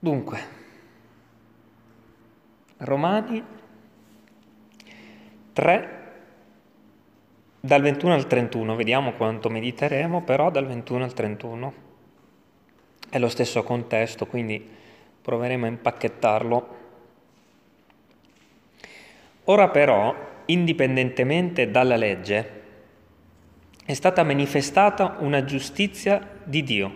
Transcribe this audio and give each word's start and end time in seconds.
Dunque, 0.00 0.38
Romani 2.78 3.42
3, 5.52 5.98
dal 7.58 7.82
21 7.82 8.14
al 8.14 8.26
31, 8.28 8.76
vediamo 8.76 9.14
quanto 9.14 9.50
mediteremo, 9.50 10.22
però 10.22 10.50
dal 10.52 10.66
21 10.66 11.02
al 11.02 11.12
31 11.12 11.72
è 13.08 13.18
lo 13.18 13.28
stesso 13.28 13.64
contesto, 13.64 14.26
quindi 14.26 14.64
proveremo 15.20 15.64
a 15.64 15.68
impacchettarlo. 15.68 16.76
Ora 19.44 19.68
però, 19.68 20.14
indipendentemente 20.46 21.72
dalla 21.72 21.96
legge, 21.96 22.62
è 23.84 23.94
stata 23.94 24.22
manifestata 24.22 25.16
una 25.18 25.42
giustizia 25.42 26.40
di 26.44 26.62
Dio, 26.62 26.94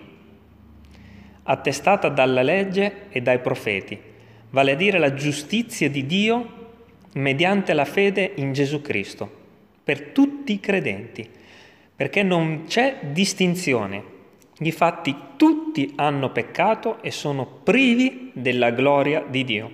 attestata 1.45 2.09
dalla 2.09 2.43
legge 2.43 3.09
e 3.11 3.21
dai 3.21 3.39
profeti, 3.41 3.99
vale 4.51 4.73
a 4.73 4.77
dire 4.77 4.99
la 4.99 5.15
giustizia 5.15 5.89
di 5.89 6.07
Dio 6.07 6.61
mediante 7.15 7.73
la 7.73 7.85
fede 7.85 8.33
in 8.37 8.53
Gesù 8.53 8.81
Cristo, 8.81 9.31
per 9.83 10.09
tutti 10.09 10.53
i 10.53 10.61
credenti, 10.61 11.29
perché 11.95 12.23
non 12.23 12.65
c'è 12.67 12.99
distinzione. 13.11 14.11
Difatti 14.59 15.17
tutti 15.37 15.93
hanno 15.97 16.31
peccato 16.31 17.03
e 17.03 17.11
sono 17.11 17.47
privi 17.47 18.31
della 18.33 18.71
gloria 18.71 19.25
di 19.29 19.45
Dio 19.45 19.71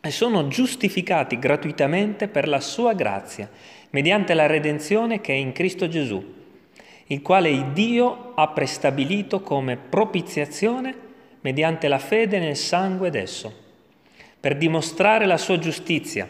e 0.00 0.10
sono 0.10 0.46
giustificati 0.46 1.38
gratuitamente 1.38 2.28
per 2.28 2.46
la 2.46 2.60
sua 2.60 2.92
grazia 2.92 3.50
mediante 3.90 4.34
la 4.34 4.46
redenzione 4.46 5.20
che 5.20 5.32
è 5.32 5.36
in 5.36 5.52
Cristo 5.52 5.88
Gesù, 5.88 6.34
il 7.08 7.22
quale 7.22 7.72
Dio 7.72 8.32
ha 8.34 8.48
prestabilito 8.48 9.40
come 9.40 9.76
propiziazione 9.76 10.94
mediante 11.40 11.86
la 11.86 11.98
fede 11.98 12.38
nel 12.38 12.56
sangue 12.56 13.10
d'esso, 13.10 13.52
per 14.40 14.56
dimostrare 14.56 15.26
la 15.26 15.36
sua 15.36 15.58
giustizia, 15.58 16.28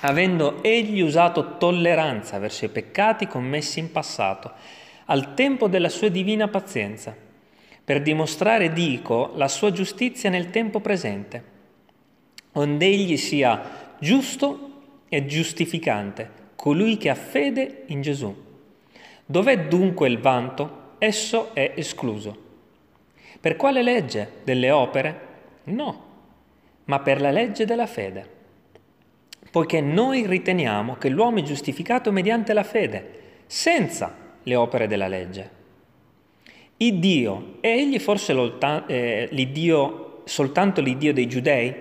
avendo 0.00 0.62
egli 0.62 1.00
usato 1.00 1.56
tolleranza 1.58 2.38
verso 2.38 2.64
i 2.64 2.68
peccati 2.68 3.26
commessi 3.26 3.80
in 3.80 3.90
passato, 3.90 4.52
al 5.06 5.34
tempo 5.34 5.66
della 5.66 5.88
sua 5.88 6.08
divina 6.08 6.46
pazienza, 6.46 7.14
per 7.84 8.00
dimostrare, 8.00 8.72
dico, 8.72 9.32
la 9.34 9.48
sua 9.48 9.72
giustizia 9.72 10.30
nel 10.30 10.50
tempo 10.50 10.78
presente, 10.78 11.44
onde 12.52 12.86
egli 12.86 13.16
sia 13.16 13.94
giusto 13.98 14.70
e 15.08 15.26
giustificante 15.26 16.30
colui 16.54 16.96
che 16.96 17.10
ha 17.10 17.16
fede 17.16 17.82
in 17.86 18.02
Gesù. 18.02 18.51
Dov'è 19.24 19.66
dunque 19.66 20.08
il 20.08 20.18
vanto? 20.18 20.80
Esso 20.98 21.54
è 21.54 21.72
escluso. 21.76 22.36
Per 23.40 23.56
quale 23.56 23.82
legge? 23.82 24.30
Delle 24.44 24.70
opere? 24.70 25.20
No, 25.64 26.04
ma 26.84 27.00
per 27.00 27.20
la 27.20 27.30
legge 27.30 27.64
della 27.64 27.86
fede. 27.86 28.40
Poiché 29.50 29.80
noi 29.80 30.26
riteniamo 30.26 30.94
che 30.94 31.08
l'uomo 31.08 31.38
è 31.38 31.42
giustificato 31.42 32.10
mediante 32.12 32.52
la 32.52 32.62
fede, 32.62 33.20
senza 33.46 34.14
le 34.42 34.54
opere 34.54 34.86
della 34.86 35.08
legge. 35.08 35.50
Il 36.78 36.98
Dio, 36.98 37.58
è 37.60 37.68
egli 37.68 37.98
forse 37.98 38.32
eh, 38.86 39.28
l'Iddio, 39.30 40.22
soltanto 40.24 40.80
l'Iddio 40.80 41.12
dei 41.12 41.28
giudei? 41.28 41.74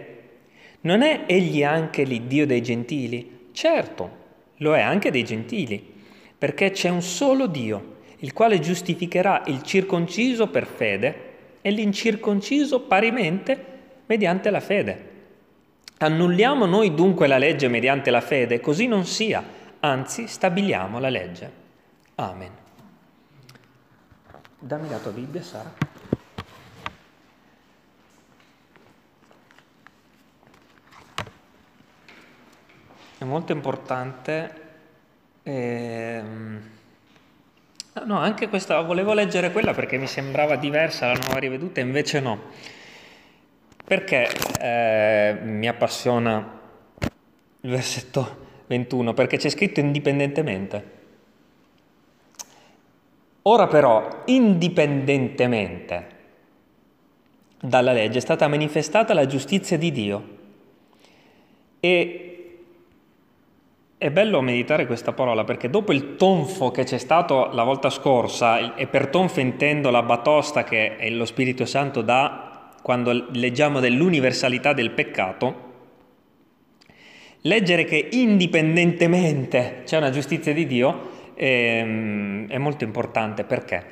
Non 0.82 1.02
è 1.02 1.24
egli 1.28 1.64
anche 1.64 2.04
l'Iddio 2.04 2.46
dei 2.46 2.62
gentili? 2.62 3.50
Certo, 3.52 4.10
lo 4.58 4.76
è 4.76 4.82
anche 4.82 5.10
dei 5.10 5.24
gentili, 5.24 5.91
perché 6.42 6.72
c'è 6.72 6.90
un 6.90 7.04
solo 7.04 7.46
Dio, 7.46 7.98
il 8.22 8.34
quale 8.34 8.58
giustificherà 8.58 9.44
il 9.46 9.62
circonciso 9.62 10.48
per 10.48 10.66
fede 10.66 11.30
e 11.62 11.70
l'incirconciso 11.70 12.80
parimente 12.80 13.66
mediante 14.08 14.50
la 14.50 14.60
fede. 14.60 15.10
Annulliamo 16.00 16.66
noi 16.66 16.96
dunque 16.96 17.28
la 17.28 17.38
legge 17.38 17.68
mediante 17.68 18.10
la 18.10 18.22
fede, 18.22 18.60
così 18.60 18.88
non 18.88 19.06
sia, 19.06 19.44
anzi 19.82 20.26
stabiliamo 20.26 20.98
la 20.98 21.10
legge. 21.10 21.52
Amen. 22.16 22.52
Dammi 24.58 24.90
la 24.90 24.98
tua 24.98 25.12
Bibbia, 25.12 25.44
Sara. 25.44 25.72
è 33.20 33.24
molto 33.24 33.52
importante. 33.52 34.61
Ehm... 35.44 36.70
No, 38.06 38.18
anche 38.18 38.48
questa, 38.48 38.80
volevo 38.82 39.14
leggere 39.14 39.52
quella 39.52 39.74
perché 39.74 39.98
mi 39.98 40.08
sembrava 40.08 40.56
diversa 40.56 41.08
la 41.08 41.20
nuova 41.22 41.40
riveduta, 41.40 41.82
invece 41.82 42.20
no. 42.22 42.40
Perché 43.84 44.30
eh, 44.60 45.38
mi 45.44 45.68
appassiona 45.68 46.60
il 47.60 47.70
versetto 47.70 48.38
21? 48.68 49.14
Perché 49.14 49.36
c'è 49.38 49.50
scritto 49.50 49.82
indipendentemente. 49.82 51.00
Ora 53.44 53.68
però, 53.68 54.22
indipendentemente 54.26 56.20
dalla 57.60 57.92
legge, 57.92 58.20
è 58.20 58.22
stata 58.22 58.48
manifestata 58.48 59.14
la 59.14 59.26
giustizia 59.26 59.78
di 59.78 59.92
Dio. 59.92 60.38
E 61.80 62.31
è 64.02 64.10
bello 64.10 64.42
meditare 64.42 64.88
questa 64.88 65.12
parola 65.12 65.44
perché 65.44 65.70
dopo 65.70 65.94
il 65.94 66.16
tonfo 66.16 66.72
che 66.72 66.86
c'è 66.86 66.98
stato 66.98 67.52
la 67.54 67.62
volta 67.62 67.92
scorsa, 67.92 68.74
e 68.74 68.88
per 68.88 69.10
tonfo 69.10 69.42
intendo 69.42 69.92
la 69.92 70.02
batosta 70.02 70.64
che 70.64 70.98
lo 71.12 71.24
Spirito 71.24 71.66
Santo 71.66 72.02
dà 72.02 72.72
quando 72.82 73.28
leggiamo 73.32 73.80
dell'universalità 73.80 74.74
del 74.74 74.90
peccato, 74.90 75.70
leggere 77.42 77.84
che 77.84 78.08
indipendentemente 78.14 79.84
c'è 79.86 79.98
una 79.98 80.10
giustizia 80.10 80.52
di 80.52 80.66
Dio 80.66 81.10
è, 81.36 81.44
ehm, 81.44 82.50
è 82.50 82.58
molto 82.58 82.84
importante. 82.84 83.44
Perché? 83.44 83.86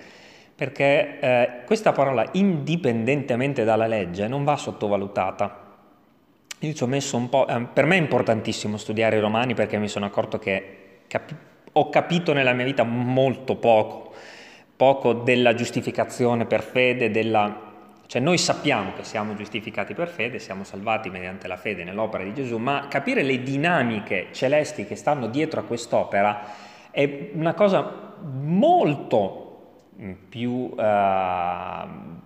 Perché 0.56 1.20
eh, 1.20 1.50
questa 1.68 1.92
parola 1.92 2.28
indipendentemente 2.32 3.64
dalla 3.64 3.86
legge 3.86 4.28
non 4.28 4.44
va 4.44 4.58
sottovalutata 4.58 5.69
io 6.60 6.74
ci 6.74 6.84
ho 6.84 6.88
messo 6.88 7.16
un 7.16 7.30
po', 7.30 7.48
eh, 7.48 7.62
per 7.72 7.86
me 7.86 7.96
è 7.96 8.00
importantissimo 8.00 8.78
studiare 8.78 9.18
i 9.18 9.20
romani 9.20 9.54
perché 9.54 9.78
mi 9.78 9.88
sono 9.88 10.06
accorto 10.06 10.40
che 10.40 11.02
capi- 11.08 11.36
ho 11.72 11.90
capito 11.90 12.34
nella 12.34 12.52
mia 12.54 12.66
vita 12.66 12.84
molto 12.84 13.56
poco, 13.56 14.14
poco 14.76 15.14
della 15.14 15.54
giustificazione 15.54 16.46
per 16.46 16.62
fede, 16.62 17.12
della... 17.12 17.72
cioè 18.08 18.22
noi 18.22 18.38
sappiamo 18.38 18.92
che 18.94 19.04
siamo 19.04 19.36
giustificati 19.36 19.94
per 19.94 20.10
fede, 20.10 20.40
siamo 20.40 20.66
salvati 20.66 21.10
mediante 21.10 21.48
la 21.48 21.58
fede 21.58 21.86
nell'opera 21.86 22.24
di 22.24 22.34
Gesù, 22.34 22.58
ma 22.58 22.88
capire 22.90 23.24
le 23.24 23.42
dinamiche 23.42 24.28
celesti 24.32 24.86
che 24.86 24.96
stanno 24.96 25.28
dietro 25.28 25.62
a 25.62 25.64
quest'opera 25.64 26.68
è 26.92 27.30
una 27.34 27.54
cosa 27.54 28.18
molto 28.22 29.46
più 30.28 30.52
uh, 30.52 30.76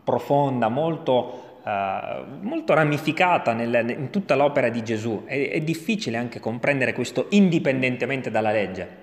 profonda, 0.04 0.70
molto 0.70 1.53
uh, 1.64 2.24
molto 2.42 2.74
ramificata 2.74 3.54
nel, 3.54 3.90
in 3.90 4.10
tutta 4.10 4.36
l'opera 4.36 4.70
di 4.70 4.84
Gesù. 4.84 5.24
È, 5.26 5.50
è 5.50 5.62
difficile 5.62 6.18
anche 6.18 6.40
comprendere 6.40 6.94
questo 6.94 7.28
indipendentemente 7.30 8.30
dalla 8.30 8.52
legge. 8.52 9.02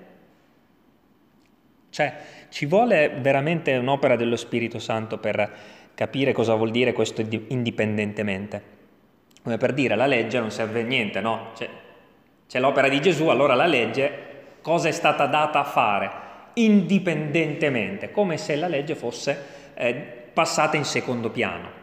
Cioè, 1.91 2.15
ci 2.51 2.67
vuole 2.67 3.11
veramente 3.21 3.77
un'opera 3.77 4.17
dello 4.17 4.37
Spirito 4.37 4.79
Santo 4.79 5.19
per 5.19 5.51
capire 5.95 6.33
cosa 6.33 6.55
vuol 6.55 6.71
dire 6.71 6.93
questo 6.93 7.25
indipendentemente. 7.49 8.79
Come 9.43 9.57
per 9.57 9.73
dire, 9.73 9.97
la 9.97 10.07
legge 10.07 10.39
non 10.39 10.51
serve 10.51 10.83
a 10.83 10.85
niente, 10.85 11.21
no? 11.21 11.51
C'è, 11.55 11.69
c'è 12.47 12.61
l'opera 12.61 12.89
di 12.89 13.01
Gesù, 13.01 13.29
allora 13.29 13.55
la 13.55 13.67
legge 13.67 14.29
cosa 14.61 14.89
è 14.89 14.93
stata 14.93 15.27
data 15.27 15.61
a 15.61 15.65
fare? 15.65 16.11
Indipendentemente, 16.55 18.11
come 18.11 18.37
se 18.37 18.57
la 18.57 18.69
legge 18.69 18.95
fosse 18.95 19.39
eh, 19.75 19.95
passata 20.33 20.77
in 20.77 20.85
secondo 20.85 21.31
piano. 21.31 21.80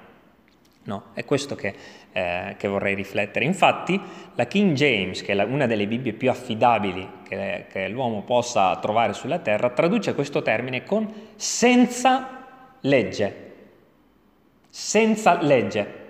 No, 0.88 1.08
è 1.14 1.26
questo 1.26 1.56
che, 1.56 1.76
eh, 2.14 2.56
che, 2.58 2.68
vorrei 2.70 2.96
riflettere. 2.96 3.44
Infatti 3.44 4.00
la 4.36 4.46
King 4.46 4.72
James, 4.72 5.22
che 5.22 5.34
è 5.34 5.36
la, 5.36 5.44
una 5.44 5.68
delle 5.68 5.86
Bibbie 5.86 6.14
più 6.14 6.30
affidabili 6.30 7.24
che, 7.28 7.66
che, 7.70 7.90
l'uomo 7.90 8.24
possa 8.24 8.78
trovare 8.78 9.12
sulla 9.12 9.40
terra, 9.40 9.70
traduce 9.72 10.16
questo 10.16 10.42
termine 10.42 10.86
con 10.86 11.32
senza 11.36 12.46
legge. 12.80 13.54
Senza 14.70 15.42
legge. 15.42 16.06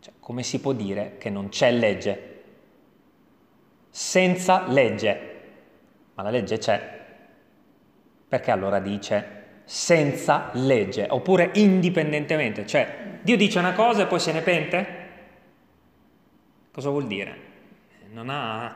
Cioè, 0.00 0.14
come 0.18 0.42
si 0.42 0.58
può 0.58 0.72
dire 0.72 1.14
che 1.18 1.30
non 1.30 1.48
c'è 1.48 1.70
legge? 1.70 2.42
Senza 3.88 4.64
legge. 4.66 5.40
Ma 6.14 6.24
la 6.24 6.30
legge 6.30 6.58
c'è. 6.58 7.00
Perché 8.26 8.50
allora 8.50 8.80
dice 8.80 9.41
senza 9.64 10.50
legge, 10.54 11.06
oppure 11.08 11.50
indipendentemente, 11.54 12.66
cioè 12.66 13.18
Dio 13.22 13.36
dice 13.36 13.58
una 13.58 13.72
cosa 13.72 14.02
e 14.02 14.06
poi 14.06 14.20
se 14.20 14.32
ne 14.32 14.40
pente? 14.42 15.00
Cosa 16.72 16.90
vuol 16.90 17.06
dire? 17.06 17.50
Non 18.10 18.28
ha 18.28 18.74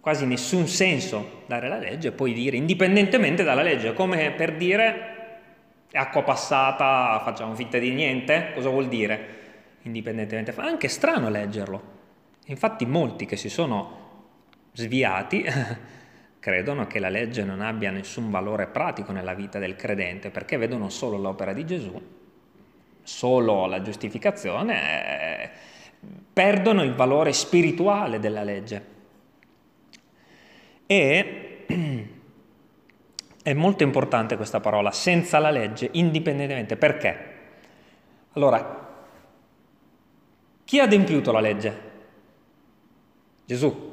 quasi 0.00 0.26
nessun 0.26 0.68
senso 0.68 1.42
dare 1.46 1.68
la 1.68 1.78
legge 1.78 2.08
e 2.08 2.12
poi 2.12 2.32
dire 2.32 2.56
indipendentemente 2.56 3.42
dalla 3.42 3.62
legge, 3.62 3.94
come 3.94 4.30
per 4.32 4.56
dire 4.56 5.14
acqua 5.92 6.22
passata, 6.22 7.20
facciamo 7.24 7.54
finta 7.54 7.78
di 7.78 7.90
niente? 7.90 8.50
Cosa 8.54 8.68
vuol 8.68 8.88
dire? 8.88 9.42
Indipendentemente. 9.82 10.52
Fa 10.52 10.64
anche 10.64 10.88
strano 10.88 11.28
leggerlo. 11.28 11.92
Infatti 12.46 12.84
molti 12.84 13.26
che 13.26 13.36
si 13.36 13.48
sono 13.48 14.02
sviati 14.72 15.44
credono 16.44 16.86
che 16.86 16.98
la 16.98 17.08
legge 17.08 17.42
non 17.42 17.62
abbia 17.62 17.90
nessun 17.90 18.30
valore 18.30 18.66
pratico 18.66 19.12
nella 19.12 19.32
vita 19.32 19.58
del 19.58 19.76
credente 19.76 20.28
perché 20.28 20.58
vedono 20.58 20.90
solo 20.90 21.16
l'opera 21.16 21.54
di 21.54 21.64
Gesù, 21.64 21.98
solo 23.02 23.64
la 23.64 23.80
giustificazione, 23.80 25.42
eh, 25.42 25.50
perdono 26.30 26.82
il 26.82 26.92
valore 26.92 27.32
spirituale 27.32 28.18
della 28.18 28.42
legge. 28.42 28.84
E 30.84 31.64
è 33.42 33.52
molto 33.54 33.82
importante 33.82 34.36
questa 34.36 34.60
parola, 34.60 34.90
senza 34.90 35.38
la 35.38 35.50
legge, 35.50 35.88
indipendentemente. 35.92 36.76
Perché? 36.76 37.32
Allora, 38.32 39.06
chi 40.62 40.78
ha 40.78 40.82
adempiuto 40.82 41.32
la 41.32 41.40
legge? 41.40 41.80
Gesù. 43.46 43.92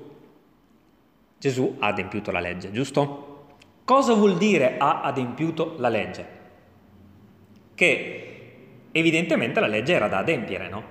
Gesù 1.41 1.77
ha 1.79 1.87
adempiuto 1.87 2.29
la 2.29 2.39
legge, 2.39 2.71
giusto? 2.71 3.45
Cosa 3.83 4.13
vuol 4.13 4.37
dire 4.37 4.75
ha 4.77 5.01
adempiuto 5.01 5.73
la 5.79 5.89
legge? 5.89 6.25
Che 7.73 8.57
evidentemente 8.91 9.59
la 9.59 9.65
legge 9.65 9.93
era 9.93 10.07
da 10.07 10.19
adempiere, 10.19 10.69
no? 10.69 10.83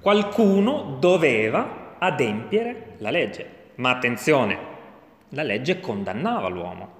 Qualcuno 0.00 0.98
doveva 1.00 1.96
adempiere 1.98 2.94
la 2.98 3.10
legge. 3.10 3.72
Ma 3.78 3.90
attenzione, 3.90 4.56
la 5.30 5.42
legge 5.42 5.80
condannava 5.80 6.46
l'uomo, 6.46 6.90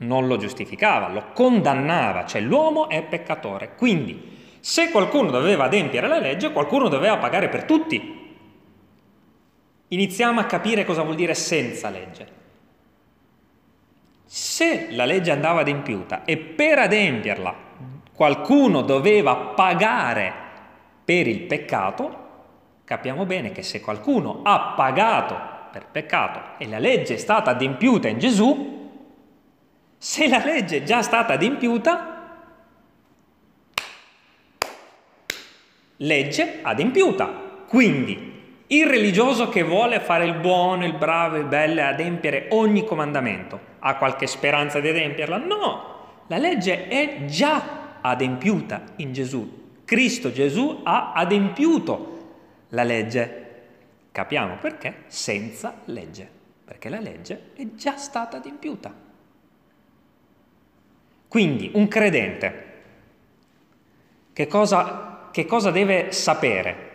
non 0.00 0.26
lo 0.26 0.36
giustificava, 0.36 1.08
lo 1.08 1.32
condannava, 1.32 2.26
cioè 2.26 2.42
l'uomo 2.42 2.90
è 2.90 3.02
peccatore. 3.04 3.74
Quindi, 3.74 4.58
se 4.60 4.90
qualcuno 4.90 5.30
doveva 5.30 5.64
adempiere 5.64 6.08
la 6.08 6.18
legge, 6.18 6.52
qualcuno 6.52 6.88
doveva 6.88 7.16
pagare 7.16 7.48
per 7.48 7.64
tutti 7.64 8.13
iniziamo 9.94 10.40
a 10.40 10.44
capire 10.44 10.84
cosa 10.84 11.02
vuol 11.02 11.14
dire 11.14 11.34
senza 11.34 11.88
legge. 11.88 12.42
Se 14.24 14.88
la 14.90 15.04
legge 15.04 15.30
andava 15.30 15.60
adempiuta 15.60 16.24
e 16.24 16.36
per 16.36 16.78
adempierla 16.80 17.54
qualcuno 18.12 18.82
doveva 18.82 19.34
pagare 19.36 20.32
per 21.04 21.26
il 21.26 21.42
peccato, 21.42 22.22
capiamo 22.84 23.24
bene 23.24 23.52
che 23.52 23.62
se 23.62 23.80
qualcuno 23.80 24.40
ha 24.42 24.74
pagato 24.76 25.52
per 25.70 25.86
peccato 25.86 26.58
e 26.58 26.68
la 26.68 26.78
legge 26.78 27.14
è 27.14 27.18
stata 27.18 27.50
adempiuta 27.52 28.08
in 28.08 28.18
Gesù, 28.18 28.90
se 29.96 30.28
la 30.28 30.42
legge 30.44 30.78
è 30.78 30.82
già 30.82 31.02
stata 31.02 31.34
adempiuta, 31.34 32.12
legge 35.98 36.58
adempiuta. 36.62 37.42
Quindi 37.66 38.33
il 38.68 38.86
religioso 38.86 39.48
che 39.48 39.62
vuole 39.62 40.00
fare 40.00 40.24
il 40.24 40.34
buono, 40.34 40.86
il 40.86 40.94
bravo, 40.94 41.36
il 41.36 41.44
bello 41.44 41.80
e 41.80 41.84
adempiere 41.84 42.46
ogni 42.50 42.84
comandamento, 42.84 43.60
ha 43.80 43.96
qualche 43.96 44.26
speranza 44.26 44.80
di 44.80 44.88
adempierla? 44.88 45.36
No, 45.36 45.94
la 46.28 46.38
legge 46.38 46.88
è 46.88 47.26
già 47.26 47.98
adempiuta 48.00 48.82
in 48.96 49.12
Gesù. 49.12 49.62
Cristo 49.84 50.32
Gesù 50.32 50.80
ha 50.82 51.12
adempiuto 51.12 52.36
la 52.70 52.84
legge. 52.84 53.42
Capiamo 54.10 54.56
perché? 54.60 55.04
Senza 55.08 55.80
legge, 55.86 56.26
perché 56.64 56.88
la 56.88 57.00
legge 57.00 57.50
è 57.54 57.66
già 57.74 57.96
stata 57.96 58.38
adempiuta. 58.38 58.92
Quindi 61.28 61.70
un 61.74 61.88
credente, 61.88 62.72
che 64.32 64.46
cosa, 64.46 65.28
che 65.32 65.44
cosa 65.44 65.70
deve 65.70 66.12
sapere? 66.12 66.92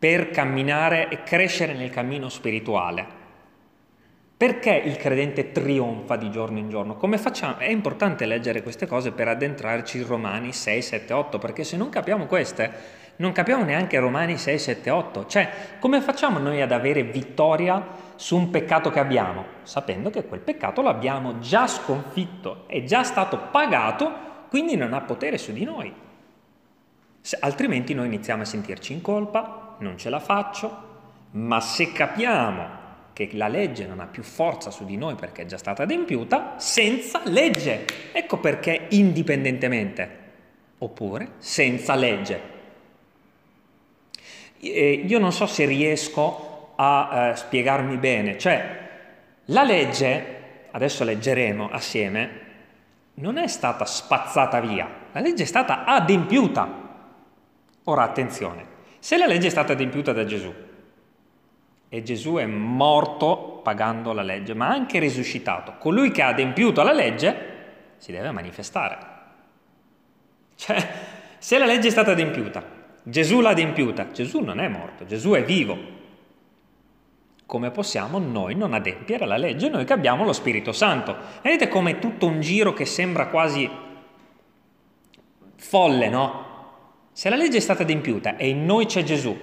Per 0.00 0.30
camminare 0.30 1.10
e 1.10 1.22
crescere 1.24 1.74
nel 1.74 1.90
cammino 1.90 2.30
spirituale. 2.30 3.18
Perché 4.34 4.70
il 4.72 4.96
credente 4.96 5.52
trionfa 5.52 6.16
di 6.16 6.30
giorno 6.30 6.58
in 6.58 6.70
giorno? 6.70 6.96
Come 6.96 7.18
facciamo? 7.18 7.58
È 7.58 7.68
importante 7.68 8.24
leggere 8.24 8.62
queste 8.62 8.86
cose 8.86 9.12
per 9.12 9.28
addentrarci 9.28 9.98
in 9.98 10.06
Romani 10.06 10.54
6, 10.54 10.80
7, 10.80 11.12
8, 11.12 11.38
perché 11.38 11.64
se 11.64 11.76
non 11.76 11.90
capiamo 11.90 12.24
queste, 12.24 12.72
non 13.16 13.32
capiamo 13.32 13.62
neanche 13.64 13.98
Romani 13.98 14.38
6, 14.38 14.58
7, 14.58 14.88
8. 14.88 15.26
Cioè, 15.26 15.50
come 15.78 16.00
facciamo 16.00 16.38
noi 16.38 16.62
ad 16.62 16.72
avere 16.72 17.02
vittoria 17.02 17.86
su 18.16 18.38
un 18.38 18.48
peccato 18.48 18.88
che 18.88 19.00
abbiamo? 19.00 19.44
Sapendo 19.64 20.08
che 20.08 20.24
quel 20.24 20.40
peccato 20.40 20.80
l'abbiamo 20.80 21.40
già 21.40 21.66
sconfitto, 21.66 22.64
è 22.66 22.82
già 22.84 23.02
stato 23.02 23.38
pagato, 23.50 24.10
quindi 24.48 24.76
non 24.76 24.94
ha 24.94 25.02
potere 25.02 25.36
su 25.36 25.52
di 25.52 25.64
noi. 25.64 25.92
Se, 27.20 27.36
altrimenti 27.38 27.92
noi 27.92 28.06
iniziamo 28.06 28.40
a 28.40 28.46
sentirci 28.46 28.94
in 28.94 29.02
colpa, 29.02 29.69
non 29.80 29.98
ce 29.98 30.08
la 30.08 30.20
faccio, 30.20 30.88
ma 31.32 31.60
se 31.60 31.92
capiamo 31.92 32.78
che 33.12 33.30
la 33.32 33.48
legge 33.48 33.86
non 33.86 34.00
ha 34.00 34.06
più 34.06 34.22
forza 34.22 34.70
su 34.70 34.84
di 34.84 34.96
noi 34.96 35.14
perché 35.14 35.42
è 35.42 35.46
già 35.46 35.58
stata 35.58 35.82
adempiuta, 35.82 36.54
senza 36.56 37.20
legge. 37.24 37.84
Ecco 38.12 38.38
perché 38.38 38.86
indipendentemente, 38.90 40.18
oppure 40.78 41.32
senza 41.38 41.94
legge. 41.94 42.58
Io 44.60 45.18
non 45.18 45.32
so 45.32 45.46
se 45.46 45.64
riesco 45.64 46.72
a 46.76 47.30
eh, 47.30 47.36
spiegarmi 47.36 47.96
bene, 47.96 48.38
cioè 48.38 48.88
la 49.46 49.62
legge, 49.62 50.66
adesso 50.70 51.04
leggeremo 51.04 51.70
assieme, 51.70 52.48
non 53.14 53.36
è 53.36 53.46
stata 53.48 53.84
spazzata 53.84 54.60
via, 54.60 54.88
la 55.12 55.20
legge 55.20 55.42
è 55.42 55.46
stata 55.46 55.84
adempiuta. 55.84 56.88
Ora 57.84 58.02
attenzione, 58.02 58.64
se 59.00 59.16
la 59.16 59.26
legge 59.26 59.48
è 59.48 59.50
stata 59.50 59.72
adempiuta 59.72 60.12
da 60.12 60.24
Gesù 60.24 60.52
e 61.92 62.02
Gesù 62.04 62.34
è 62.34 62.46
morto 62.46 63.60
pagando 63.64 64.12
la 64.12 64.22
legge, 64.22 64.54
ma 64.54 64.68
anche 64.68 65.00
risuscitato, 65.00 65.74
colui 65.78 66.12
che 66.12 66.22
ha 66.22 66.28
adempiuto 66.28 66.84
la 66.84 66.92
legge 66.92 67.48
si 67.96 68.12
deve 68.12 68.30
manifestare. 68.30 68.98
Cioè, 70.54 70.88
se 71.38 71.58
la 71.58 71.66
legge 71.66 71.88
è 71.88 71.90
stata 71.90 72.12
adempiuta, 72.12 72.62
Gesù 73.02 73.40
l'ha 73.40 73.50
adempiuta, 73.50 74.12
Gesù 74.12 74.40
non 74.40 74.60
è 74.60 74.68
morto, 74.68 75.04
Gesù 75.04 75.32
è 75.32 75.42
vivo. 75.42 75.98
Come 77.44 77.70
possiamo 77.72 78.20
noi 78.20 78.54
non 78.54 78.72
adempiere 78.72 79.26
la 79.26 79.36
legge, 79.36 79.68
noi 79.68 79.84
che 79.84 79.92
abbiamo 79.92 80.24
lo 80.24 80.32
Spirito 80.32 80.70
Santo? 80.70 81.16
Vedete 81.42 81.66
come 81.66 81.98
tutto 81.98 82.26
un 82.26 82.40
giro 82.40 82.72
che 82.72 82.84
sembra 82.84 83.26
quasi 83.26 83.68
folle, 85.56 86.08
no? 86.08 86.49
Se 87.20 87.28
la 87.28 87.36
legge 87.36 87.58
è 87.58 87.60
stata 87.60 87.82
adempiuta 87.82 88.38
e 88.38 88.48
in 88.48 88.64
noi 88.64 88.86
c'è 88.86 89.02
Gesù, 89.02 89.36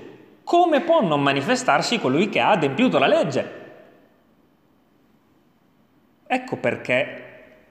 come 0.43 0.81
può 0.81 1.03
non 1.03 1.21
manifestarsi 1.21 1.99
colui 1.99 2.27
che 2.27 2.39
ha 2.39 2.49
adempiuto 2.49 2.97
la 2.97 3.05
legge? 3.05 3.51
Ecco 6.25 6.57
perché, 6.57 7.23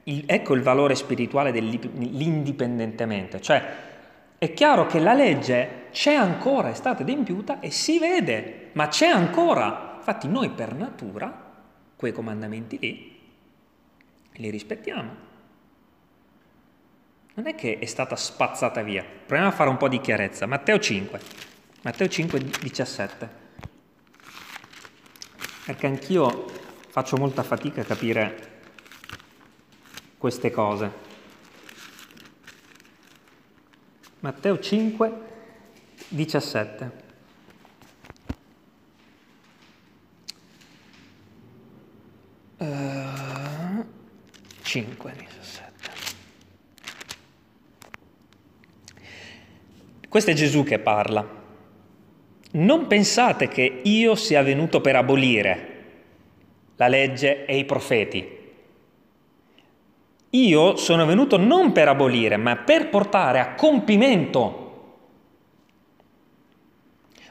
il, 0.03 0.23
ecco 0.25 0.53
il 0.53 0.61
valore 0.61 0.95
spirituale 0.95 1.51
dell'indipendentemente, 1.51 3.41
cioè 3.41 3.61
è 4.37 4.53
chiaro 4.53 4.85
che 4.85 4.99
la 4.99 5.13
legge 5.13 5.87
c'è 5.91 6.13
ancora, 6.13 6.69
è 6.69 6.73
stata 6.73 7.03
adempiuta 7.03 7.59
e 7.59 7.69
si 7.69 7.99
vede, 7.99 8.69
ma 8.75 8.87
c'è 8.87 9.07
ancora. 9.07 9.95
Infatti 9.97 10.29
noi 10.29 10.51
per 10.51 10.73
natura 10.73 11.53
quei 11.97 12.13
comandamenti 12.13 12.79
lì 12.79 13.19
li 14.35 14.49
rispettiamo 14.49 15.26
non 17.37 17.45
è 17.45 17.53
che 17.53 17.77
è 17.77 17.85
stata 17.85 18.15
spazzata 18.15 18.81
via. 18.81 19.03
Proviamo 19.03 19.51
a 19.51 19.53
fare 19.53 19.69
un 19.69 19.77
po' 19.77 19.87
di 19.87 20.01
chiarezza. 20.01 20.47
Matteo 20.47 20.79
5, 20.79 21.19
Matteo 21.83 22.07
5, 22.07 22.39
17. 22.39 23.29
Perché 25.65 25.85
anch'io 25.85 26.45
faccio 26.89 27.15
molta 27.17 27.43
fatica 27.43 27.81
a 27.81 27.83
capire 27.83 28.55
queste 30.17 30.49
cose. 30.49 30.91
Matteo 34.21 34.59
5, 34.59 35.13
17. 36.07 36.91
Uh, 42.57 43.85
5, 44.63 45.13
17. 45.13 45.67
Questo 50.17 50.33
è 50.33 50.39
Gesù 50.41 50.63
che 50.63 50.79
parla. 50.79 51.23
Non 52.53 52.87
pensate 52.87 53.47
che 53.47 53.81
io 53.83 54.15
sia 54.15 54.41
venuto 54.41 54.81
per 54.81 54.95
abolire 54.95 55.67
la 56.75 56.87
legge 56.87 57.45
e 57.45 57.55
i 57.55 57.65
profeti. 57.65 58.27
Io 60.31 60.75
sono 60.75 61.05
venuto 61.05 61.37
non 61.37 61.71
per 61.71 61.87
abolire, 61.89 62.35
ma 62.35 62.55
per 62.55 62.89
portare 62.89 63.39
a 63.39 63.53
compimento. 63.53 64.95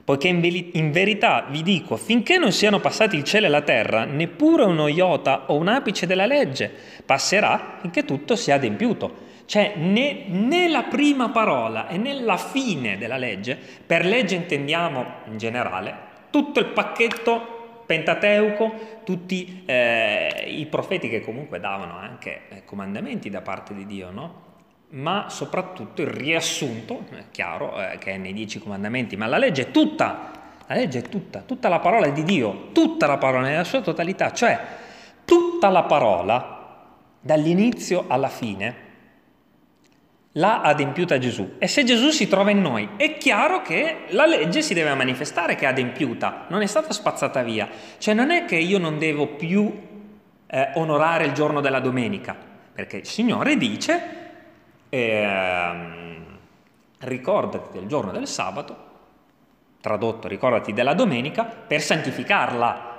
Poiché 0.04 0.28
in, 0.28 0.92
verità 0.92 1.48
vi 1.50 1.64
dico, 1.64 1.96
finché 1.96 2.38
non 2.38 2.52
siano 2.52 2.78
passati 2.78 3.16
il 3.16 3.24
cielo 3.24 3.46
e 3.46 3.48
la 3.48 3.62
terra, 3.62 4.04
neppure 4.04 4.62
uno 4.62 4.86
iota 4.86 5.46
o 5.48 5.56
un 5.56 5.66
apice 5.66 6.06
della 6.06 6.26
legge 6.26 6.70
passerà 7.04 7.78
finché 7.80 8.04
tutto 8.04 8.36
sia 8.36 8.54
adempiuto. 8.54 9.25
Cioè 9.46 9.74
né, 9.76 10.24
né 10.26 10.68
la 10.68 10.82
prima 10.82 11.30
parola 11.30 11.88
e 11.88 11.96
né 11.96 12.20
la 12.20 12.36
fine 12.36 12.98
della 12.98 13.16
legge, 13.16 13.56
per 13.86 14.04
legge 14.04 14.34
intendiamo 14.34 15.06
in 15.30 15.38
generale 15.38 15.94
tutto 16.30 16.60
il 16.60 16.66
pacchetto 16.66 17.54
Pentateuco, 17.86 19.00
tutti 19.04 19.62
eh, 19.64 20.44
i 20.48 20.66
profeti 20.66 21.08
che 21.08 21.20
comunque 21.20 21.60
davano 21.60 21.96
anche 21.96 22.42
eh, 22.48 22.64
comandamenti 22.64 23.30
da 23.30 23.40
parte 23.40 23.74
di 23.74 23.86
Dio, 23.86 24.10
no? 24.10 24.44
ma 24.88 25.26
soprattutto 25.28 26.02
il 26.02 26.08
riassunto, 26.08 27.06
è 27.10 27.24
chiaro 27.30 27.80
eh, 27.80 27.98
che 27.98 28.12
è 28.12 28.16
nei 28.16 28.32
dieci 28.32 28.58
comandamenti, 28.58 29.16
ma 29.16 29.26
la 29.26 29.38
legge 29.38 29.68
è 29.68 29.70
tutta, 29.70 30.30
la 30.66 30.74
legge 30.74 30.98
è 30.98 31.02
tutta, 31.02 31.40
tutta 31.40 31.68
la 31.68 31.78
parola 31.78 32.08
di 32.08 32.24
Dio, 32.24 32.68
tutta 32.72 33.06
la 33.06 33.18
parola 33.18 33.46
nella 33.46 33.64
sua 33.64 33.80
totalità, 33.80 34.32
cioè 34.32 34.58
tutta 35.24 35.68
la 35.68 35.84
parola 35.84 36.54
dall'inizio 37.20 38.04
alla 38.08 38.28
fine 38.28 38.84
l'ha 40.36 40.60
adempiuta 40.60 41.18
Gesù. 41.18 41.54
E 41.58 41.66
se 41.66 41.84
Gesù 41.84 42.10
si 42.10 42.28
trova 42.28 42.50
in 42.50 42.60
noi, 42.60 42.88
è 42.96 43.16
chiaro 43.16 43.62
che 43.62 44.04
la 44.08 44.26
legge 44.26 44.62
si 44.62 44.74
deve 44.74 44.94
manifestare 44.94 45.54
che 45.54 45.64
è 45.64 45.68
adempiuta, 45.68 46.46
non 46.48 46.62
è 46.62 46.66
stata 46.66 46.92
spazzata 46.92 47.42
via. 47.42 47.68
Cioè 47.98 48.14
non 48.14 48.30
è 48.30 48.44
che 48.44 48.56
io 48.56 48.78
non 48.78 48.98
devo 48.98 49.28
più 49.28 49.72
eh, 50.46 50.70
onorare 50.74 51.24
il 51.24 51.32
giorno 51.32 51.60
della 51.60 51.80
domenica, 51.80 52.36
perché 52.72 52.98
il 52.98 53.06
Signore 53.06 53.56
dice, 53.56 54.00
eh, 54.90 55.70
ricordati 56.98 57.78
del 57.78 57.86
giorno 57.86 58.12
del 58.12 58.26
sabato, 58.26 58.84
tradotto 59.80 60.28
ricordati 60.28 60.72
della 60.72 60.94
domenica, 60.94 61.44
per 61.44 61.80
santificarla. 61.80 62.94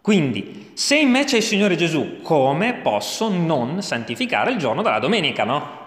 Quindi, 0.00 0.70
se 0.74 0.96
in 0.96 1.10
me 1.10 1.24
c'è 1.24 1.38
il 1.38 1.42
Signore 1.42 1.76
Gesù, 1.76 2.20
come 2.22 2.74
posso 2.74 3.28
non 3.28 3.82
santificare 3.82 4.50
il 4.50 4.58
giorno 4.58 4.82
della 4.82 4.98
domenica, 4.98 5.44
no? 5.44 5.82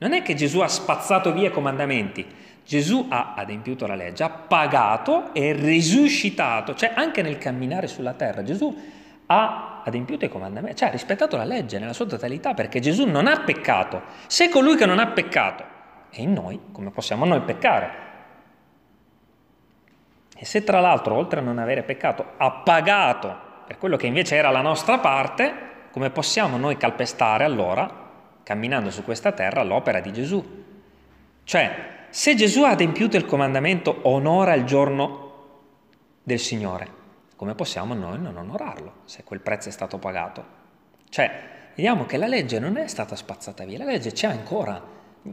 Non 0.00 0.14
è 0.14 0.22
che 0.22 0.34
Gesù 0.34 0.60
ha 0.60 0.68
spazzato 0.68 1.30
via 1.30 1.48
i 1.48 1.52
comandamenti, 1.52 2.26
Gesù 2.64 3.06
ha 3.10 3.34
adempiuto 3.36 3.86
la 3.86 3.94
legge, 3.94 4.22
ha 4.22 4.30
pagato 4.30 5.34
e 5.34 5.52
risuscitato, 5.52 6.74
cioè 6.74 6.92
anche 6.94 7.20
nel 7.20 7.36
camminare 7.36 7.86
sulla 7.86 8.14
terra 8.14 8.42
Gesù 8.42 8.74
ha 9.26 9.82
adempiuto 9.84 10.24
i 10.24 10.30
comandamenti, 10.30 10.78
cioè 10.78 10.88
ha 10.88 10.92
rispettato 10.92 11.36
la 11.36 11.44
legge 11.44 11.78
nella 11.78 11.92
sua 11.92 12.06
totalità 12.06 12.54
perché 12.54 12.80
Gesù 12.80 13.04
non 13.04 13.26
ha 13.26 13.40
peccato. 13.40 14.02
Se 14.26 14.48
colui 14.48 14.74
che 14.76 14.86
non 14.86 14.98
ha 14.98 15.08
peccato 15.08 15.64
è 16.08 16.22
in 16.22 16.32
noi, 16.32 16.58
come 16.72 16.90
possiamo 16.90 17.26
noi 17.26 17.40
peccare? 17.42 17.90
E 20.34 20.44
se 20.46 20.64
tra 20.64 20.80
l'altro, 20.80 21.14
oltre 21.14 21.40
a 21.40 21.42
non 21.42 21.58
avere 21.58 21.82
peccato, 21.82 22.24
ha 22.38 22.50
pagato 22.50 23.36
per 23.66 23.76
quello 23.76 23.98
che 23.98 24.06
invece 24.06 24.36
era 24.36 24.48
la 24.48 24.62
nostra 24.62 24.98
parte, 24.98 25.52
come 25.90 26.08
possiamo 26.08 26.56
noi 26.56 26.78
calpestare 26.78 27.44
allora 27.44 27.99
camminando 28.50 28.90
su 28.90 29.04
questa 29.04 29.30
terra 29.30 29.62
l'opera 29.62 30.00
di 30.00 30.12
Gesù. 30.12 30.44
Cioè, 31.44 32.06
se 32.10 32.34
Gesù 32.34 32.64
ha 32.64 32.70
adempiuto 32.70 33.16
il 33.16 33.24
comandamento 33.24 34.00
onora 34.08 34.54
il 34.54 34.64
giorno 34.64 35.28
del 36.24 36.40
Signore, 36.40 36.88
come 37.36 37.54
possiamo 37.54 37.94
noi 37.94 38.20
non 38.20 38.36
onorarlo 38.36 39.02
se 39.04 39.22
quel 39.22 39.38
prezzo 39.38 39.68
è 39.68 39.72
stato 39.72 39.98
pagato? 39.98 40.44
Cioè, 41.08 41.30
vediamo 41.76 42.06
che 42.06 42.16
la 42.16 42.26
legge 42.26 42.58
non 42.58 42.76
è 42.76 42.88
stata 42.88 43.14
spazzata 43.14 43.62
via, 43.64 43.78
la 43.78 43.84
legge 43.84 44.10
c'è 44.10 44.26
ancora, 44.26 44.82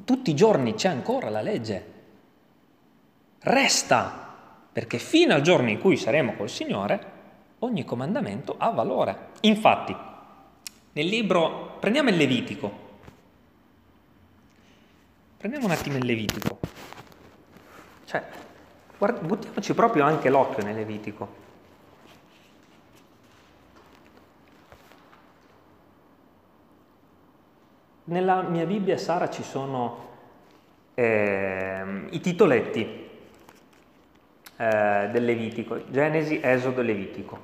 tutti 0.05 0.29
i 0.29 0.35
giorni 0.35 0.75
c'è 0.75 0.89
ancora 0.89 1.31
la 1.31 1.41
legge. 1.41 1.85
Resta, 3.39 4.35
perché 4.71 4.99
fino 4.99 5.33
al 5.33 5.41
giorno 5.41 5.71
in 5.71 5.79
cui 5.79 5.97
saremo 5.97 6.35
col 6.35 6.51
Signore, 6.51 7.15
ogni 7.59 7.83
comandamento 7.83 8.53
ha 8.59 8.69
valore. 8.69 9.29
Infatti, 9.41 9.95
nel 10.91 11.05
libro, 11.07 11.77
prendiamo 11.79 12.09
il 12.09 12.17
Levitico, 12.17 12.85
Prendiamo 15.37 15.67
un 15.67 15.71
attimo 15.71 15.97
il 15.97 16.05
Levitico. 16.05 16.57
Cioè, 18.05 18.23
guarda, 18.97 19.19
buttiamoci 19.19 19.75
proprio 19.75 20.03
anche 20.03 20.31
l'occhio 20.31 20.63
nel 20.63 20.73
Levitico. 20.73 21.45
Nella 28.05 28.41
mia 28.41 28.65
Bibbia, 28.65 28.97
Sara, 28.97 29.29
ci 29.29 29.43
sono 29.43 30.05
eh, 30.95 32.07
i 32.09 32.19
titoletti 32.19 33.09
eh, 34.57 35.09
del 35.11 35.23
Levitico, 35.23 35.87
Genesi, 35.91 36.39
Esodo, 36.41 36.81
Levitico. 36.81 37.39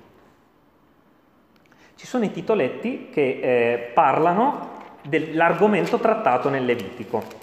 Ci 1.94 2.08
sono 2.08 2.26
i 2.26 2.32
titoletti 2.32 3.10
che 3.12 3.22
eh, 3.22 3.92
parlano 3.94 4.72
dell'argomento 5.04 6.00
trattato 6.00 6.50
nel 6.50 6.66
Levitico. 6.66 7.43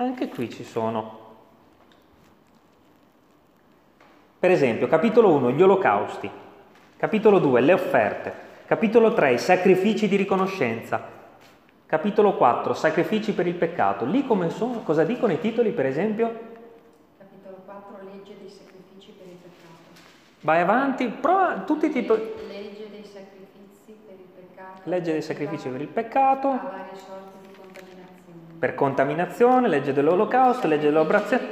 Anche 0.00 0.28
qui 0.28 0.48
ci 0.48 0.64
sono. 0.64 1.18
Per 4.38 4.50
esempio, 4.50 4.86
capitolo 4.86 5.30
1, 5.34 5.50
gli 5.50 5.60
olocausti, 5.60 6.30
capitolo 6.96 7.38
2, 7.38 7.60
le 7.60 7.72
offerte, 7.74 8.32
capitolo 8.64 9.12
3, 9.12 9.34
i 9.34 9.38
sacrifici 9.38 10.08
di 10.08 10.16
riconoscenza, 10.16 11.06
capitolo 11.84 12.34
4, 12.34 12.72
sacrifici 12.72 13.34
per 13.34 13.46
il 13.46 13.56
peccato. 13.56 14.06
Lì 14.06 14.26
come 14.26 14.48
sono? 14.48 14.80
Cosa 14.80 15.04
dicono 15.04 15.34
i 15.34 15.38
titoli, 15.38 15.70
per 15.70 15.84
esempio? 15.84 16.28
Capitolo 17.18 17.56
4, 17.66 17.98
legge 18.10 18.38
dei 18.40 18.48
sacrifici 18.48 19.12
per 19.12 19.26
il 19.26 19.36
peccato. 19.36 20.00
Vai 20.40 20.62
avanti, 20.62 21.08
prova 21.08 21.58
tutti 21.66 21.84
i 21.84 21.90
titoli. 21.90 22.22
Legge 22.48 22.88
dei 22.90 23.04
sacrifici 23.04 23.98
per 24.06 24.14
il 24.14 24.28
peccato. 24.34 24.80
Legge 24.84 25.12
dei 25.12 25.22
sacrifici 25.22 25.68
per 25.68 25.80
il 25.82 25.88
peccato. 25.88 27.29
Per 28.60 28.74
contaminazione, 28.74 29.68
legge 29.68 29.94
dell'olocausto, 29.94 30.66
legge 30.66 30.88
dell'obrazione, 30.88 31.46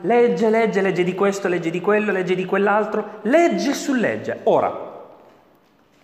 legge, 0.00 0.50
legge, 0.50 0.80
legge 0.80 1.04
di 1.04 1.14
questo, 1.14 1.46
legge 1.46 1.70
di 1.70 1.80
quello, 1.80 2.10
legge 2.10 2.34
di 2.34 2.44
quell'altro, 2.44 3.20
legge 3.22 3.72
su 3.72 3.94
legge. 3.94 4.40
Ora, 4.44 5.04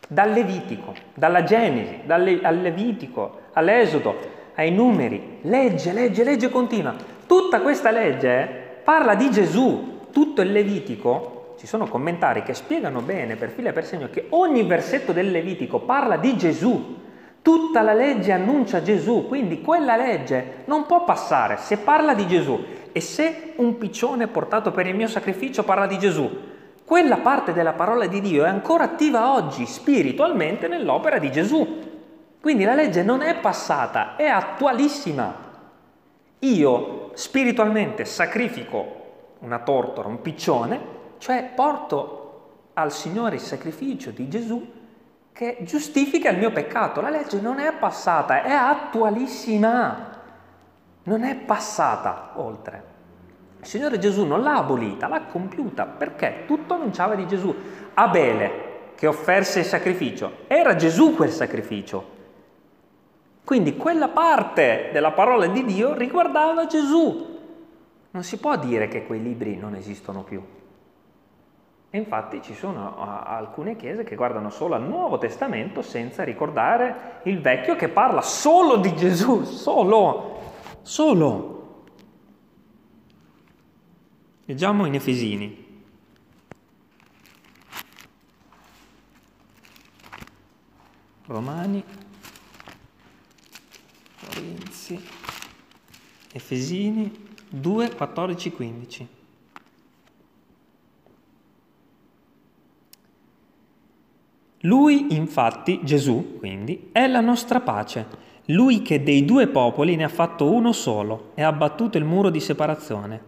dal 0.07 0.31
Levitico, 0.31 0.95
dalla 1.15 1.43
Genesi, 1.43 2.03
dal 2.05 2.23
Levitico, 2.23 3.41
all'Esodo, 3.55 4.15
ai 4.55 4.71
numeri, 4.71 5.39
legge, 5.43 5.93
legge, 5.93 6.23
legge 6.23 6.49
continua. 6.49 6.95
Tutta 7.27 7.61
questa 7.61 7.91
legge 7.91 8.49
parla 8.85 9.17
di 9.17 9.29
Gesù, 9.33 10.03
tutto 10.13 10.43
il 10.43 10.53
Levitico, 10.53 11.57
ci 11.59 11.67
sono 11.67 11.89
commentari 11.89 12.45
che 12.45 12.55
spiegano 12.55 13.01
bene 13.01 13.35
per 13.35 13.49
filo 13.49 13.71
e 13.71 13.73
per 13.73 13.85
segno 13.85 14.09
che 14.13 14.27
ogni 14.29 14.63
versetto 14.63 15.11
del 15.11 15.33
Levitico 15.33 15.81
parla 15.81 16.17
di 16.17 16.37
Gesù. 16.37 17.03
Tutta 17.47 17.81
la 17.81 17.93
legge 17.93 18.33
annuncia 18.33 18.83
Gesù, 18.83 19.27
quindi 19.29 19.61
quella 19.61 19.95
legge 19.95 20.65
non 20.65 20.85
può 20.85 21.05
passare 21.05 21.59
se 21.59 21.77
parla 21.77 22.13
di 22.13 22.27
Gesù 22.27 22.61
e 22.91 23.01
se 23.01 23.53
un 23.59 23.79
piccione 23.79 24.27
portato 24.27 24.73
per 24.73 24.89
il 24.89 24.97
mio 24.97 25.07
sacrificio 25.07 25.63
parla 25.63 25.87
di 25.87 25.97
Gesù. 25.97 26.29
Quella 26.85 27.19
parte 27.19 27.53
della 27.53 27.75
parola 27.75 28.09
di 28.09 28.21
Dio 28.21 28.45
è 28.45 28.49
ancora 28.49 28.83
attiva 28.83 29.33
oggi 29.33 29.65
spiritualmente 29.65 30.67
nell'opera 30.67 31.19
di 31.19 31.31
Gesù. 31.31 31.79
Quindi 32.41 32.65
la 32.65 32.75
legge 32.75 33.05
non 33.05 33.23
è 33.23 33.37
passata, 33.37 34.17
è 34.17 34.27
attualissima. 34.27 35.33
Io 36.41 37.11
spiritualmente 37.15 38.05
sacrifico 38.07 39.37
una 39.39 39.61
tortora, 39.61 40.09
un 40.09 40.21
piccione, 40.21 40.81
cioè 41.19 41.49
porto 41.55 42.71
al 42.73 42.91
Signore 42.91 43.37
il 43.37 43.41
sacrificio 43.41 44.11
di 44.11 44.29
Gesù 44.29 44.76
che 45.37 45.59
giustifica 45.61 46.31
il 46.31 46.39
mio 46.39 46.51
peccato. 46.51 47.03
La 47.03 47.11
legge 47.11 47.43
non 47.43 47.59
è 47.59 47.71
passata, 47.75 48.43
è 48.43 48.53
attualissima, 48.53 50.13
non 51.03 51.25
è 51.25 51.37
passata 51.37 52.31
oltre. 52.37 52.95
Il 53.61 53.67
Signore 53.67 53.99
Gesù 53.99 54.25
non 54.25 54.41
l'ha 54.41 54.57
abolita, 54.57 55.09
l'ha 55.09 55.25
compiuta 55.25 55.85
perché 55.85 56.45
tutto 56.47 56.73
annunciava 56.73 57.15
di 57.17 57.27
Gesù. 57.27 57.55
Abele, 57.93 58.93
che 58.95 59.07
offerse 59.07 59.59
il 59.59 59.67
sacrificio, 59.67 60.45
era 60.47 60.75
Gesù 60.75 61.15
quel 61.15 61.31
sacrificio. 61.31 62.15
Quindi 63.45 63.77
quella 63.77 64.09
parte 64.09 64.89
della 64.91 65.13
parola 65.13 65.47
di 65.49 65.67
Dio 65.67 65.93
riguardava 65.93 66.65
Gesù. 66.65 67.39
Non 68.11 68.23
si 68.23 68.39
può 68.39 68.57
dire 68.57 68.89
che 68.89 69.05
quei 69.05 69.23
libri 69.23 69.57
non 69.57 69.75
esistono 69.75 70.23
più. 70.23 70.43
E 71.89 71.99
infatti 71.99 72.43
ci 72.43 72.55
sono 72.55 72.97
alcune 72.99 73.77
chiese 73.77 74.05
che 74.05 74.17
guardano 74.17 74.51
solo 74.51 74.75
al 74.75 74.83
Nuovo 74.83 75.19
Testamento 75.19 75.83
senza 75.83 76.25
ricordare 76.25 77.21
il 77.25 77.41
Vecchio 77.41 77.77
che 77.77 77.89
parla 77.89 78.21
solo 78.23 78.77
di 78.77 78.95
Gesù, 78.95 79.45
solo, 79.45 80.41
solo. 80.83 81.55
Leggiamo 84.45 84.85
in 84.87 84.95
Efesini. 84.95 85.65
Romani, 91.27 91.83
Corinzi, 94.29 95.05
Efesini 96.33 97.35
2, 97.49 97.95
14, 97.95 98.53
15. 98.53 99.16
Lui, 104.61 105.15
infatti, 105.15 105.81
Gesù, 105.83 106.39
quindi, 106.39 106.89
è 106.93 107.07
la 107.07 107.21
nostra 107.21 107.61
pace. 107.61 108.07
Lui 108.47 108.83
che 108.83 109.03
dei 109.03 109.25
due 109.25 109.49
popoli 109.49 109.97
ne 109.97 110.05
ha 110.05 110.09
fatto 110.09 110.51
uno 110.51 110.73
solo 110.73 111.33
e 111.35 111.43
ha 111.43 111.49
abbattuto 111.49 111.99
il 111.99 112.05
muro 112.05 112.31
di 112.31 112.41
separazione, 112.41 113.21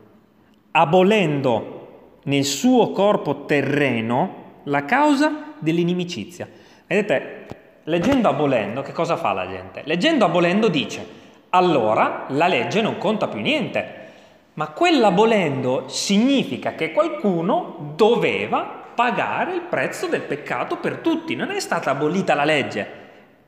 abolendo 0.71 2.21
nel 2.25 2.45
suo 2.45 2.93
corpo 2.93 3.45
terreno 3.45 4.47
la 4.65 4.85
causa 4.85 5.55
dell'inimicizia. 5.59 6.49
Vedete, 6.87 7.47
leggendo 7.85 8.29
abolendo, 8.29 8.83
che 8.83 8.93
cosa 8.93 9.17
fa 9.17 9.33
la 9.33 9.49
gente? 9.49 9.83
Leggendo 9.85 10.25
abolendo 10.25 10.69
dice, 10.69 11.07
allora 11.51 12.27
la 12.29 12.47
legge 12.47 12.81
non 12.81 12.99
conta 12.99 13.29
più 13.29 13.41
niente, 13.41 14.07
ma 14.55 14.69
quell'abolendo 14.69 15.85
significa 15.89 16.75
che 16.75 16.93
qualcuno 16.93 17.93
doveva 17.97 18.78
pagare 18.99 19.55
il 19.55 19.61
prezzo 19.61 20.09
del 20.09 20.23
peccato 20.23 20.79
per 20.79 20.97
tutti, 20.97 21.37
non 21.37 21.53
è 21.53 21.61
stata 21.61 21.93
abolita 21.93 22.35
la 22.35 22.43
legge, 22.43 22.89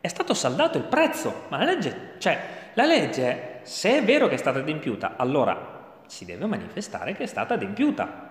è 0.01 0.07
stato 0.07 0.33
saldato 0.33 0.79
il 0.79 0.85
prezzo, 0.85 1.47
ma 1.49 1.59
la 1.59 1.65
legge, 1.65 2.13
cioè, 2.19 2.39
la 2.75 2.85
legge, 2.85 3.59
se 3.63 3.99
è 3.99 4.05
vero 4.05 4.29
che 4.29 4.35
è 4.35 4.39
stata 4.39 4.61
adempiuta, 4.61 5.15
allora 5.17 6.03
si 6.07 6.25
deve 6.25 6.47
manifestare 6.47 7.15
che 7.15 7.25
è 7.25 7.27
stata 7.27 7.55
adempiuta. 7.55 8.29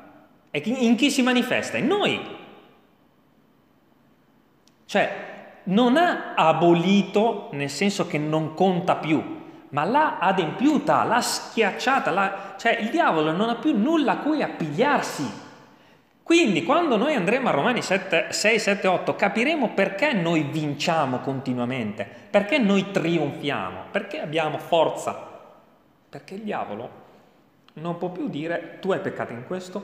E 0.49 0.63
in 0.63 0.95
chi 0.95 1.11
si 1.11 1.21
manifesta? 1.21 1.75
In 1.75 1.87
noi. 1.87 2.37
Cioè, 4.85 5.11
non 5.63 5.97
ha 5.97 6.35
abolito 6.35 7.49
nel 7.51 7.69
senso 7.69 8.07
che 8.07 8.17
non 8.17 8.53
conta 8.53 8.95
più, 8.95 9.41
ma 9.71 9.83
l'ha 9.83 10.19
adempiuta, 10.19 11.03
l'ha 11.03 11.19
schiacciata, 11.19 12.11
l'ha... 12.11 12.55
cioè 12.57 12.77
il 12.79 12.89
diavolo 12.89 13.33
non 13.33 13.49
ha 13.49 13.55
più 13.55 13.77
nulla 13.77 14.13
a 14.13 14.17
cui 14.19 14.41
appigliarsi. 14.41 15.47
Quindi 16.29 16.63
quando 16.63 16.95
noi 16.95 17.15
andremo 17.15 17.49
a 17.49 17.51
Romani 17.51 17.81
7, 17.81 18.27
6, 18.29 18.59
7, 18.59 18.87
8 18.87 19.15
capiremo 19.15 19.69
perché 19.69 20.13
noi 20.13 20.43
vinciamo 20.43 21.21
continuamente, 21.21 22.07
perché 22.29 22.59
noi 22.59 22.91
trionfiamo, 22.91 23.85
perché 23.89 24.21
abbiamo 24.21 24.59
forza. 24.59 25.27
Perché 26.07 26.35
il 26.35 26.41
diavolo 26.41 26.89
non 27.73 27.97
può 27.97 28.09
più 28.09 28.27
dire 28.27 28.77
tu 28.79 28.91
hai 28.91 28.99
peccato 28.99 29.33
in 29.33 29.47
questo, 29.47 29.83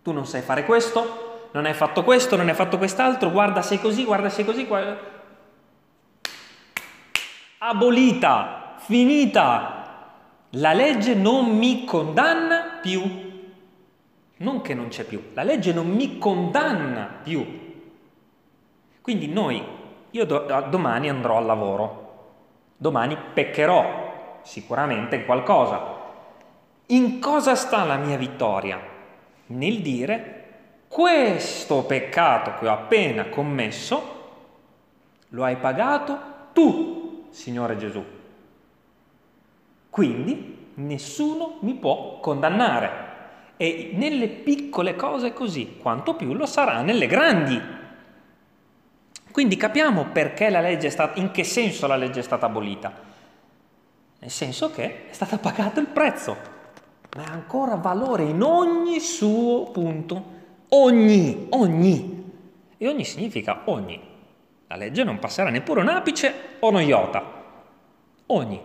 tu 0.00 0.12
non 0.12 0.26
sai 0.26 0.42
fare 0.42 0.64
questo, 0.64 1.48
non 1.50 1.64
hai 1.64 1.74
fatto 1.74 2.04
questo, 2.04 2.36
non 2.36 2.46
hai 2.46 2.54
fatto 2.54 2.78
quest'altro, 2.78 3.32
guarda 3.32 3.62
sei 3.62 3.80
così, 3.80 4.04
guarda 4.04 4.28
sei 4.28 4.44
così. 4.44 4.64
Guarda... 4.64 4.96
Abolita, 7.58 8.74
finita. 8.76 10.04
La 10.50 10.72
legge 10.72 11.16
non 11.16 11.46
mi 11.56 11.84
condanna 11.84 12.78
più 12.80 13.30
non 14.42 14.60
che 14.60 14.74
non 14.74 14.88
c'è 14.88 15.04
più, 15.04 15.30
la 15.34 15.42
legge 15.42 15.72
non 15.72 15.88
mi 15.88 16.18
condanna 16.18 17.08
più. 17.22 17.70
Quindi 19.00 19.28
noi, 19.28 19.62
io 20.10 20.24
do, 20.24 20.66
domani 20.68 21.08
andrò 21.08 21.38
al 21.38 21.46
lavoro, 21.46 22.02
domani 22.76 23.16
peccherò 23.34 24.40
sicuramente 24.42 25.16
in 25.16 25.24
qualcosa. 25.24 26.00
In 26.86 27.20
cosa 27.20 27.54
sta 27.54 27.84
la 27.84 27.96
mia 27.96 28.16
vittoria? 28.16 28.80
Nel 29.46 29.80
dire 29.80 30.40
questo 30.88 31.84
peccato 31.84 32.54
che 32.58 32.68
ho 32.68 32.72
appena 32.72 33.28
commesso 33.28 34.20
lo 35.30 35.44
hai 35.44 35.56
pagato 35.56 36.18
tu, 36.52 37.26
Signore 37.30 37.76
Gesù. 37.76 38.04
Quindi 39.88 40.70
nessuno 40.74 41.56
mi 41.60 41.74
può 41.74 42.18
condannare. 42.20 43.01
E 43.62 43.90
nelle 43.92 44.26
piccole 44.26 44.96
cose 44.96 45.32
così, 45.32 45.76
quanto 45.76 46.16
più 46.16 46.32
lo 46.32 46.46
sarà 46.46 46.82
nelle 46.82 47.06
grandi. 47.06 47.62
Quindi 49.30 49.56
capiamo 49.56 50.06
perché 50.06 50.50
la 50.50 50.58
legge 50.58 50.88
è 50.88 50.90
stata, 50.90 51.20
in 51.20 51.30
che 51.30 51.44
senso 51.44 51.86
la 51.86 51.94
legge 51.94 52.18
è 52.18 52.22
stata 52.24 52.46
abolita. 52.46 52.92
Nel 54.18 54.30
senso 54.32 54.72
che 54.72 55.10
è 55.10 55.12
stato 55.12 55.38
pagato 55.38 55.78
il 55.78 55.86
prezzo, 55.86 56.36
ma 57.16 57.22
ha 57.22 57.30
ancora 57.30 57.76
valore 57.76 58.24
in 58.24 58.42
ogni 58.42 58.98
suo 58.98 59.70
punto. 59.70 60.24
Ogni, 60.70 61.46
ogni. 61.50 62.32
E 62.76 62.88
ogni 62.88 63.04
significa 63.04 63.60
ogni. 63.66 64.00
La 64.66 64.74
legge 64.74 65.04
non 65.04 65.20
passerà 65.20 65.50
neppure 65.50 65.82
un 65.82 65.88
apice 65.88 66.34
o 66.58 66.68
uno 66.68 66.80
iota. 66.80 67.22
Ogni. 68.26 68.60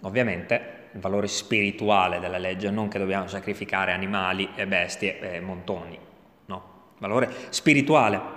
Ovviamente 0.00 0.77
il 0.98 1.00
valore 1.00 1.28
spirituale 1.28 2.18
della 2.18 2.38
legge, 2.38 2.70
non 2.70 2.88
che 2.88 2.98
dobbiamo 2.98 3.28
sacrificare 3.28 3.92
animali 3.92 4.50
e 4.56 4.66
bestie 4.66 5.20
e 5.20 5.40
montoni, 5.40 5.98
no, 6.46 6.62
valore 6.98 7.32
spirituale. 7.50 8.36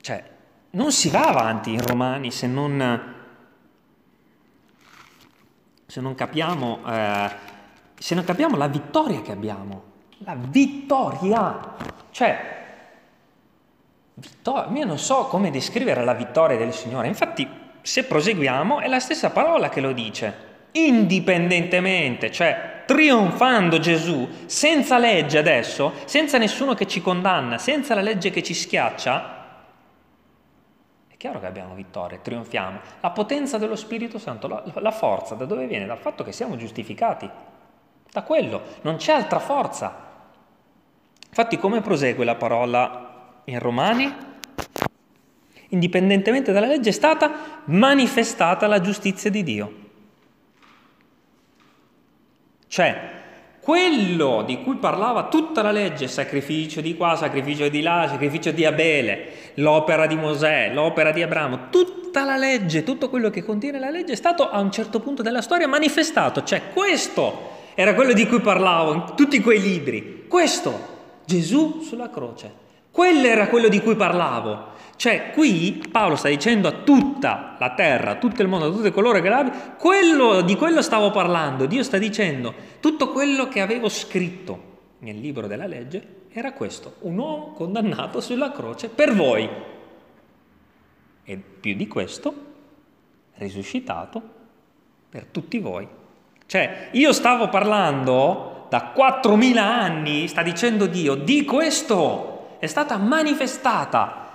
Cioè, 0.00 0.24
non 0.70 0.92
si 0.92 1.10
va 1.10 1.28
avanti 1.28 1.72
in 1.72 1.86
Romani 1.86 2.30
se 2.30 2.46
non, 2.46 3.14
se 5.86 6.00
non, 6.00 6.14
capiamo, 6.14 6.80
eh, 6.86 7.30
se 7.98 8.14
non 8.14 8.24
capiamo 8.24 8.56
la 8.56 8.68
vittoria 8.68 9.20
che 9.20 9.32
abbiamo. 9.32 9.94
La 10.18 10.36
vittoria! 10.36 11.74
Cioè, 12.10 12.54
vittoria, 14.14 14.70
io 14.78 14.86
non 14.86 14.98
so 14.98 15.26
come 15.26 15.50
descrivere 15.50 16.02
la 16.02 16.14
vittoria 16.14 16.56
del 16.56 16.72
Signore, 16.72 17.08
infatti 17.08 17.64
se 17.86 18.02
proseguiamo, 18.02 18.80
è 18.80 18.88
la 18.88 18.98
stessa 18.98 19.30
parola 19.30 19.68
che 19.68 19.80
lo 19.80 19.92
dice. 19.92 20.54
Indipendentemente, 20.72 22.32
cioè 22.32 22.82
trionfando 22.84 23.78
Gesù, 23.78 24.28
senza 24.46 24.98
legge 24.98 25.38
adesso, 25.38 25.92
senza 26.04 26.36
nessuno 26.36 26.74
che 26.74 26.88
ci 26.88 27.00
condanna, 27.00 27.58
senza 27.58 27.94
la 27.94 28.00
legge 28.00 28.30
che 28.30 28.42
ci 28.42 28.54
schiaccia, 28.54 29.34
è 31.06 31.16
chiaro 31.16 31.38
che 31.38 31.46
abbiamo 31.46 31.74
vittoria, 31.74 32.18
trionfiamo. 32.18 32.80
La 33.00 33.10
potenza 33.10 33.56
dello 33.56 33.76
Spirito 33.76 34.18
Santo, 34.18 34.48
la, 34.48 34.64
la 34.80 34.90
forza, 34.90 35.36
da 35.36 35.44
dove 35.44 35.68
viene? 35.68 35.86
Dal 35.86 35.98
fatto 35.98 36.24
che 36.24 36.32
siamo 36.32 36.56
giustificati. 36.56 37.30
Da 38.10 38.22
quello, 38.22 38.62
non 38.80 38.96
c'è 38.96 39.12
altra 39.12 39.38
forza. 39.38 39.94
Infatti 41.28 41.56
come 41.56 41.82
prosegue 41.82 42.24
la 42.24 42.34
parola 42.34 43.42
in 43.44 43.60
Romani? 43.60 44.12
Indipendentemente 45.70 46.52
dalla 46.52 46.66
legge, 46.66 46.90
è 46.90 46.92
stata 46.92 47.62
manifestata 47.64 48.66
la 48.66 48.80
giustizia 48.80 49.30
di 49.30 49.42
Dio. 49.42 49.72
Cioè, 52.68 53.14
quello 53.66 54.44
di 54.46 54.62
cui 54.62 54.76
parlava 54.76 55.24
tutta 55.24 55.60
la 55.60 55.72
legge, 55.72 56.06
sacrificio 56.06 56.80
di 56.80 56.96
qua, 56.96 57.16
sacrificio 57.16 57.68
di 57.68 57.82
là, 57.82 58.06
sacrificio 58.08 58.52
di 58.52 58.64
Abele, 58.64 59.52
l'opera 59.54 60.06
di 60.06 60.14
Mosè, 60.14 60.70
l'opera 60.72 61.10
di 61.10 61.22
Abramo, 61.22 61.68
tutta 61.70 62.24
la 62.24 62.36
legge, 62.36 62.84
tutto 62.84 63.08
quello 63.08 63.28
che 63.28 63.42
contiene 63.42 63.80
la 63.80 63.90
legge 63.90 64.12
è 64.12 64.16
stato 64.16 64.48
a 64.48 64.60
un 64.60 64.70
certo 64.70 65.00
punto 65.00 65.22
della 65.22 65.42
storia 65.42 65.66
manifestato. 65.66 66.44
Cioè, 66.44 66.70
questo 66.72 67.54
era 67.74 67.94
quello 67.94 68.12
di 68.12 68.26
cui 68.28 68.40
parlavo 68.40 68.92
in 68.92 69.04
tutti 69.16 69.40
quei 69.40 69.60
libri. 69.60 70.26
Questo, 70.28 70.94
Gesù 71.24 71.80
sulla 71.82 72.08
croce. 72.08 72.52
Quello 72.92 73.26
era 73.26 73.48
quello 73.48 73.66
di 73.66 73.80
cui 73.80 73.96
parlavo. 73.96 74.74
Cioè, 74.96 75.30
qui 75.32 75.84
Paolo 75.90 76.16
sta 76.16 76.28
dicendo 76.28 76.68
a 76.68 76.72
tutta 76.72 77.56
la 77.58 77.74
terra, 77.74 78.12
a 78.12 78.16
tutto 78.16 78.40
il 78.40 78.48
mondo, 78.48 78.66
a 78.66 78.70
tutti 78.70 78.90
coloro 78.90 79.20
che 79.20 79.28
l'abbiano, 79.28 79.74
quello, 79.76 80.40
di 80.40 80.56
quello 80.56 80.80
stavo 80.80 81.10
parlando. 81.10 81.66
Dio 81.66 81.82
sta 81.82 81.98
dicendo, 81.98 82.54
tutto 82.80 83.12
quello 83.12 83.46
che 83.48 83.60
avevo 83.60 83.90
scritto 83.90 84.74
nel 85.00 85.18
libro 85.18 85.46
della 85.46 85.66
legge 85.66 86.24
era 86.32 86.52
questo, 86.52 86.96
un 87.00 87.18
uomo 87.18 87.52
condannato 87.52 88.20
sulla 88.20 88.50
croce 88.50 88.88
per 88.88 89.14
voi. 89.14 89.48
E 91.24 91.36
più 91.36 91.74
di 91.74 91.86
questo, 91.86 92.34
risuscitato 93.34 94.22
per 95.10 95.26
tutti 95.26 95.58
voi. 95.58 95.86
Cioè, 96.46 96.88
io 96.92 97.12
stavo 97.12 97.48
parlando 97.48 98.66
da 98.70 98.92
4.000 98.96 99.56
anni, 99.58 100.28
sta 100.28 100.42
dicendo 100.42 100.86
Dio, 100.86 101.14
di 101.14 101.44
questo, 101.44 102.56
è 102.58 102.66
stata 102.66 102.96
manifestata 102.96 104.25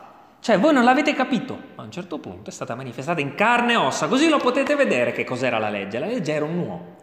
cioè, 0.41 0.57
voi 0.57 0.73
non 0.73 0.83
l'avete 0.83 1.13
capito, 1.13 1.53
ma 1.75 1.83
a 1.83 1.85
un 1.85 1.91
certo 1.91 2.17
punto 2.17 2.49
è 2.49 2.51
stata 2.53 2.73
manifestata 2.73 3.21
in 3.21 3.35
carne 3.35 3.73
e 3.73 3.75
ossa, 3.75 4.07
così 4.07 4.27
lo 4.27 4.39
potete 4.39 4.73
vedere 4.73 5.11
che 5.11 5.23
cos'era 5.23 5.59
la 5.59 5.69
legge. 5.69 5.99
La 5.99 6.07
legge 6.07 6.31
era 6.31 6.45
un 6.45 6.57
uomo. 6.57 6.95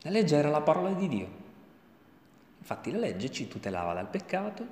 La 0.00 0.10
legge 0.10 0.34
era 0.34 0.48
la 0.48 0.62
parola 0.62 0.90
di 0.90 1.06
Dio. 1.06 1.28
Infatti 2.58 2.90
la 2.90 2.98
legge 2.98 3.30
ci 3.30 3.46
tutelava 3.46 3.92
dal 3.92 4.08
peccato, 4.08 4.66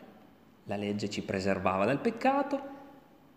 la 0.65 0.75
legge 0.75 1.09
ci 1.09 1.23
preservava 1.23 1.85
dal 1.85 2.01
peccato, 2.01 2.63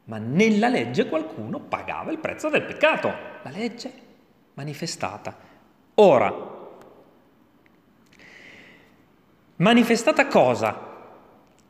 ma 0.06 0.18
nella 0.18 0.70
legge 0.70 1.08
qualcuno 1.08 1.60
pagava 1.60 2.12
il 2.12 2.18
prezzo 2.18 2.50
del 2.50 2.64
peccato. 2.64 3.14
La 3.44 3.52
legge 3.52 3.94
manifestata. 4.56 5.38
Ora, 5.94 6.34
manifestata 9.58 10.26
cosa? 10.26 10.85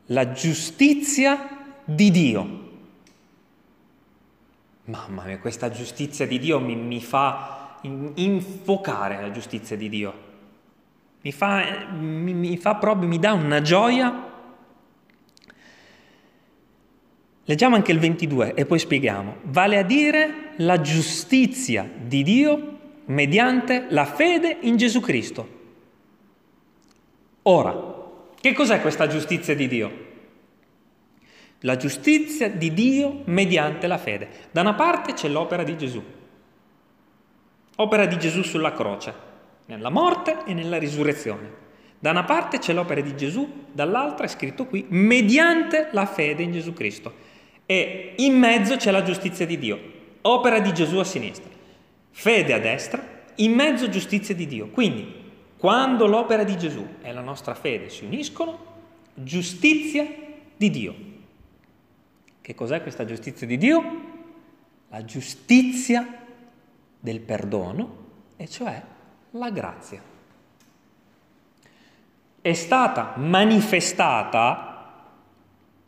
La 0.06 0.32
giustizia 0.32 1.74
di 1.84 2.10
Dio. 2.10 2.64
Mamma 4.84 5.24
mia, 5.24 5.38
questa 5.38 5.70
giustizia 5.70 6.26
di 6.26 6.38
Dio 6.38 6.60
mi, 6.60 6.76
mi 6.76 7.02
fa 7.02 7.78
infocare 7.82 9.20
la 9.20 9.30
giustizia 9.30 9.76
di 9.76 9.88
Dio. 9.88 10.24
mi 11.22 11.32
fa, 11.32 11.88
mi, 11.90 12.34
mi 12.34 12.56
fa 12.56 12.76
proprio, 12.76 13.08
mi 13.08 13.18
dà 13.18 13.32
una 13.32 13.60
gioia. 13.60 14.24
Leggiamo 17.44 17.76
anche 17.76 17.92
il 17.92 17.98
22 17.98 18.54
e 18.54 18.64
poi 18.66 18.78
spieghiamo. 18.78 19.36
Vale 19.44 19.78
a 19.78 19.82
dire 19.82 20.52
la 20.56 20.80
giustizia 20.80 21.88
di 21.96 22.22
Dio 22.22 22.78
mediante 23.06 23.86
la 23.90 24.04
fede 24.04 24.58
in 24.62 24.76
Gesù 24.76 25.00
Cristo. 25.00 25.54
Ora, 27.42 27.95
che 28.46 28.52
cos'è 28.52 28.80
questa 28.80 29.08
giustizia 29.08 29.56
di 29.56 29.66
Dio? 29.66 30.04
La 31.60 31.76
giustizia 31.76 32.48
di 32.48 32.72
Dio 32.72 33.22
mediante 33.24 33.88
la 33.88 33.98
fede. 33.98 34.28
Da 34.52 34.60
una 34.60 34.74
parte 34.74 35.14
c'è 35.14 35.26
l'opera 35.26 35.64
di 35.64 35.76
Gesù, 35.76 36.02
opera 37.76 38.06
di 38.06 38.16
Gesù 38.18 38.42
sulla 38.42 38.72
croce, 38.72 39.12
nella 39.66 39.90
morte 39.90 40.44
e 40.46 40.54
nella 40.54 40.78
risurrezione. 40.78 41.64
Da 41.98 42.10
una 42.10 42.22
parte 42.22 42.58
c'è 42.58 42.72
l'opera 42.72 43.00
di 43.00 43.16
Gesù, 43.16 43.64
dall'altra 43.72 44.26
è 44.26 44.28
scritto 44.28 44.66
qui, 44.66 44.84
mediante 44.90 45.88
la 45.90 46.06
fede 46.06 46.44
in 46.44 46.52
Gesù 46.52 46.72
Cristo. 46.72 47.12
E 47.66 48.12
in 48.18 48.38
mezzo 48.38 48.76
c'è 48.76 48.92
la 48.92 49.02
giustizia 49.02 49.44
di 49.44 49.58
Dio, 49.58 49.80
opera 50.20 50.60
di 50.60 50.72
Gesù 50.72 50.98
a 50.98 51.04
sinistra, 51.04 51.50
fede 52.10 52.52
a 52.52 52.60
destra, 52.60 53.24
in 53.36 53.52
mezzo 53.54 53.88
giustizia 53.88 54.36
di 54.36 54.46
Dio. 54.46 54.68
Quindi, 54.68 55.15
quando 55.58 56.06
l'opera 56.06 56.44
di 56.44 56.56
Gesù 56.58 56.86
e 57.02 57.12
la 57.12 57.20
nostra 57.20 57.54
fede 57.54 57.88
si 57.88 58.04
uniscono, 58.04 58.58
giustizia 59.14 60.06
di 60.56 60.70
Dio. 60.70 60.94
Che 62.40 62.54
cos'è 62.54 62.82
questa 62.82 63.04
giustizia 63.04 63.46
di 63.46 63.56
Dio? 63.56 64.00
La 64.88 65.04
giustizia 65.04 66.06
del 67.00 67.20
perdono, 67.20 68.04
e 68.36 68.48
cioè 68.48 68.82
la 69.30 69.50
grazia. 69.50 70.00
È 72.40 72.52
stata 72.52 73.14
manifestata 73.16 74.76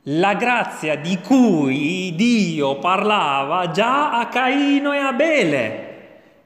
la 0.02 0.34
grazia 0.34 0.96
di 0.96 1.18
cui 1.20 2.14
Dio 2.14 2.78
parlava 2.78 3.70
già 3.70 4.18
a 4.18 4.26
Caino 4.28 4.92
e 4.92 4.98
Abele. 4.98 5.86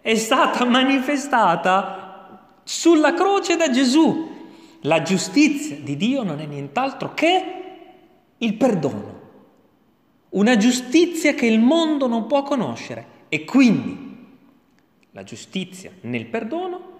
È 0.00 0.14
stata 0.16 0.64
manifestata 0.64 2.01
sulla 2.62 3.14
croce 3.14 3.56
da 3.56 3.70
Gesù. 3.70 4.30
La 4.82 5.02
giustizia 5.02 5.76
di 5.76 5.96
Dio 5.96 6.22
non 6.22 6.40
è 6.40 6.46
nient'altro 6.46 7.14
che 7.14 7.44
il 8.38 8.54
perdono 8.54 9.20
una 10.32 10.56
giustizia 10.56 11.34
che 11.34 11.46
il 11.46 11.60
mondo 11.60 12.06
non 12.06 12.26
può 12.26 12.42
conoscere 12.42 13.06
e 13.28 13.44
quindi 13.44 14.10
la 15.10 15.24
giustizia 15.24 15.90
nel 16.02 16.26
perdono 16.26 16.90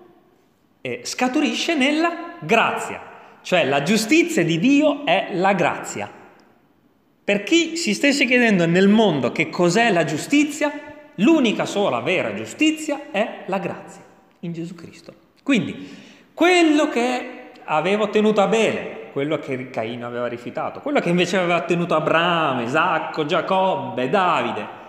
eh, 0.83 1.01
scaturisce 1.05 1.75
nella 1.75 2.37
grazia, 2.40 3.01
cioè 3.42 3.64
la 3.64 3.83
giustizia 3.83 4.44
di 4.44 4.59
Dio 4.59 5.07
è 5.07 5.31
la 5.33 5.55
grazia. 5.55 6.11
Per 7.25 7.42
chi 7.44 7.77
si 7.77 7.94
stesse 7.94 8.27
chiedendo 8.27 8.66
nel 8.66 8.88
mondo 8.88 9.33
che 9.33 9.48
cos'è 9.48 9.90
la 9.90 10.05
giustizia, 10.05 10.70
l'unica 11.16 11.64
sola 11.64 12.01
vera 12.01 12.35
giustizia 12.35 13.11
è 13.11 13.44
la 13.46 13.59
grazia 13.59 14.03
in 14.40 14.53
Gesù 14.53 14.75
Cristo. 14.75 15.22
Quindi 15.43 15.89
quello 16.35 16.89
che 16.89 17.51
avevo 17.65 18.05
ottenuto 18.05 18.41
a 18.41 18.47
Bele, 18.47 19.11
quello 19.13 19.39
che 19.39 19.71
Caino 19.71 20.07
aveva 20.07 20.27
rifiutato, 20.27 20.81
quello 20.81 21.01
che 21.01 21.11
invece 21.11 21.37
aveva 21.37 21.57
ottenuto 21.57 21.95
Abramo, 21.95 22.63
Isacco, 22.63 23.27
Giacobbe, 23.27 24.09
Davide, 24.09 24.81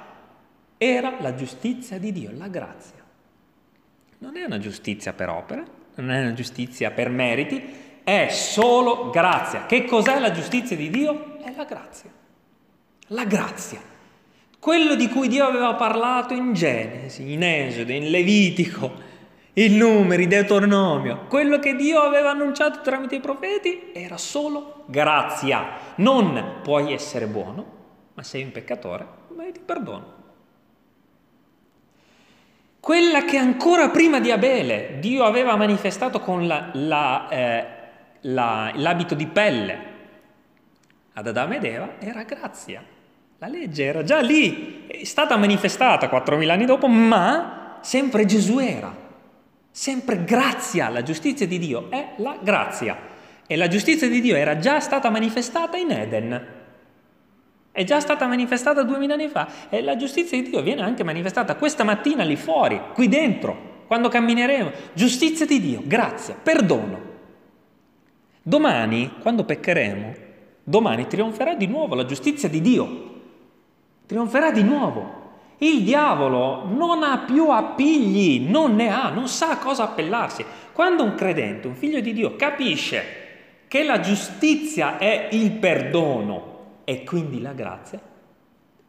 era 0.77 1.15
la 1.19 1.35
giustizia 1.35 1.97
di 1.97 2.11
Dio, 2.11 2.31
la 2.33 2.47
grazia. 2.47 3.01
Non 4.19 4.37
è 4.37 4.43
una 4.43 4.59
giustizia 4.59 5.13
per 5.13 5.29
opere, 5.29 5.65
non 5.95 6.11
è 6.11 6.21
una 6.21 6.33
giustizia 6.33 6.91
per 6.91 7.09
meriti, 7.09 7.61
è 8.03 8.27
solo 8.29 9.09
grazia. 9.09 9.65
Che 9.65 9.85
cos'è 9.85 10.19
la 10.19 10.31
giustizia 10.31 10.75
di 10.75 10.89
Dio? 10.89 11.37
È 11.41 11.53
la 11.55 11.65
grazia. 11.65 12.09
La 13.07 13.25
grazia. 13.25 13.81
Quello 14.59 14.95
di 14.95 15.09
cui 15.09 15.27
Dio 15.27 15.45
aveva 15.45 15.73
parlato 15.73 16.33
in 16.33 16.53
Genesi, 16.53 17.33
in 17.33 17.43
Esodo, 17.43 17.91
in 17.91 18.09
Levitico, 18.09 19.11
i 19.55 19.69
numeri, 19.69 20.25
Deuteronomio, 20.25 21.25
quello 21.27 21.59
che 21.59 21.75
Dio 21.75 21.99
aveva 21.99 22.31
annunciato 22.31 22.81
tramite 22.81 23.15
i 23.15 23.19
profeti 23.19 23.91
era 23.93 24.17
solo 24.17 24.83
grazia. 24.87 25.65
Non 25.95 26.61
puoi 26.63 26.91
essere 26.91 27.27
buono, 27.27 27.65
ma 28.15 28.23
sei 28.23 28.43
un 28.43 28.51
peccatore, 28.51 29.07
ma 29.35 29.43
ti 29.51 29.59
perdono. 29.63 30.21
Quella 32.79 33.23
che 33.25 33.37
ancora 33.37 33.89
prima 33.89 34.19
di 34.19 34.31
Abele 34.31 34.97
Dio 34.99 35.23
aveva 35.23 35.55
manifestato 35.55 36.19
con 36.19 36.47
la, 36.47 36.69
la, 36.73 37.29
eh, 37.29 37.65
la, 38.21 38.71
l'abito 38.73 39.13
di 39.13 39.27
pelle 39.27 39.91
ad 41.13 41.27
Adamo 41.27 41.53
ed 41.53 41.63
Eva 41.63 41.89
era 41.99 42.23
grazia. 42.23 42.83
La 43.37 43.47
legge 43.47 43.83
era 43.83 44.03
già 44.03 44.19
lì, 44.19 44.87
è 44.87 45.03
stata 45.03 45.37
manifestata 45.37 46.09
4.000 46.09 46.49
anni 46.49 46.65
dopo, 46.65 46.87
ma 46.87 47.77
sempre 47.81 48.25
Gesù 48.25 48.57
era. 48.57 49.02
Sempre 49.75 50.23
grazia, 50.23 50.87
la 50.89 51.01
giustizia 51.01 51.47
di 51.47 51.57
Dio 51.57 51.89
è 51.89 52.13
la 52.17 52.37
grazia. 52.39 52.95
E 53.47 53.55
la 53.55 53.67
giustizia 53.67 54.07
di 54.07 54.21
Dio 54.21 54.35
era 54.35 54.59
già 54.59 54.79
stata 54.79 55.09
manifestata 55.09 55.77
in 55.77 55.89
Eden. 55.89 56.47
È 57.71 57.83
già 57.83 57.99
stata 57.99 58.27
manifestata 58.27 58.83
duemila 58.83 59.15
anni 59.15 59.29
fa 59.29 59.47
e 59.69 59.81
la 59.81 59.95
giustizia 59.95 60.39
di 60.39 60.47
Dio 60.47 60.61
viene 60.61 60.83
anche 60.83 61.03
manifestata 61.03 61.55
questa 61.55 61.83
mattina 61.83 62.23
lì 62.23 62.35
fuori, 62.35 62.79
qui 62.93 63.07
dentro, 63.07 63.85
quando 63.87 64.09
cammineremo. 64.09 64.71
Giustizia 64.93 65.47
di 65.47 65.59
Dio, 65.59 65.81
grazia, 65.83 66.35
perdono. 66.35 67.01
Domani, 68.43 69.13
quando 69.23 69.43
peccheremo, 69.43 70.15
domani 70.63 71.07
trionferà 71.07 71.55
di 71.55 71.65
nuovo 71.65 71.95
la 71.95 72.05
giustizia 72.05 72.47
di 72.47 72.61
Dio. 72.61 73.21
Trionferà 74.05 74.51
di 74.51 74.61
nuovo. 74.61 75.22
Il 75.63 75.83
diavolo 75.83 76.65
non 76.65 77.03
ha 77.03 77.19
più 77.19 77.49
appigli, 77.49 78.49
non 78.49 78.75
ne 78.75 78.89
ha, 78.89 79.07
non 79.07 79.29
sa 79.29 79.51
a 79.51 79.57
cosa 79.57 79.83
appellarsi. 79.83 80.45
Quando 80.73 81.03
un 81.03 81.15
credente, 81.15 81.67
un 81.67 81.75
figlio 81.75 82.01
di 82.01 82.11
Dio, 82.11 82.35
capisce 82.35 83.21
che 83.69 83.83
la 83.83 84.01
giustizia 84.01 84.97
è 84.97 85.29
il 85.31 85.51
perdono 85.51 86.81
e 86.83 87.05
quindi 87.05 87.39
la 87.39 87.53
grazia, 87.53 87.97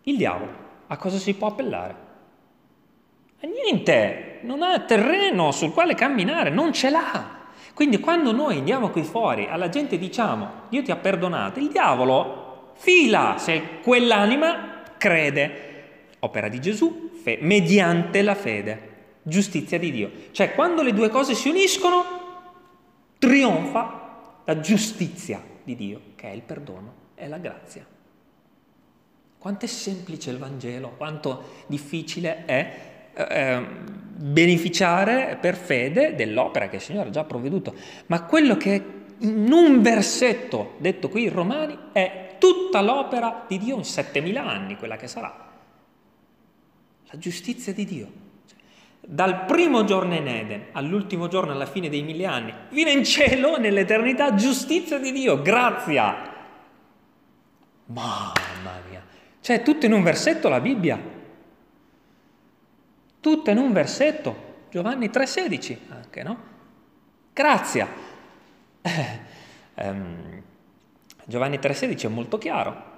il 0.02 0.16
diavolo 0.16 0.62
a 0.88 0.96
cosa 0.96 1.16
si 1.18 1.34
può 1.34 1.46
appellare? 1.46 1.94
A 3.40 3.46
niente, 3.46 4.40
non 4.42 4.62
ha 4.62 4.80
terreno 4.80 5.52
sul 5.52 5.72
quale 5.72 5.94
camminare, 5.94 6.50
non 6.50 6.72
ce 6.72 6.90
l'ha. 6.90 7.42
Quindi 7.72 8.00
quando 8.00 8.32
noi 8.32 8.58
andiamo 8.58 8.90
qui 8.90 9.04
fuori, 9.04 9.46
alla 9.48 9.68
gente 9.68 9.96
diciamo 9.96 10.62
Dio 10.70 10.82
ti 10.82 10.90
ha 10.90 10.96
perdonato, 10.96 11.60
il 11.60 11.68
diavolo 11.68 12.72
fila 12.74 13.36
se 13.38 13.78
quell'anima 13.80 14.82
crede 14.98 15.73
opera 16.24 16.48
di 16.48 16.60
Gesù, 16.60 17.10
fe- 17.22 17.38
mediante 17.40 18.22
la 18.22 18.34
fede, 18.34 18.92
giustizia 19.22 19.78
di 19.78 19.90
Dio. 19.90 20.10
Cioè 20.32 20.54
quando 20.54 20.82
le 20.82 20.92
due 20.92 21.08
cose 21.08 21.34
si 21.34 21.48
uniscono, 21.48 22.04
trionfa 23.18 24.40
la 24.44 24.60
giustizia 24.60 25.42
di 25.62 25.76
Dio, 25.76 26.00
che 26.16 26.30
è 26.30 26.32
il 26.32 26.42
perdono, 26.42 26.94
è 27.14 27.28
la 27.28 27.38
grazia. 27.38 27.86
Quanto 29.38 29.64
è 29.64 29.68
semplice 29.68 30.30
il 30.30 30.38
Vangelo, 30.38 30.94
quanto 30.96 31.64
difficile 31.66 32.44
è 32.46 32.92
eh, 33.14 33.62
beneficiare 34.16 35.36
per 35.40 35.54
fede 35.54 36.14
dell'opera 36.14 36.68
che 36.68 36.76
il 36.76 36.82
Signore 36.82 37.08
ha 37.08 37.12
già 37.12 37.24
provveduto. 37.24 37.74
Ma 38.06 38.22
quello 38.22 38.56
che 38.56 39.02
in 39.18 39.52
un 39.52 39.82
versetto 39.82 40.74
detto 40.78 41.08
qui 41.08 41.24
in 41.24 41.32
Romani 41.32 41.78
è 41.92 42.36
tutta 42.38 42.80
l'opera 42.80 43.44
di 43.46 43.58
Dio 43.58 43.76
in 43.76 43.84
7000 43.84 44.44
anni, 44.44 44.76
quella 44.76 44.96
che 44.96 45.08
sarà. 45.08 45.43
La 47.10 47.18
giustizia 47.18 47.72
di 47.72 47.84
Dio. 47.84 48.22
Dal 49.00 49.44
primo 49.44 49.84
giorno 49.84 50.14
in 50.14 50.26
Eden 50.26 50.66
all'ultimo 50.72 51.28
giorno 51.28 51.52
alla 51.52 51.66
fine 51.66 51.90
dei 51.90 52.02
mille 52.02 52.24
anni, 52.24 52.54
fino 52.70 52.88
in 52.88 53.04
cielo, 53.04 53.58
nell'eternità, 53.58 54.34
giustizia 54.34 54.98
di 54.98 55.12
Dio, 55.12 55.42
grazia. 55.42 56.32
Mamma 57.86 58.80
mia. 58.88 59.04
Cioè, 59.40 59.62
tutto 59.62 59.84
in 59.84 59.92
un 59.92 60.02
versetto 60.02 60.48
la 60.48 60.60
Bibbia. 60.60 60.98
Tutto 63.20 63.50
in 63.50 63.58
un 63.58 63.72
versetto. 63.72 64.52
Giovanni 64.70 65.08
3,16 65.08 65.78
anche, 65.90 66.22
no? 66.22 66.38
Grazia. 67.32 67.86
Eh, 68.80 69.18
ehm, 69.74 70.42
Giovanni 71.26 71.58
3,16 71.58 72.04
è 72.04 72.08
molto 72.08 72.38
chiaro. 72.38 72.92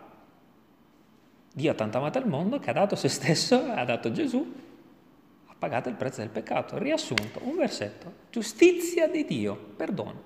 Dio 1.57 1.71
ha 1.71 1.75
tanto 1.75 1.97
amato 1.97 2.19
il 2.19 2.27
mondo 2.27 2.59
che 2.59 2.69
ha 2.69 2.75
dato 2.75 2.97
se 2.97 3.09
stesso, 3.09 3.59
ha 3.73 3.83
dato 3.87 4.12
Gesù, 4.12 4.55
ha 5.47 5.55
pagato 5.59 5.88
il 5.88 5.95
prezzo 5.95 6.21
del 6.21 6.29
peccato. 6.29 6.77
Riassunto, 6.77 7.40
un 7.45 7.57
versetto, 7.57 8.12
giustizia 8.31 9.09
di 9.09 9.25
Dio, 9.25 9.57
perdono. 9.75 10.23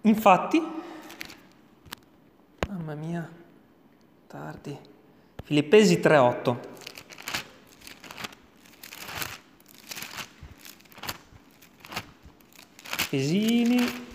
Infatti, 0.00 0.62
mamma 2.70 2.94
mia, 2.94 3.30
tardi, 4.26 4.74
Filippesi 5.44 5.96
3.8. 5.96 6.56
Efesini, 13.02 14.07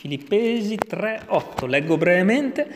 Filippesi 0.00 0.76
3, 0.76 1.24
8, 1.26 1.66
leggo 1.66 1.98
brevemente. 1.98 2.66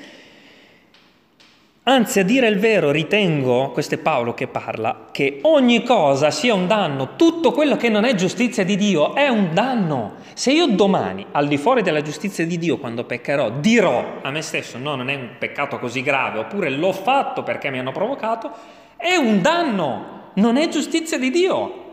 Anzi, 1.84 2.20
a 2.20 2.22
dire 2.22 2.48
il 2.48 2.58
vero, 2.58 2.90
ritengo, 2.90 3.70
questo 3.70 3.94
è 3.94 3.98
Paolo 3.98 4.34
che 4.34 4.46
parla, 4.46 5.08
che 5.10 5.38
ogni 5.44 5.82
cosa 5.84 6.30
sia 6.30 6.52
un 6.52 6.66
danno, 6.66 7.16
tutto 7.16 7.52
quello 7.52 7.78
che 7.78 7.88
non 7.88 8.04
è 8.04 8.14
giustizia 8.14 8.62
di 8.62 8.76
Dio 8.76 9.14
è 9.14 9.28
un 9.28 9.54
danno. 9.54 10.16
Se 10.34 10.52
io 10.52 10.66
domani, 10.66 11.24
al 11.30 11.48
di 11.48 11.56
fuori 11.56 11.80
della 11.80 12.02
giustizia 12.02 12.44
di 12.44 12.58
Dio, 12.58 12.76
quando 12.76 13.04
peccherò, 13.04 13.52
dirò 13.52 14.18
a 14.20 14.30
me 14.30 14.42
stesso 14.42 14.76
no, 14.76 14.94
non 14.94 15.08
è 15.08 15.14
un 15.14 15.30
peccato 15.38 15.78
così 15.78 16.02
grave, 16.02 16.40
oppure 16.40 16.68
l'ho 16.68 16.92
fatto 16.92 17.42
perché 17.42 17.70
mi 17.70 17.78
hanno 17.78 17.92
provocato, 17.92 18.50
è 18.96 19.16
un 19.16 19.40
danno, 19.40 20.32
non 20.34 20.58
è 20.58 20.68
giustizia 20.68 21.18
di 21.18 21.30
Dio, 21.30 21.84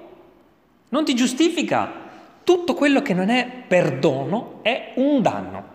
non 0.89 1.05
ti 1.05 1.15
giustifica. 1.15 2.00
Tutto 2.43 2.73
quello 2.73 3.01
che 3.01 3.13
non 3.13 3.29
è 3.29 3.47
perdono 3.67 4.59
è 4.61 4.93
un 4.95 5.21
danno. 5.21 5.69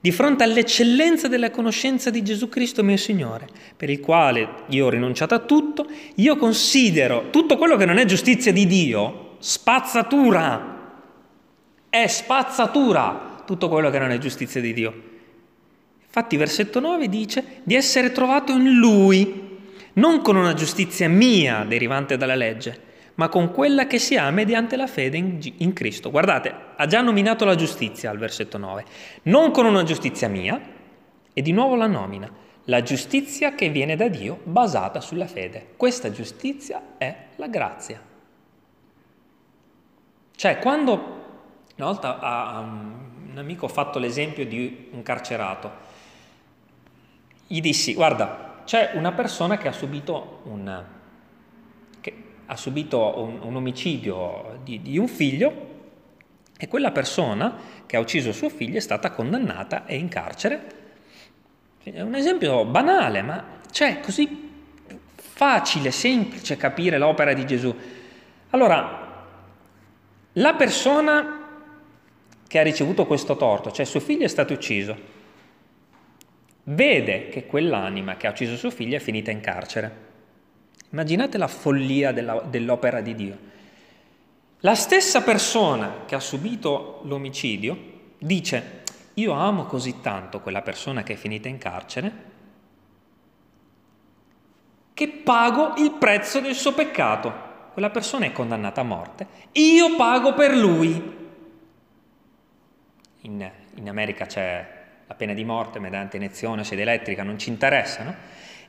Di 0.00 0.12
fronte 0.12 0.44
all'eccellenza 0.44 1.26
della 1.26 1.50
conoscenza 1.50 2.10
di 2.10 2.22
Gesù 2.22 2.48
Cristo 2.48 2.84
mio 2.84 2.96
Signore, 2.96 3.48
per 3.76 3.90
il 3.90 4.00
quale 4.00 4.48
io 4.68 4.86
ho 4.86 4.88
rinunciato 4.88 5.34
a 5.34 5.40
tutto, 5.40 5.86
io 6.16 6.36
considero 6.36 7.30
tutto 7.30 7.56
quello 7.56 7.76
che 7.76 7.86
non 7.86 7.98
è 7.98 8.04
giustizia 8.04 8.52
di 8.52 8.66
Dio 8.66 9.26
spazzatura. 9.38 10.74
È 11.88 12.06
spazzatura 12.06 13.42
tutto 13.44 13.68
quello 13.68 13.90
che 13.90 13.98
non 13.98 14.10
è 14.10 14.18
giustizia 14.18 14.60
di 14.60 14.72
Dio. 14.72 15.02
Infatti 16.04 16.36
versetto 16.36 16.80
9 16.80 17.08
dice 17.08 17.44
di 17.62 17.74
essere 17.74 18.12
trovato 18.12 18.52
in 18.52 18.74
Lui, 18.74 19.58
non 19.94 20.22
con 20.22 20.36
una 20.36 20.54
giustizia 20.54 21.08
mia 21.08 21.64
derivante 21.66 22.16
dalla 22.16 22.34
legge, 22.34 22.80
ma 23.16 23.28
con 23.28 23.50
quella 23.50 23.86
che 23.86 23.98
si 23.98 24.16
ha 24.16 24.30
mediante 24.30 24.76
la 24.76 24.86
fede 24.86 25.16
in, 25.16 25.38
in, 25.58 25.72
Cristo. 25.72 26.10
Guardate, 26.10 26.54
ha 26.76 26.86
già 26.86 27.00
nominato 27.00 27.44
la 27.44 27.54
giustizia 27.54 28.10
al 28.10 28.18
versetto 28.18 28.58
9, 28.58 28.84
non 29.24 29.50
con 29.50 29.66
una 29.66 29.82
giustizia 29.82 30.28
mia, 30.28 30.60
e 31.32 31.42
di 31.42 31.52
nuovo 31.52 31.76
la 31.76 31.86
nomina, 31.86 32.30
la 32.64 32.82
giustizia 32.82 33.54
che 33.54 33.68
viene 33.68 33.96
da 33.96 34.08
Dio 34.08 34.40
basata 34.44 35.00
sulla 35.00 35.26
fede. 35.26 35.74
Questa 35.76 36.10
giustizia 36.10 36.94
è 36.98 37.14
la 37.36 37.48
grazia. 37.48 38.00
Cioè, 40.34 40.58
quando 40.58 40.92
una 41.76 41.86
volta 41.86 42.18
a 42.18 42.60
un 42.60 43.36
amico 43.36 43.66
ho 43.66 43.68
fatto 43.68 43.98
l'esempio 43.98 44.46
di 44.46 44.88
un 44.92 45.02
carcerato, 45.02 45.70
gli 47.46 47.60
dissi, 47.60 47.94
guarda, 47.94 48.62
c'è 48.64 48.92
una 48.94 49.12
persona 49.12 49.56
che 49.56 49.68
ha 49.68 49.72
subito 49.72 50.40
un, 50.44 50.84
ha 52.46 52.56
subito 52.56 53.20
un, 53.20 53.40
un 53.42 53.56
omicidio 53.56 54.60
di, 54.62 54.80
di 54.80 54.98
un 54.98 55.08
figlio 55.08 55.74
e 56.58 56.68
quella 56.68 56.90
persona 56.90 57.54
che 57.84 57.96
ha 57.96 58.00
ucciso 58.00 58.32
suo 58.32 58.48
figlio 58.48 58.78
è 58.78 58.80
stata 58.80 59.10
condannata 59.10 59.84
e 59.86 59.96
in 59.96 60.08
carcere. 60.08 60.74
È 61.82 62.00
un 62.00 62.14
esempio 62.14 62.64
banale, 62.64 63.22
ma 63.22 63.44
c'è 63.70 64.00
così 64.00 64.50
facile, 65.16 65.90
semplice 65.90 66.56
capire 66.56 66.98
l'opera 66.98 67.32
di 67.32 67.46
Gesù. 67.46 67.74
Allora, 68.50 69.24
la 70.32 70.54
persona 70.54 71.44
che 72.46 72.58
ha 72.58 72.62
ricevuto 72.62 73.06
questo 73.06 73.36
torto, 73.36 73.70
cioè 73.70 73.84
suo 73.84 74.00
figlio 74.00 74.24
è 74.24 74.28
stato 74.28 74.52
ucciso, 74.52 74.96
vede 76.64 77.28
che 77.28 77.46
quell'anima 77.46 78.16
che 78.16 78.26
ha 78.26 78.30
ucciso 78.30 78.56
suo 78.56 78.70
figlio 78.70 78.96
è 78.96 79.00
finita 79.00 79.30
in 79.30 79.40
carcere. 79.40 80.05
Immaginate 80.90 81.38
la 81.38 81.48
follia 81.48 82.12
della, 82.12 82.40
dell'opera 82.40 83.00
di 83.00 83.14
Dio. 83.14 83.38
La 84.60 84.74
stessa 84.74 85.22
persona 85.22 86.04
che 86.06 86.14
ha 86.14 86.20
subito 86.20 87.00
l'omicidio 87.04 87.94
dice, 88.18 88.82
io 89.14 89.32
amo 89.32 89.64
così 89.64 90.00
tanto 90.00 90.40
quella 90.40 90.62
persona 90.62 91.02
che 91.02 91.14
è 91.14 91.16
finita 91.16 91.48
in 91.48 91.58
carcere, 91.58 92.12
che 94.94 95.08
pago 95.08 95.74
il 95.76 95.92
prezzo 95.92 96.40
del 96.40 96.54
suo 96.54 96.72
peccato. 96.72 97.44
Quella 97.72 97.90
persona 97.90 98.24
è 98.24 98.32
condannata 98.32 98.80
a 98.80 98.84
morte, 98.84 99.26
io 99.52 99.94
pago 99.96 100.32
per 100.32 100.56
lui. 100.56 101.14
In, 103.20 103.50
in 103.74 103.88
America 103.88 104.24
c'è 104.24 104.84
la 105.06 105.14
pena 105.14 105.34
di 105.34 105.44
morte 105.44 105.78
mediante 105.78 106.16
iniezione, 106.16 106.64
sede 106.64 106.82
elettrica, 106.82 107.22
non 107.22 107.38
ci 107.38 107.50
interessa, 107.50 108.02
no? 108.02 108.14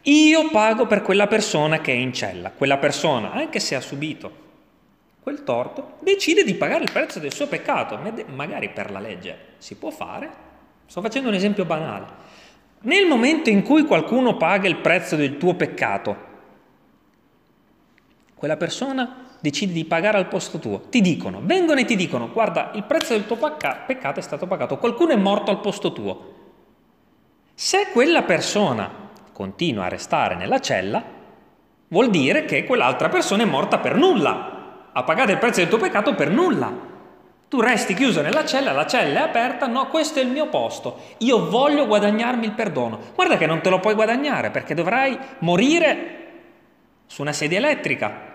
Io 0.09 0.49
pago 0.51 0.87
per 0.87 1.01
quella 1.01 1.27
persona 1.27 1.81
che 1.81 1.91
è 1.91 1.95
in 1.95 2.13
cella. 2.13 2.51
Quella 2.51 2.77
persona, 2.77 3.33
anche 3.33 3.59
se 3.59 3.75
ha 3.75 3.81
subito 3.81 4.45
quel 5.19 5.43
torto, 5.43 5.97
decide 5.99 6.45
di 6.45 6.53
pagare 6.53 6.83
il 6.83 6.91
prezzo 6.91 7.19
del 7.19 7.33
suo 7.33 7.47
peccato. 7.47 7.99
Magari 8.33 8.69
per 8.69 8.89
la 8.91 8.99
legge 8.99 9.37
si 9.57 9.75
può 9.75 9.89
fare. 9.89 10.45
Sto 10.85 11.01
facendo 11.01 11.27
un 11.27 11.35
esempio 11.35 11.65
banale. 11.65 12.05
Nel 12.81 13.05
momento 13.05 13.49
in 13.49 13.63
cui 13.63 13.83
qualcuno 13.83 14.37
paga 14.37 14.69
il 14.69 14.77
prezzo 14.77 15.17
del 15.17 15.37
tuo 15.37 15.55
peccato, 15.55 16.25
quella 18.35 18.55
persona 18.55 19.25
decide 19.41 19.73
di 19.73 19.83
pagare 19.83 20.17
al 20.17 20.29
posto 20.29 20.57
tuo. 20.57 20.83
Ti 20.87 21.01
dicono, 21.01 21.41
vengono 21.43 21.81
e 21.81 21.85
ti 21.85 21.97
dicono, 21.97 22.31
guarda, 22.31 22.71
il 22.75 22.83
prezzo 22.83 23.11
del 23.11 23.25
tuo 23.25 23.35
peccato 23.35 24.19
è 24.19 24.23
stato 24.23 24.47
pagato, 24.47 24.77
qualcuno 24.77 25.11
è 25.11 25.17
morto 25.17 25.51
al 25.51 25.59
posto 25.59 25.91
tuo. 25.91 26.35
Se 27.53 27.87
quella 27.91 28.21
persona 28.21 29.06
continua 29.37 29.85
a 29.85 29.87
restare 29.87 30.33
nella 30.33 30.59
cella, 30.59 31.03
vuol 31.89 32.09
dire 32.09 32.45
che 32.45 32.63
quell'altra 32.63 33.07
persona 33.07 33.43
è 33.43 33.45
morta 33.45 33.77
per 33.77 33.93
nulla, 33.93 34.89
ha 34.91 35.03
pagato 35.03 35.29
il 35.29 35.37
prezzo 35.37 35.59
del 35.59 35.69
tuo 35.69 35.77
peccato 35.77 36.15
per 36.15 36.31
nulla. 36.31 36.73
Tu 37.47 37.61
resti 37.61 37.93
chiuso 37.93 38.23
nella 38.23 38.43
cella, 38.45 38.71
la 38.71 38.87
cella 38.87 39.19
è 39.19 39.23
aperta, 39.27 39.67
no, 39.67 39.89
questo 39.89 40.17
è 40.17 40.23
il 40.23 40.29
mio 40.29 40.47
posto, 40.47 41.01
io 41.19 41.51
voglio 41.51 41.85
guadagnarmi 41.85 42.47
il 42.47 42.53
perdono. 42.53 42.99
Guarda 43.13 43.37
che 43.37 43.45
non 43.45 43.61
te 43.61 43.69
lo 43.69 43.79
puoi 43.79 43.93
guadagnare 43.93 44.49
perché 44.49 44.73
dovrai 44.73 45.15
morire 45.41 46.25
su 47.05 47.21
una 47.21 47.31
sedia 47.31 47.59
elettrica. 47.59 48.25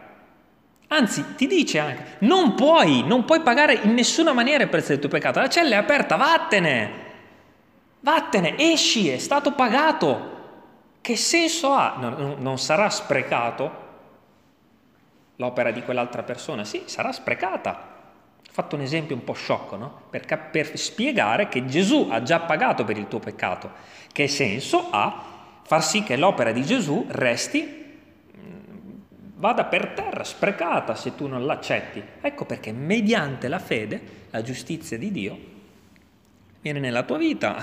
Anzi, 0.86 1.34
ti 1.34 1.48
dice 1.48 1.80
anche, 1.80 2.04
non 2.20 2.54
puoi, 2.54 3.02
non 3.04 3.24
puoi 3.24 3.40
pagare 3.40 3.80
in 3.82 3.92
nessuna 3.92 4.32
maniera 4.32 4.62
il 4.62 4.68
prezzo 4.68 4.90
del 4.90 5.00
tuo 5.00 5.08
peccato, 5.08 5.40
la 5.40 5.48
cella 5.48 5.74
è 5.74 5.78
aperta, 5.78 6.14
vattene, 6.14 6.90
vattene, 7.98 8.54
esci, 8.56 9.08
è 9.08 9.18
stato 9.18 9.50
pagato. 9.50 10.30
Che 11.02 11.16
senso 11.16 11.72
ha? 11.72 11.96
Non, 11.98 12.36
non 12.38 12.58
sarà 12.58 12.88
sprecato 12.88 13.80
l'opera 15.34 15.72
di 15.72 15.82
quell'altra 15.82 16.22
persona? 16.22 16.64
Sì, 16.64 16.84
sarà 16.86 17.10
sprecata. 17.10 17.90
Ho 18.38 18.52
fatto 18.52 18.76
un 18.76 18.82
esempio 18.82 19.16
un 19.16 19.24
po' 19.24 19.32
sciocco, 19.32 19.74
no? 19.74 20.02
Per, 20.10 20.48
per 20.52 20.78
spiegare 20.78 21.48
che 21.48 21.66
Gesù 21.66 22.06
ha 22.08 22.22
già 22.22 22.38
pagato 22.38 22.84
per 22.84 22.96
il 22.98 23.08
tuo 23.08 23.18
peccato. 23.18 23.72
Che 24.12 24.28
senso 24.28 24.90
ha 24.90 25.24
far 25.64 25.82
sì 25.82 26.04
che 26.04 26.16
l'opera 26.16 26.52
di 26.52 26.62
Gesù 26.62 27.04
resti 27.08 27.98
mm, 28.36 29.00
vada 29.38 29.64
per 29.64 29.94
terra, 29.94 30.22
sprecata 30.22 30.94
se 30.94 31.16
tu 31.16 31.26
non 31.26 31.44
l'accetti. 31.44 32.00
Ecco 32.20 32.44
perché 32.44 32.70
mediante 32.70 33.48
la 33.48 33.58
fede, 33.58 34.00
la 34.30 34.42
giustizia 34.42 34.96
di 34.96 35.10
Dio 35.10 35.38
viene 36.60 36.78
nella 36.78 37.02
tua 37.02 37.18
vita. 37.18 37.56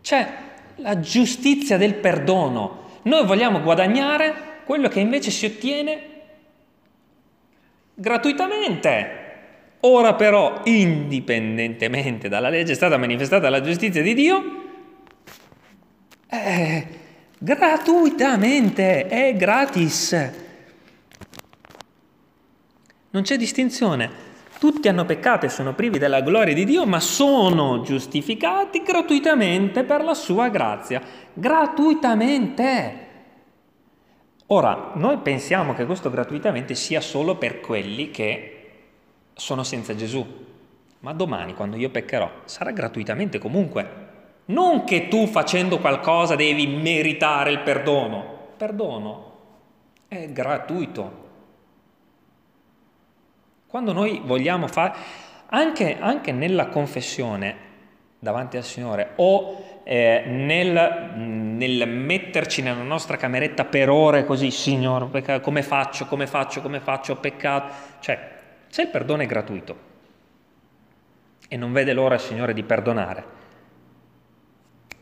C'è 0.00 0.54
la 0.76 1.00
giustizia 1.00 1.76
del 1.76 1.94
perdono. 1.94 2.84
Noi 3.02 3.24
vogliamo 3.24 3.60
guadagnare 3.60 4.34
quello 4.64 4.88
che 4.88 5.00
invece 5.00 5.30
si 5.30 5.46
ottiene 5.46 6.02
gratuitamente. 7.94 9.24
Ora 9.80 10.14
però, 10.14 10.62
indipendentemente 10.64 12.28
dalla 12.28 12.48
legge, 12.48 12.72
è 12.72 12.74
stata 12.74 12.96
manifestata 12.96 13.48
la 13.48 13.60
giustizia 13.60 14.02
di 14.02 14.14
Dio, 14.14 14.64
è 16.26 16.86
gratuitamente, 17.38 19.06
è 19.06 19.34
gratis. 19.36 20.30
Non 23.10 23.22
c'è 23.22 23.36
distinzione. 23.36 24.25
Tutti 24.58 24.88
hanno 24.88 25.04
peccato 25.04 25.44
e 25.44 25.50
sono 25.50 25.74
privi 25.74 25.98
della 25.98 26.22
gloria 26.22 26.54
di 26.54 26.64
Dio, 26.64 26.86
ma 26.86 26.98
sono 27.00 27.82
giustificati 27.82 28.82
gratuitamente 28.82 29.84
per 29.84 30.02
la 30.02 30.14
sua 30.14 30.48
grazia. 30.48 31.02
Gratuitamente. 31.32 33.04
Ora, 34.46 34.92
noi 34.94 35.18
pensiamo 35.18 35.74
che 35.74 35.84
questo 35.84 36.08
gratuitamente 36.08 36.74
sia 36.74 37.00
solo 37.00 37.36
per 37.36 37.60
quelli 37.60 38.10
che 38.10 38.52
sono 39.34 39.62
senza 39.62 39.94
Gesù, 39.94 40.24
ma 41.00 41.12
domani, 41.12 41.52
quando 41.52 41.76
io 41.76 41.90
peccherò, 41.90 42.30
sarà 42.44 42.70
gratuitamente 42.70 43.38
comunque. 43.38 44.04
Non 44.46 44.84
che 44.84 45.08
tu 45.08 45.26
facendo 45.26 45.78
qualcosa 45.78 46.36
devi 46.36 46.66
meritare 46.66 47.50
il 47.50 47.60
perdono. 47.60 48.48
Perdono 48.56 49.34
è 50.08 50.28
gratuito. 50.30 51.24
Quando 53.76 53.92
noi 53.92 54.22
vogliamo 54.24 54.68
fare, 54.68 54.94
anche, 55.48 55.98
anche 56.00 56.32
nella 56.32 56.68
confessione 56.68 57.56
davanti 58.18 58.56
al 58.56 58.64
Signore 58.64 59.10
o 59.16 59.82
eh, 59.84 60.22
nel, 60.24 61.12
nel, 61.14 61.86
metterci 61.86 62.62
nella 62.62 62.80
nostra 62.80 63.18
cameretta 63.18 63.66
per 63.66 63.90
ore 63.90 64.24
così, 64.24 64.50
Signore, 64.50 65.40
come 65.42 65.62
faccio, 65.62 66.06
come 66.06 66.26
faccio, 66.26 66.62
come 66.62 66.80
faccio, 66.80 67.16
peccato, 67.16 67.74
cioè 68.00 68.30
se 68.68 68.80
il 68.80 68.88
perdono 68.88 69.20
è 69.20 69.26
gratuito, 69.26 69.76
e 71.46 71.56
non 71.58 71.74
vede 71.74 71.92
l'ora, 71.92 72.16
Signore, 72.16 72.54
di 72.54 72.62
perdonare. 72.62 73.24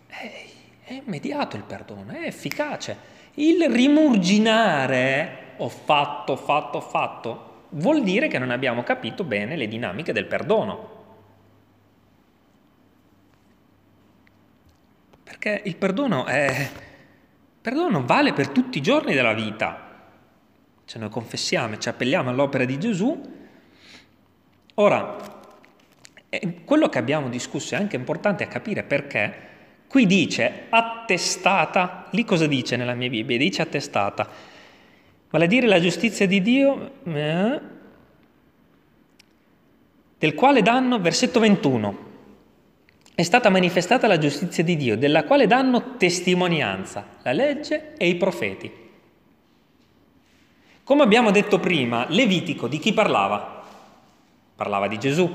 È 0.08 0.92
immediato 0.92 1.54
il 1.54 1.62
perdono, 1.62 2.10
è 2.10 2.26
efficace. 2.26 2.96
Il 3.34 3.70
rimurginare, 3.70 5.52
ho 5.58 5.68
fatto, 5.68 6.32
ho 6.32 6.36
fatto, 6.36 6.78
ho 6.78 6.80
fatto, 6.80 7.52
vuol 7.74 8.02
dire 8.02 8.28
che 8.28 8.38
non 8.38 8.50
abbiamo 8.50 8.82
capito 8.82 9.24
bene 9.24 9.56
le 9.56 9.68
dinamiche 9.68 10.12
del 10.12 10.26
perdono. 10.26 11.02
Perché 15.22 15.62
il 15.64 15.76
perdono, 15.76 16.26
è, 16.26 16.70
perdono 17.60 18.04
vale 18.04 18.32
per 18.32 18.48
tutti 18.48 18.78
i 18.78 18.82
giorni 18.82 19.14
della 19.14 19.32
vita. 19.32 19.82
Ce 20.84 20.98
noi 20.98 21.08
confessiamo 21.08 21.78
ci 21.78 21.88
appelliamo 21.88 22.30
all'opera 22.30 22.64
di 22.64 22.78
Gesù. 22.78 23.32
Ora, 24.74 25.16
quello 26.64 26.88
che 26.88 26.98
abbiamo 26.98 27.28
discusso 27.28 27.74
è 27.74 27.78
anche 27.78 27.96
importante 27.96 28.44
a 28.44 28.48
capire 28.48 28.82
perché 28.82 29.52
qui 29.88 30.06
dice 30.06 30.66
attestata, 30.68 32.06
lì 32.10 32.24
cosa 32.24 32.46
dice 32.46 32.76
nella 32.76 32.94
mia 32.94 33.08
Bibbia? 33.08 33.38
Dice 33.38 33.62
attestata 33.62 34.52
vale 35.34 35.46
a 35.46 35.48
dire 35.48 35.66
la 35.66 35.80
giustizia 35.80 36.28
di 36.28 36.40
Dio, 36.40 36.90
eh, 37.02 37.60
del 40.16 40.32
quale 40.34 40.62
danno, 40.62 41.00
versetto 41.00 41.40
21, 41.40 41.98
è 43.16 43.22
stata 43.24 43.50
manifestata 43.50 44.06
la 44.06 44.18
giustizia 44.18 44.62
di 44.62 44.76
Dio, 44.76 44.96
della 44.96 45.24
quale 45.24 45.48
danno 45.48 45.96
testimonianza 45.96 47.04
la 47.22 47.32
legge 47.32 47.94
e 47.96 48.06
i 48.06 48.14
profeti. 48.14 48.70
Come 50.84 51.02
abbiamo 51.02 51.32
detto 51.32 51.58
prima, 51.58 52.06
Levitico 52.10 52.68
di 52.68 52.78
chi 52.78 52.92
parlava? 52.92 53.64
Parlava 54.54 54.86
di 54.86 55.00
Gesù. 55.00 55.28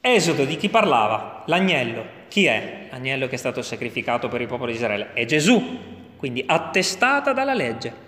Esodo 0.00 0.46
di 0.46 0.56
chi 0.56 0.70
parlava? 0.70 1.42
L'agnello. 1.44 2.06
Chi 2.28 2.46
è 2.46 2.88
l'agnello 2.90 3.26
che 3.26 3.34
è 3.34 3.38
stato 3.38 3.60
sacrificato 3.60 4.28
per 4.28 4.40
il 4.40 4.46
popolo 4.46 4.70
di 4.70 4.76
Israele? 4.76 5.12
È 5.12 5.26
Gesù, 5.26 5.78
quindi 6.16 6.42
attestata 6.46 7.34
dalla 7.34 7.52
legge. 7.52 8.05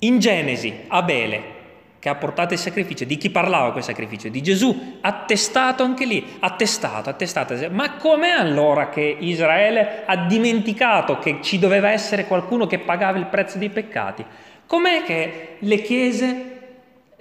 In 0.00 0.20
Genesi, 0.20 0.84
Abele, 0.86 1.56
che 1.98 2.08
ha 2.08 2.14
portato 2.14 2.54
il 2.54 2.60
sacrificio, 2.60 3.04
di 3.04 3.16
chi 3.16 3.30
parlava 3.30 3.72
quel 3.72 3.82
sacrificio? 3.82 4.28
Di 4.28 4.40
Gesù, 4.40 4.98
attestato 5.00 5.82
anche 5.82 6.04
lì, 6.04 6.24
attestato, 6.38 7.10
attestato. 7.10 7.56
Ma 7.70 7.96
com'è 7.96 8.30
allora 8.30 8.88
che 8.88 9.16
Israele 9.18 10.04
ha 10.06 10.16
dimenticato 10.16 11.18
che 11.18 11.38
ci 11.42 11.58
doveva 11.58 11.90
essere 11.90 12.26
qualcuno 12.26 12.68
che 12.68 12.78
pagava 12.78 13.18
il 13.18 13.26
prezzo 13.26 13.58
dei 13.58 13.70
peccati? 13.70 14.24
Com'è 14.66 15.02
che 15.02 15.56
le 15.58 15.82
chiese 15.82 16.56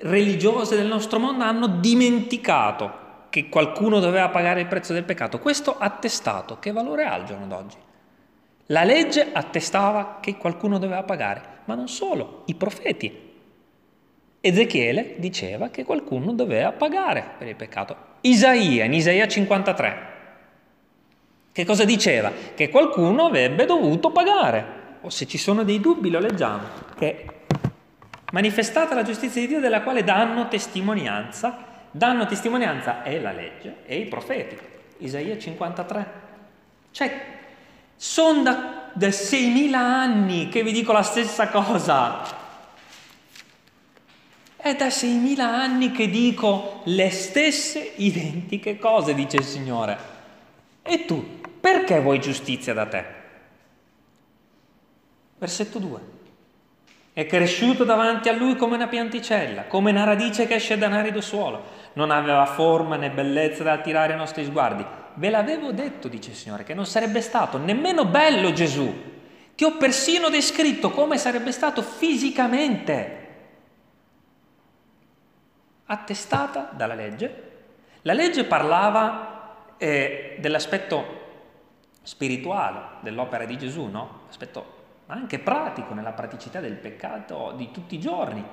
religiose 0.02 0.76
del 0.76 0.86
nostro 0.86 1.18
mondo 1.18 1.44
hanno 1.44 1.68
dimenticato 1.68 3.06
che 3.30 3.50
qualcuno 3.50 4.00
doveva 4.00 4.30
pagare 4.30 4.60
il 4.60 4.68
prezzo 4.68 4.94
del 4.94 5.04
peccato? 5.04 5.40
Questo 5.40 5.76
attestato, 5.80 6.60
che 6.60 6.72
valore 6.72 7.06
ha 7.06 7.14
al 7.14 7.24
giorno 7.24 7.48
d'oggi? 7.48 7.78
La 8.68 8.84
legge 8.84 9.30
attestava 9.32 10.20
che 10.22 10.38
qualcuno 10.38 10.78
doveva 10.78 11.04
pagare 11.04 11.56
ma 11.68 11.76
non 11.76 11.88
solo, 11.88 12.44
i 12.46 12.56
profeti. 12.56 13.26
Ezechiele 14.40 15.16
diceva 15.18 15.70
che 15.70 15.84
qualcuno 15.84 16.32
doveva 16.32 16.72
pagare 16.72 17.32
per 17.38 17.48
il 17.48 17.56
peccato. 17.56 17.96
Isaia, 18.22 18.86
in 18.86 18.94
Isaia 18.94 19.28
53, 19.28 20.16
che 21.52 21.66
cosa 21.66 21.84
diceva? 21.84 22.32
Che 22.56 22.70
qualcuno 22.70 23.26
avrebbe 23.26 23.66
dovuto 23.66 24.12
pagare. 24.12 24.76
O 25.02 25.10
se 25.10 25.28
ci 25.28 25.38
sono 25.38 25.64
dei 25.64 25.82
dubbi 25.82 26.10
lo 26.10 26.20
leggiamo, 26.20 26.64
che 26.98 27.26
manifestata 28.32 28.96
la 28.96 29.04
giustizia 29.04 29.42
di 29.42 29.48
Dio 29.48 29.60
della 29.60 29.82
quale 29.82 30.04
danno 30.04 30.48
testimonianza, 30.48 31.66
danno 31.92 32.26
testimonianza 32.26 33.04
è 33.04 33.20
la 33.20 33.34
legge 33.34 33.78
e 33.86 33.98
i 33.98 34.06
profeti. 34.06 34.58
Isaia 35.00 35.38
53. 35.38 36.12
Cioè, 36.92 37.37
sono 37.98 38.44
da 38.44 38.78
da 38.98 39.10
6.000 39.10 39.76
anni 39.76 40.50
che 40.50 40.64
vi 40.64 40.72
dico 40.72 40.92
la 40.92 41.04
stessa 41.04 41.50
cosa. 41.50 42.24
È 44.56 44.76
da 44.76 44.88
6.000 44.88 45.40
anni 45.40 45.92
che 45.92 46.10
dico 46.10 46.82
le 46.86 47.12
stesse 47.12 47.94
identiche 47.98 48.80
cose, 48.80 49.14
dice 49.14 49.38
il 49.38 49.44
Signore. 49.44 49.98
E 50.82 51.06
tu, 51.06 51.42
perché 51.60 52.00
vuoi 52.00 52.20
giustizia 52.20 52.74
da 52.74 52.88
te? 52.88 53.06
Versetto 55.38 55.78
2. 55.78 56.16
È 57.14 57.26
cresciuto 57.28 57.84
davanti 57.84 58.30
a 58.30 58.34
lui 58.34 58.56
come 58.56 58.76
una 58.76 58.88
pianticella, 58.88 59.66
come 59.66 59.92
una 59.92 60.06
radice 60.06 60.48
che 60.48 60.56
esce 60.56 60.78
da 60.78 60.88
un 60.88 60.94
arido 60.94 61.22
suolo. 61.22 61.64
Non 61.94 62.10
aveva 62.10 62.48
forma 62.48 62.96
né 62.96 63.12
bellezza 63.12 63.62
da 63.62 63.74
attirare 63.74 64.14
i 64.14 64.18
nostri 64.18 64.44
sguardi 64.44 64.86
ve 65.18 65.30
l'avevo 65.30 65.72
detto, 65.72 66.08
dice 66.08 66.32
il 66.32 66.36
Signore, 66.36 66.64
che 66.64 66.74
non 66.74 66.86
sarebbe 66.86 67.22
stato 67.22 67.58
nemmeno 67.58 68.06
bello 68.06 68.54
Gesù. 68.54 69.16
Ti 69.56 69.64
ho 69.64 69.78
persino 69.78 70.30
descritto 70.30 70.92
come 70.92 71.18
sarebbe 71.18 71.52
stato 71.52 71.82
fisicamente. 71.82 73.26
Attestata 75.86 76.70
dalla 76.74 76.94
legge. 76.94 77.44
La 78.04 78.14
legge 78.14 78.44
parlava 78.46 79.74
eh, 79.78 80.38
dell'aspetto 80.40 81.26
spirituale 82.04 83.00
dell'opera 83.02 83.46
di 83.46 83.58
Gesù, 83.58 83.86
no? 83.86 84.22
L'aspetto 84.28 84.76
anche 85.08 85.40
pratico, 85.40 85.94
nella 85.94 86.12
praticità 86.12 86.60
del 86.60 86.76
peccato 86.76 87.54
di 87.56 87.72
tutti 87.72 87.96
i 87.96 88.00
giorni. 88.00 88.46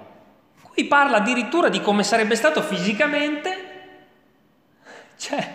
Qui 0.62 0.85
parla 0.87 1.18
addirittura 1.18 1.68
di 1.68 1.81
come 1.81 2.03
sarebbe 2.03 2.37
stato 2.37 2.62
fisicamente. 2.62 3.72
Cioè, 5.16 5.55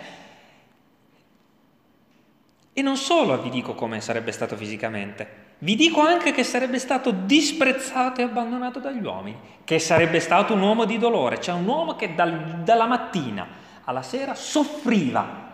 e 2.72 2.82
non 2.82 2.96
solo 2.96 3.40
vi 3.40 3.50
dico 3.50 3.74
come 3.74 4.00
sarebbe 4.00 4.32
stato 4.32 4.56
fisicamente, 4.56 5.48
vi 5.58 5.74
dico 5.74 6.00
anche 6.00 6.32
che 6.32 6.44
sarebbe 6.44 6.78
stato 6.78 7.10
disprezzato 7.10 8.20
e 8.20 8.24
abbandonato 8.24 8.78
dagli 8.78 9.04
uomini, 9.04 9.38
che 9.64 9.78
sarebbe 9.78 10.20
stato 10.20 10.54
un 10.54 10.60
uomo 10.60 10.84
di 10.84 10.96
dolore, 10.96 11.40
cioè 11.40 11.54
un 11.54 11.66
uomo 11.66 11.96
che 11.96 12.14
dal, 12.14 12.62
dalla 12.62 12.86
mattina 12.86 13.46
alla 13.84 14.02
sera 14.02 14.34
soffriva, 14.34 15.48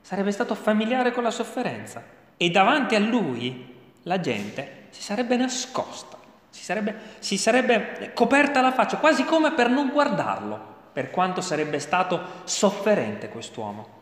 sarebbe 0.00 0.32
stato 0.32 0.54
familiare 0.54 1.12
con 1.12 1.22
la 1.22 1.30
sofferenza 1.30 2.02
e 2.36 2.50
davanti 2.50 2.94
a 2.96 2.98
lui 2.98 3.72
la 4.02 4.18
gente 4.18 4.86
si 4.90 5.02
sarebbe 5.02 5.36
nascosta, 5.36 6.18
si 6.50 6.64
sarebbe, 6.64 6.94
si 7.20 7.38
sarebbe 7.38 8.10
coperta 8.14 8.60
la 8.60 8.72
faccia, 8.72 8.96
quasi 8.96 9.24
come 9.24 9.52
per 9.52 9.70
non 9.70 9.90
guardarlo, 9.90 10.70
per 10.92 11.10
quanto 11.10 11.40
sarebbe 11.40 11.78
stato 11.78 12.20
sofferente 12.44 13.28
quest'uomo. 13.28 14.00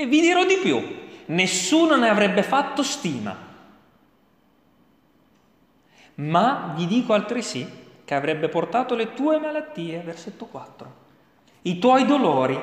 E 0.00 0.06
vi 0.06 0.20
dirò 0.20 0.44
di 0.44 0.58
più, 0.58 0.80
nessuno 1.26 1.96
ne 1.96 2.08
avrebbe 2.08 2.44
fatto 2.44 2.84
stima. 2.84 3.36
Ma 6.14 6.72
vi 6.76 6.86
dico 6.86 7.14
altresì 7.14 7.68
che 8.04 8.14
avrebbe 8.14 8.48
portato 8.48 8.94
le 8.94 9.12
tue 9.14 9.40
malattie, 9.40 9.98
versetto 10.02 10.44
4, 10.44 10.94
i 11.62 11.80
tuoi 11.80 12.06
dolori, 12.06 12.60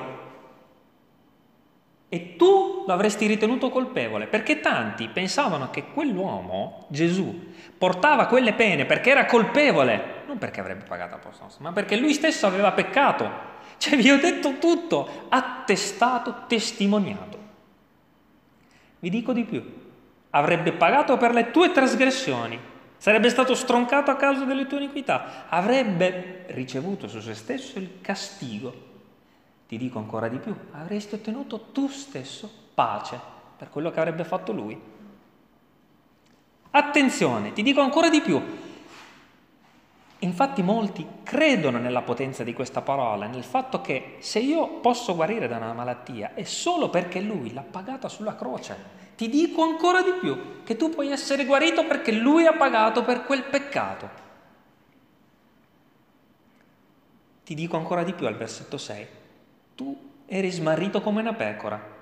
e 2.08 2.36
tu 2.38 2.86
l'avresti 2.88 3.26
ritenuto 3.26 3.70
colpevole, 3.70 4.28
perché 4.28 4.62
tanti 4.62 5.10
pensavano 5.10 5.70
che 5.72 5.88
quell'uomo, 5.92 6.86
Gesù, 6.88 7.52
portava 7.78 8.28
quelle 8.28 8.54
pene 8.54 8.86
perché 8.86 9.10
era 9.10 9.26
colpevole, 9.26 10.24
non 10.26 10.38
perché 10.38 10.62
avrebbe 10.62 10.86
pagato 10.86 11.16
a 11.16 11.18
posto 11.18 11.44
nostro, 11.44 11.66
ma 11.66 11.74
perché 11.74 11.98
lui 11.98 12.14
stesso 12.14 12.48
aveva 12.48 12.72
peccato 12.72 13.55
cioè 13.78 13.98
vi 13.98 14.10
ho 14.12 14.20
detto 14.20 14.58
tutto, 14.58 15.28
attestato, 15.30 16.44
testimoniato. 16.48 17.38
Vi 19.00 19.10
dico 19.10 19.34
di 19.34 19.44
più, 19.44 19.64
avrebbe 20.32 20.74
pagato 20.74 21.18
per 21.18 21.34
le 21.34 21.52
tue 21.52 21.72
trasgressioni, 21.72 22.60
sarebbe 22.98 23.30
stato 23.30 23.54
stroncato 23.54 24.12
a 24.12 24.16
causa 24.16 24.46
delle 24.46 24.68
tue 24.68 24.78
iniquità, 24.78 25.46
avrebbe 25.50 26.46
ricevuto 26.50 27.08
su 27.08 27.20
se 27.20 27.34
stesso 27.34 27.78
il 27.78 28.02
castigo. 28.02 28.94
Ti 29.68 29.78
dico 29.78 30.00
ancora 30.00 30.28
di 30.28 30.38
più, 30.38 30.56
avresti 30.72 31.16
ottenuto 31.16 31.72
tu 31.72 31.88
stesso 31.88 32.50
pace 32.74 33.20
per 33.58 33.70
quello 33.70 33.92
che 33.92 34.00
avrebbe 34.00 34.24
fatto 34.24 34.52
lui. 34.52 34.80
Attenzione, 36.72 37.54
ti 37.54 37.64
dico 37.64 37.82
ancora 37.82 38.10
di 38.10 38.22
più, 38.22 38.42
Infatti 40.20 40.64
molti 40.64 41.06
credono 41.24 41.78
nella 41.78 42.02
potenza 42.02 42.44
di 42.44 42.54
questa 42.54 42.82
parola, 42.82 43.28
nel 43.28 43.44
fatto 43.44 43.82
che 43.82 44.16
se 44.20 44.40
io 44.40 44.80
posso 44.80 45.14
guarire 45.14 45.48
da 45.48 45.58
una 45.58 45.74
malattia 45.74 46.34
è 46.34 46.44
solo 46.44 46.90
perché 46.90 47.20
lui 47.20 47.54
l'ha 47.54 47.66
pagata 47.70 48.08
sulla 48.08 48.36
croce. 48.36 49.04
Ti 49.16 49.30
dico 49.30 49.64
ancora 49.64 50.02
di 50.02 50.14
più, 50.20 50.64
che 50.64 50.76
tu 50.78 50.90
puoi 50.90 51.12
essere 51.12 51.46
guarito 51.46 51.86
perché 51.86 52.12
lui 52.12 52.46
ha 52.46 52.54
pagato 52.54 53.04
per 53.04 53.24
quel 53.26 53.44
peccato. 53.44 54.24
Ti 57.44 57.54
dico 57.54 57.78
ancora 57.78 58.04
di 58.04 58.14
più 58.14 58.26
al 58.26 58.36
versetto 58.36 58.78
6. 58.78 59.08
Tu 59.76 60.10
eri 60.26 60.50
smarrito 60.50 61.02
come 61.02 61.22
una 61.22 61.34
pecora, 61.34 61.94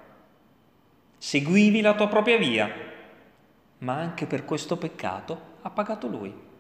seguivi 1.18 1.82
la 1.82 1.95
tua 1.95 2.07
propria 2.07 2.38
via, 2.38 2.72
ma 3.80 3.95
anche 3.95 4.26
per 4.26 4.45
questo 4.45 4.78
peccato 4.78 5.39
ha 5.61 5.70
pagato 5.70 6.07
lui. 6.07 6.51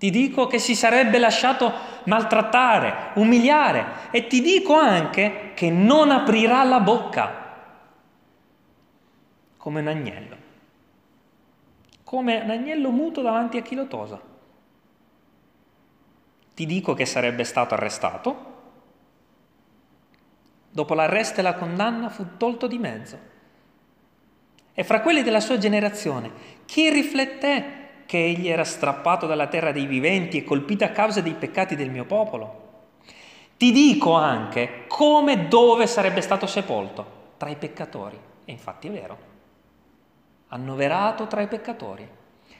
Ti 0.00 0.08
dico 0.08 0.46
che 0.46 0.58
si 0.58 0.74
sarebbe 0.74 1.18
lasciato 1.18 1.70
maltrattare, 2.04 3.10
umiliare 3.16 4.08
e 4.10 4.28
ti 4.28 4.40
dico 4.40 4.74
anche 4.74 5.52
che 5.54 5.68
non 5.68 6.10
aprirà 6.10 6.64
la 6.64 6.80
bocca 6.80 7.34
come 9.58 9.80
un 9.80 9.86
agnello, 9.88 10.36
come 12.02 12.40
un 12.40 12.48
agnello 12.48 12.90
muto 12.90 13.20
davanti 13.20 13.58
a 13.58 13.60
chi 13.60 13.74
lo 13.74 13.88
tosa. 13.88 14.18
Ti 16.54 16.64
dico 16.64 16.94
che 16.94 17.04
sarebbe 17.04 17.44
stato 17.44 17.74
arrestato, 17.74 18.62
dopo 20.70 20.94
l'arresto 20.94 21.40
e 21.40 21.42
la 21.42 21.56
condanna 21.56 22.08
fu 22.08 22.38
tolto 22.38 22.66
di 22.66 22.78
mezzo. 22.78 23.18
E 24.72 24.82
fra 24.82 25.02
quelli 25.02 25.22
della 25.22 25.40
sua 25.40 25.58
generazione, 25.58 26.32
chi 26.64 26.88
rifletté 26.88 27.79
che 28.10 28.24
egli 28.24 28.48
era 28.48 28.64
strappato 28.64 29.28
dalla 29.28 29.46
terra 29.46 29.70
dei 29.70 29.86
viventi 29.86 30.38
e 30.38 30.42
colpito 30.42 30.82
a 30.82 30.88
causa 30.88 31.20
dei 31.20 31.34
peccati 31.34 31.76
del 31.76 31.90
mio 31.90 32.06
popolo? 32.06 32.88
Ti 33.56 33.70
dico 33.70 34.14
anche 34.14 34.86
come 34.88 35.46
dove 35.46 35.86
sarebbe 35.86 36.20
stato 36.20 36.48
sepolto, 36.48 37.34
tra 37.36 37.50
i 37.50 37.54
peccatori. 37.54 38.18
E 38.44 38.50
infatti 38.50 38.88
è 38.88 38.90
vero, 38.90 39.18
annoverato 40.48 41.28
tra 41.28 41.40
i 41.40 41.46
peccatori. 41.46 42.04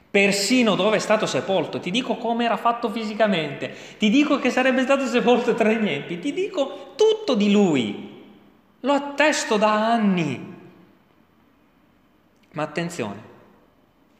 Persino 0.09 0.77
dove 0.77 0.99
è 0.99 1.01
stato 1.01 1.27
sepolto, 1.27 1.81
ti 1.81 1.91
dico 1.91 2.15
come 2.15 2.45
era 2.45 2.57
fatto 2.57 2.89
fisicamente, 2.89 3.75
ti 3.99 4.09
dico 4.09 4.39
che 4.39 4.51
sarebbe 4.51 4.83
stato 4.83 5.05
sepolto 5.05 5.55
tra 5.55 5.73
i 5.73 5.81
nienti, 5.81 6.21
ti 6.21 6.33
dico 6.33 6.93
tutto 6.95 7.35
di 7.35 7.51
lui. 7.51 8.23
Lo 8.79 8.93
attesto 8.93 9.57
da 9.57 9.73
anni. 9.73 10.55
Ma 12.53 12.63
attenzione, 12.63 13.23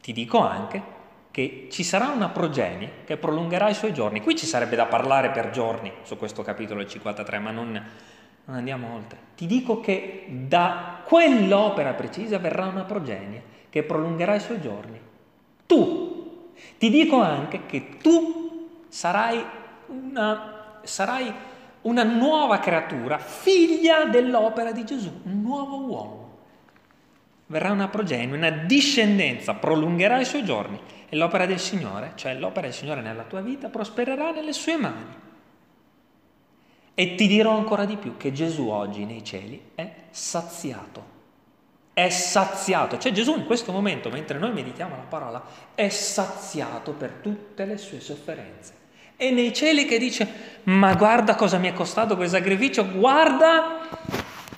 ti 0.01 0.11
dico 0.11 0.37
anche 0.39 0.99
che 1.31 1.67
ci 1.71 1.83
sarà 1.83 2.09
una 2.09 2.29
progenie 2.29 3.03
che 3.05 3.15
prolungherà 3.15 3.69
i 3.69 3.73
suoi 3.73 3.93
giorni. 3.93 4.21
Qui 4.21 4.35
ci 4.35 4.45
sarebbe 4.45 4.75
da 4.75 4.85
parlare 4.85 5.31
per 5.31 5.49
giorni 5.49 5.91
su 6.03 6.17
questo 6.17 6.43
capitolo 6.43 6.85
53, 6.85 7.39
ma 7.39 7.51
non, 7.51 7.71
non 8.45 8.55
andiamo 8.55 8.93
oltre. 8.93 9.17
Ti 9.35 9.45
dico 9.45 9.79
che 9.79 10.25
da 10.29 10.99
quell'opera 11.05 11.93
precisa 11.93 12.37
verrà 12.37 12.65
una 12.65 12.83
progenie 12.83 13.43
che 13.69 13.83
prolungherà 13.83 14.35
i 14.35 14.41
suoi 14.41 14.59
giorni. 14.59 14.99
Tu, 15.65 16.49
ti 16.77 16.89
dico 16.89 17.21
anche 17.21 17.65
che 17.65 17.97
tu 18.01 18.67
sarai 18.89 19.43
una, 19.87 20.79
sarai 20.83 21.33
una 21.83 22.03
nuova 22.03 22.59
creatura, 22.59 23.17
figlia 23.17 24.03
dell'opera 24.03 24.73
di 24.73 24.83
Gesù, 24.83 25.21
un 25.23 25.41
nuovo 25.41 25.77
uomo 25.85 26.20
verrà 27.51 27.71
una 27.71 27.89
progenie, 27.89 28.37
una 28.37 28.49
discendenza, 28.49 29.53
prolungherà 29.53 30.21
i 30.21 30.25
suoi 30.25 30.45
giorni 30.45 30.79
e 31.09 31.15
l'opera 31.17 31.45
del 31.45 31.59
Signore, 31.59 32.13
cioè 32.15 32.33
l'opera 32.33 32.67
del 32.67 32.75
Signore 32.75 33.01
nella 33.01 33.23
tua 33.23 33.41
vita, 33.41 33.67
prospererà 33.67 34.31
nelle 34.31 34.53
sue 34.53 34.77
mani. 34.77 35.19
E 36.93 37.15
ti 37.15 37.27
dirò 37.27 37.57
ancora 37.57 37.83
di 37.83 37.97
più 37.97 38.15
che 38.15 38.31
Gesù 38.31 38.69
oggi 38.69 39.03
nei 39.03 39.21
cieli 39.23 39.71
è 39.75 39.91
saziato. 40.11 41.19
È 41.93 42.07
saziato, 42.07 42.97
cioè 42.97 43.11
Gesù 43.11 43.35
in 43.35 43.45
questo 43.45 43.73
momento, 43.73 44.09
mentre 44.09 44.39
noi 44.39 44.53
meditiamo 44.53 44.95
la 44.95 45.01
parola, 45.01 45.43
è 45.75 45.89
saziato 45.89 46.93
per 46.93 47.19
tutte 47.21 47.65
le 47.65 47.77
sue 47.77 47.99
sofferenze. 47.99 48.79
E 49.17 49.29
nei 49.29 49.53
cieli 49.53 49.85
che 49.85 49.99
dice, 49.99 50.61
ma 50.63 50.95
guarda 50.95 51.35
cosa 51.35 51.57
mi 51.57 51.67
è 51.67 51.73
costato 51.73 52.15
quel 52.15 52.29
sacrificio, 52.29 52.89
guarda 52.89 53.89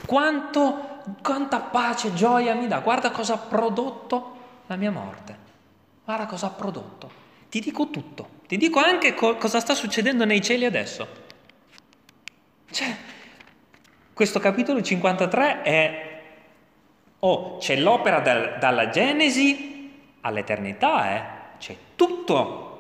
quanto 0.06 0.93
quanta 1.22 1.60
pace 1.60 2.14
gioia 2.14 2.54
mi 2.54 2.68
dà, 2.68 2.80
guarda 2.80 3.12
cosa 3.12 3.34
ha 3.34 3.38
prodotto 3.38 4.38
la 4.68 4.76
mia 4.76 4.92
morte, 4.92 5.38
guarda 6.04 6.26
cosa 6.26 6.48
ha 6.48 6.50
prodotto. 6.50 7.22
Ti 7.50 7.60
dico 7.60 7.90
tutto, 7.90 8.30
ti 8.48 8.58
dico 8.58 8.80
anche 8.80 9.14
co- 9.14 9.36
cosa 9.38 9.60
sta 9.60 9.76
succedendo 9.76 10.26
nei 10.26 10.42
cieli 10.42 10.66
adesso. 10.66 11.08
Cioè, 12.72 12.96
questo 14.14 14.40
capitolo 14.40 14.82
53 14.82 15.62
è, 15.62 16.22
oh, 17.20 17.58
c'è 17.58 17.76
l'opera 17.76 18.20
dal, 18.20 18.58
dalla 18.60 18.90
Genesi 18.90 19.92
all'eternità, 20.22 21.16
eh? 21.16 21.24
c'è 21.60 21.76
tutto 21.96 22.73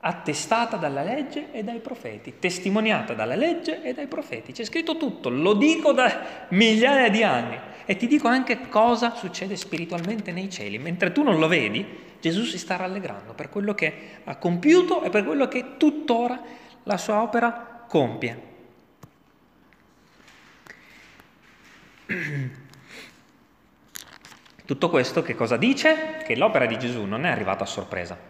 attestata 0.00 0.76
dalla 0.76 1.02
legge 1.02 1.52
e 1.52 1.62
dai 1.62 1.80
profeti, 1.80 2.38
testimoniata 2.38 3.12
dalla 3.12 3.34
legge 3.34 3.82
e 3.82 3.92
dai 3.92 4.06
profeti. 4.06 4.52
C'è 4.52 4.64
scritto 4.64 4.96
tutto, 4.96 5.28
lo 5.28 5.54
dico 5.54 5.92
da 5.92 6.46
migliaia 6.48 7.10
di 7.10 7.22
anni 7.22 7.58
e 7.84 7.96
ti 7.96 8.06
dico 8.06 8.26
anche 8.26 8.68
cosa 8.68 9.14
succede 9.14 9.56
spiritualmente 9.56 10.32
nei 10.32 10.48
cieli. 10.48 10.78
Mentre 10.78 11.12
tu 11.12 11.22
non 11.22 11.38
lo 11.38 11.48
vedi, 11.48 11.84
Gesù 12.18 12.44
si 12.44 12.58
sta 12.58 12.76
rallegrando 12.76 13.34
per 13.34 13.50
quello 13.50 13.74
che 13.74 14.20
ha 14.24 14.36
compiuto 14.36 15.02
e 15.02 15.10
per 15.10 15.24
quello 15.24 15.48
che 15.48 15.76
tuttora 15.76 16.40
la 16.84 16.96
sua 16.96 17.20
opera 17.20 17.84
compie. 17.86 18.48
Tutto 24.64 24.88
questo 24.88 25.22
che 25.22 25.34
cosa 25.34 25.56
dice? 25.56 26.22
Che 26.24 26.36
l'opera 26.36 26.64
di 26.64 26.78
Gesù 26.78 27.04
non 27.04 27.26
è 27.26 27.28
arrivata 27.28 27.64
a 27.64 27.66
sorpresa 27.66 28.29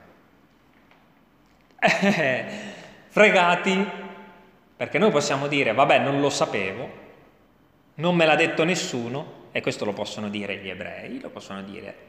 fregati, 3.09 3.89
perché 4.77 4.99
noi 4.99 5.11
possiamo 5.11 5.47
dire, 5.47 5.73
vabbè, 5.73 5.99
non 5.99 6.21
lo 6.21 6.31
sapevo, 6.31 6.89
non 7.95 8.15
me 8.15 8.27
l'ha 8.27 8.37
detto 8.37 8.65
nessuno, 8.65 9.39
e 9.53 9.61
questo 9.61 9.85
lo 9.85 9.93
possono 9.93 10.29
dire 10.29 10.57
gli 10.59 10.69
ebrei, 10.69 11.21
lo 11.21 11.31
possono 11.31 11.63
dire 11.63 12.09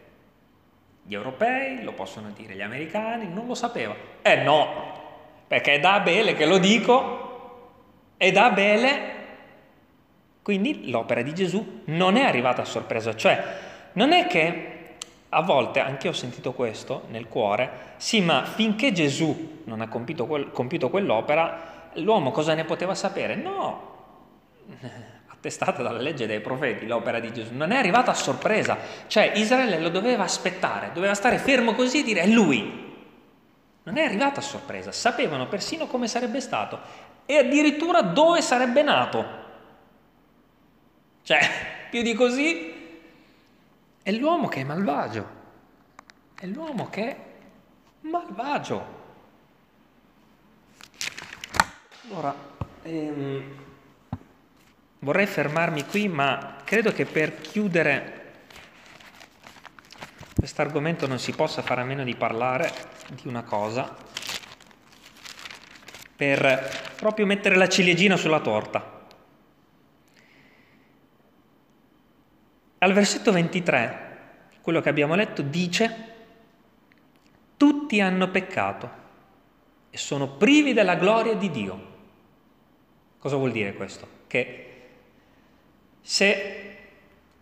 gli 1.03 1.13
europei, 1.13 1.83
lo 1.83 1.93
possono 1.93 2.31
dire 2.35 2.53
gli 2.53 2.61
americani, 2.61 3.27
non 3.27 3.47
lo 3.47 3.55
sapevo. 3.55 3.95
Eh 4.21 4.35
no, 4.37 4.99
perché 5.47 5.75
è 5.75 5.79
da 5.79 5.95
Abele 5.95 6.35
che 6.35 6.45
lo 6.45 6.59
dico, 6.59 7.29
è 8.17 8.31
da 8.31 8.45
Abele, 8.45 9.19
quindi 10.43 10.89
l'opera 10.89 11.21
di 11.21 11.33
Gesù 11.33 11.81
non 11.85 12.17
è 12.17 12.23
arrivata 12.23 12.61
a 12.61 12.65
sorpresa, 12.65 13.15
cioè 13.15 13.43
non 13.93 14.11
è 14.11 14.27
che 14.27 14.80
a 15.33 15.41
volte 15.41 15.79
anche 15.79 16.07
io 16.07 16.13
ho 16.13 16.15
sentito 16.15 16.51
questo 16.51 17.03
nel 17.09 17.27
cuore, 17.27 17.93
sì, 17.97 18.19
ma 18.21 18.43
finché 18.43 18.91
Gesù 18.91 19.61
non 19.63 19.79
ha 19.79 19.87
compiuto, 19.87 20.25
quel, 20.25 20.51
compiuto 20.51 20.89
quell'opera, 20.89 21.89
l'uomo 21.95 22.31
cosa 22.31 22.53
ne 22.53 22.65
poteva 22.65 22.93
sapere? 22.95 23.35
No, 23.35 23.89
attestata 25.27 25.81
dalla 25.81 26.01
legge 26.01 26.27
dei 26.27 26.41
profeti, 26.41 26.85
l'opera 26.85 27.19
di 27.21 27.31
Gesù, 27.31 27.53
non 27.53 27.71
è 27.71 27.77
arrivata 27.77 28.11
a 28.11 28.13
sorpresa, 28.13 28.77
cioè 29.07 29.31
Israele 29.35 29.79
lo 29.79 29.89
doveva 29.89 30.23
aspettare, 30.23 30.91
doveva 30.93 31.13
stare 31.13 31.37
fermo 31.37 31.73
così 31.75 31.99
e 31.99 32.03
dire 32.03 32.21
è 32.21 32.27
lui. 32.27 32.89
Non 33.83 33.97
è 33.97 34.03
arrivata 34.03 34.41
a 34.41 34.43
sorpresa, 34.43 34.91
sapevano 34.91 35.47
persino 35.47 35.87
come 35.87 36.07
sarebbe 36.07 36.41
stato 36.41 36.79
e 37.25 37.37
addirittura 37.37 38.01
dove 38.01 38.41
sarebbe 38.41 38.83
nato. 38.83 39.25
Cioè, 41.23 41.39
più 41.89 42.01
di 42.01 42.13
così 42.13 42.70
è 44.03 44.11
l'uomo 44.11 44.47
che 44.47 44.61
è 44.61 44.63
malvagio. 44.63 45.39
È 46.39 46.45
l'uomo 46.47 46.89
che 46.89 47.07
è 47.09 47.17
malvagio. 48.01 48.99
Allora, 52.09 52.35
ehm, 52.81 53.43
vorrei 54.99 55.27
fermarmi 55.27 55.85
qui, 55.85 56.07
ma 56.07 56.57
credo 56.63 56.91
che 56.91 57.05
per 57.05 57.39
chiudere 57.41 58.19
questo 60.35 60.61
argomento 60.61 61.05
non 61.05 61.19
si 61.19 61.33
possa 61.33 61.61
fare 61.61 61.81
a 61.81 61.85
meno 61.85 62.03
di 62.03 62.15
parlare 62.15 62.73
di 63.09 63.27
una 63.27 63.43
cosa, 63.43 63.95
per 66.15 66.93
proprio 66.95 67.27
mettere 67.27 67.55
la 67.55 67.69
ciliegina 67.69 68.17
sulla 68.17 68.39
torta. 68.39 69.00
Al 72.83 72.93
versetto 72.93 73.31
23, 73.31 74.17
quello 74.59 74.81
che 74.81 74.89
abbiamo 74.89 75.13
letto, 75.13 75.43
dice, 75.43 75.95
tutti 77.55 78.01
hanno 78.01 78.31
peccato 78.31 78.89
e 79.91 79.97
sono 79.99 80.27
privi 80.29 80.73
della 80.73 80.95
gloria 80.95 81.35
di 81.35 81.51
Dio. 81.51 81.89
Cosa 83.19 83.35
vuol 83.35 83.51
dire 83.51 83.75
questo? 83.75 84.07
Che 84.25 84.81
se, 86.01 86.77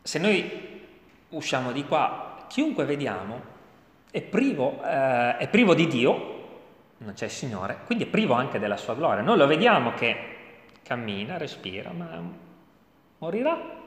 se 0.02 0.20
noi 0.20 0.82
usciamo 1.30 1.72
di 1.72 1.86
qua, 1.86 2.44
chiunque 2.50 2.84
vediamo 2.84 3.42
è 4.12 4.22
privo, 4.22 4.84
eh, 4.84 5.38
è 5.38 5.48
privo 5.48 5.74
di 5.74 5.88
Dio, 5.88 6.50
non 6.98 7.14
c'è 7.14 7.26
il 7.26 7.32
Signore, 7.32 7.78
quindi 7.86 8.04
è 8.04 8.08
privo 8.08 8.34
anche 8.34 8.60
della 8.60 8.76
sua 8.76 8.94
gloria. 8.94 9.24
Noi 9.24 9.38
lo 9.38 9.48
vediamo 9.48 9.94
che 9.94 10.18
cammina, 10.84 11.38
respira, 11.38 11.92
ma 11.94 12.22
morirà 13.20 13.79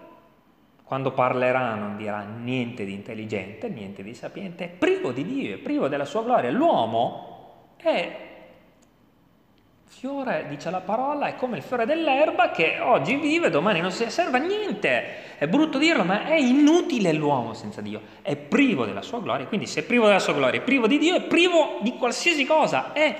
quando 0.93 1.13
parlerà 1.13 1.75
non 1.75 1.97
dirà 1.97 2.21
niente 2.21 2.85
di 2.85 2.93
intelligente, 2.93 3.71
niente 3.71 4.03
di 4.03 4.13
sapiente, 4.13 4.65
è 4.65 4.69
privo 4.69 5.11
di 5.11 5.25
Dio, 5.25 5.55
è 5.55 5.59
privo 5.59 5.89
della 5.89 6.05
sua 6.05 6.23
gloria. 6.23 6.51
L'uomo 6.51 7.71
è 7.77 8.15
fiore, 9.87 10.45
dice 10.51 10.69
la 10.69 10.81
parola, 10.81 11.29
è 11.29 11.35
come 11.37 11.57
il 11.57 11.63
fiore 11.63 11.87
dell'erba 11.87 12.51
che 12.51 12.79
oggi 12.79 13.17
vive, 13.17 13.49
domani 13.49 13.81
non 13.81 13.91
serve 13.91 14.37
a 14.37 14.41
niente. 14.43 15.39
È 15.39 15.49
brutto 15.49 15.79
dirlo, 15.79 16.05
ma 16.05 16.27
è 16.27 16.35
inutile 16.35 17.15
l'uomo 17.15 17.55
senza 17.55 17.81
Dio. 17.81 18.03
È 18.21 18.37
privo 18.37 18.85
della 18.85 19.01
sua 19.01 19.21
gloria, 19.21 19.47
quindi 19.47 19.67
se 19.67 19.81
è 19.81 19.85
privo 19.85 20.05
della 20.05 20.19
sua 20.19 20.35
gloria, 20.35 20.61
è 20.61 20.63
privo 20.63 20.87
di 20.87 20.99
Dio, 20.99 21.15
è 21.15 21.23
privo 21.23 21.79
di 21.81 21.97
qualsiasi 21.97 22.45
cosa, 22.45 22.93
è 22.93 23.17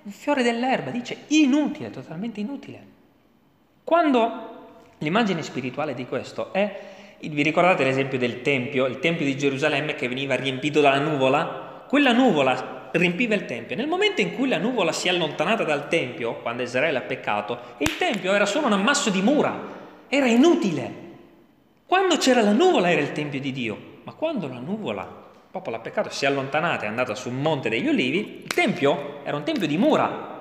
un 0.00 0.12
fiore 0.12 0.44
dell'erba, 0.44 0.90
dice 0.90 1.24
inutile, 1.26 1.90
totalmente 1.90 2.38
inutile. 2.38 2.86
Quando 3.82 4.54
l'immagine 4.98 5.42
spirituale 5.42 5.92
di 5.92 6.06
questo 6.06 6.52
è, 6.52 6.94
vi 7.20 7.42
ricordate 7.42 7.84
l'esempio 7.84 8.18
del 8.18 8.42
Tempio, 8.42 8.86
il 8.86 8.98
Tempio 8.98 9.24
di 9.24 9.36
Gerusalemme 9.36 9.94
che 9.94 10.08
veniva 10.08 10.34
riempito 10.34 10.80
dalla 10.80 10.98
nuvola? 10.98 11.84
Quella 11.88 12.12
nuvola 12.12 12.90
riempiva 12.92 13.34
il 13.34 13.44
Tempio. 13.44 13.76
Nel 13.76 13.88
momento 13.88 14.20
in 14.20 14.34
cui 14.34 14.48
la 14.48 14.58
nuvola 14.58 14.92
si 14.92 15.08
è 15.08 15.10
allontanata 15.10 15.64
dal 15.64 15.88
Tempio, 15.88 16.36
quando 16.40 16.62
Israele 16.62 16.98
ha 16.98 17.02
peccato, 17.02 17.58
il 17.78 17.96
Tempio 17.96 18.32
era 18.32 18.46
solo 18.46 18.66
un 18.66 18.72
ammasso 18.72 19.10
di 19.10 19.22
mura, 19.22 19.58
era 20.08 20.26
inutile. 20.26 21.04
Quando 21.86 22.16
c'era 22.16 22.42
la 22.42 22.52
nuvola 22.52 22.90
era 22.90 23.00
il 23.00 23.12
Tempio 23.12 23.40
di 23.40 23.52
Dio, 23.52 23.78
ma 24.04 24.12
quando 24.12 24.48
la 24.48 24.58
nuvola, 24.58 25.02
il 25.02 25.50
popolo 25.50 25.76
ha 25.76 25.80
peccato, 25.80 26.10
si 26.10 26.24
è 26.24 26.28
allontanata 26.28 26.82
e 26.82 26.86
è 26.86 26.88
andata 26.88 27.14
sul 27.14 27.32
Monte 27.32 27.68
degli 27.68 27.88
Olivi, 27.88 28.42
il 28.42 28.52
Tempio 28.52 29.20
era 29.24 29.36
un 29.36 29.44
Tempio 29.44 29.66
di 29.66 29.78
mura, 29.78 30.34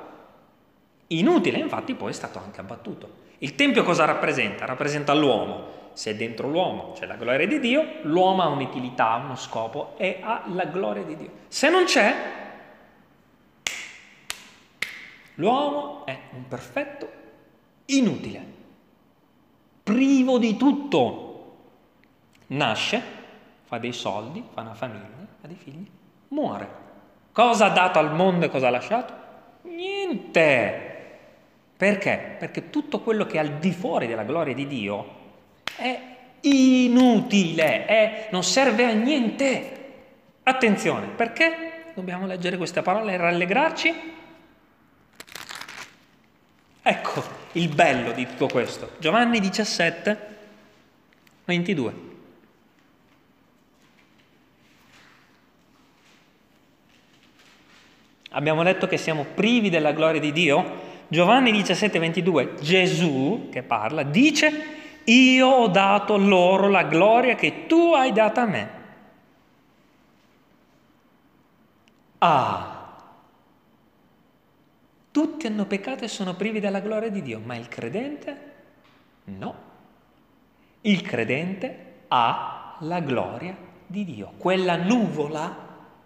inutile, 1.08 1.60
infatti 1.60 1.94
poi 1.94 2.10
è 2.10 2.14
stato 2.14 2.40
anche 2.40 2.60
abbattuto. 2.60 3.24
Il 3.40 3.56
Tempio 3.56 3.84
cosa 3.84 4.06
rappresenta? 4.06 4.66
Rappresenta 4.66 5.14
l'uomo. 5.14 5.84
Se 5.96 6.14
dentro 6.18 6.50
l'uomo 6.50 6.92
c'è 6.92 7.06
la 7.06 7.16
gloria 7.16 7.48
di 7.48 7.58
Dio, 7.58 8.00
l'uomo 8.02 8.42
ha 8.42 8.50
un'utilità, 8.50 9.16
uno 9.16 9.38
scopo 9.38 9.94
e 9.96 10.20
ha 10.22 10.44
la 10.48 10.66
gloria 10.66 11.04
di 11.04 11.16
Dio. 11.16 11.30
Se 11.48 11.70
non 11.70 11.86
c'è, 11.86 12.14
l'uomo 15.36 16.06
è 16.06 16.20
un 16.32 16.46
perfetto 16.50 17.10
inutile, 17.86 18.46
privo 19.84 20.38
di 20.38 20.58
tutto. 20.58 21.56
Nasce, 22.48 23.02
fa 23.64 23.78
dei 23.78 23.94
soldi, 23.94 24.44
fa 24.52 24.62
una 24.62 24.74
famiglia, 24.74 25.28
ha 25.42 25.48
dei 25.48 25.56
figli, 25.56 25.90
muore. 26.28 26.84
Cosa 27.32 27.68
ha 27.68 27.70
dato 27.70 28.00
al 28.00 28.14
mondo 28.14 28.46
e 28.46 28.50
cosa 28.50 28.68
ha 28.68 28.72
lasciato? 28.72 29.14
Niente. 29.62 30.92
Perché? 31.78 32.36
Perché 32.38 32.70
tutto 32.70 33.00
quello 33.00 33.26
che 33.26 33.38
è 33.38 33.40
al 33.40 33.60
di 33.60 33.72
fuori 33.72 34.08
della 34.08 34.24
gloria 34.26 34.54
di 34.54 34.68
Dio 34.68 35.15
è 35.76 36.00
inutile, 36.42 37.86
è, 37.86 38.28
non 38.32 38.44
serve 38.44 38.86
a 38.86 38.92
niente. 38.92 39.72
Attenzione, 40.44 41.08
perché 41.08 41.92
dobbiamo 41.96 42.28
leggere 42.28 42.58
queste 42.58 42.82
parole 42.82 43.14
e 43.14 43.18
rallegrarci? 43.18 44.14
Ecco 46.82 47.24
il 47.54 47.68
bello 47.70 48.12
di 48.12 48.28
tutto 48.28 48.48
questo. 48.48 48.92
Giovanni 49.00 49.40
17, 49.40 50.18
22. 51.46 51.94
Abbiamo 58.32 58.64
detto 58.64 58.86
che 58.86 58.98
siamo 58.98 59.26
privi 59.34 59.70
della 59.70 59.94
gloria 59.94 60.20
di 60.20 60.32
Dio? 60.32 60.84
Giovanni 61.08 61.52
17, 61.52 61.98
22, 62.00 62.56
Gesù 62.60 63.48
che 63.50 63.64
parla, 63.64 64.04
dice, 64.04 64.84
io 65.06 65.48
ho 65.48 65.68
dato 65.68 66.18
loro 66.18 66.70
la 66.70 66.84
gloria 66.84 67.36
che 67.36 67.66
tu 67.68 67.94
hai 67.94 68.12
data 68.12 68.42
a 68.42 68.46
me. 68.46 68.70
Ah, 72.20 72.76
tutti 75.12 75.48
hanno 75.48 75.66
peccato 75.66 76.04
e 76.04 76.08
sono 76.08 76.36
privi 76.36 76.60
della 76.60 76.80
gloria 76.80 77.10
di 77.10 77.22
Dio, 77.22 77.40
ma 77.40 77.56
il 77.56 77.68
credente 77.68 78.54
no. 79.26 79.74
Il 80.82 81.02
credente 81.02 82.04
ha 82.08 82.78
la 82.80 83.00
gloria 83.00 83.56
di 83.86 84.04
Dio. 84.06 84.34
Quella 84.38 84.76
nuvola 84.76 85.64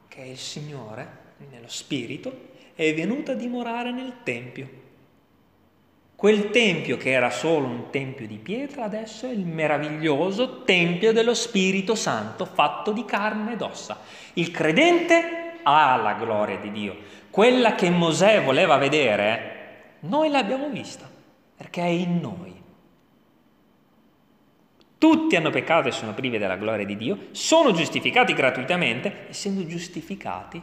che 0.07 0.23
è 0.23 0.25
il 0.25 0.37
Signore 0.37 1.17
nello 1.49 1.67
Spirito 1.67 2.47
è 2.75 2.93
venuta 2.93 3.33
a 3.33 3.35
dimorare 3.35 3.91
nel 3.91 4.23
Tempio. 4.23 4.87
Quel 6.19 6.49
tempio 6.49 6.97
che 6.97 7.11
era 7.11 7.29
solo 7.29 7.67
un 7.67 7.91
tempio 7.91 8.27
di 8.27 8.35
pietra 8.35 8.83
adesso 8.83 9.25
è 9.25 9.31
il 9.31 9.45
meraviglioso 9.45 10.63
tempio 10.63 11.13
dello 11.13 11.33
Spirito 11.33 11.95
Santo 11.95 12.43
fatto 12.43 12.91
di 12.91 13.05
carne 13.05 13.53
ed 13.53 13.61
ossa. 13.61 14.01
Il 14.33 14.51
credente 14.51 15.59
ha 15.63 15.95
la 15.95 16.15
gloria 16.15 16.57
di 16.57 16.73
Dio. 16.73 16.97
Quella 17.29 17.73
che 17.73 17.89
Mosè 17.89 18.43
voleva 18.43 18.75
vedere, 18.75 19.95
noi 20.01 20.29
l'abbiamo 20.29 20.67
vista, 20.67 21.09
perché 21.55 21.83
è 21.83 21.87
in 21.87 22.19
noi. 22.19 22.53
Tutti 24.97 25.37
hanno 25.37 25.51
peccato 25.51 25.87
e 25.87 25.91
sono 25.91 26.13
privi 26.13 26.37
della 26.37 26.57
gloria 26.57 26.85
di 26.85 26.97
Dio, 26.97 27.27
sono 27.31 27.71
giustificati 27.71 28.33
gratuitamente, 28.33 29.27
essendo 29.29 29.65
giustificati 29.65 30.61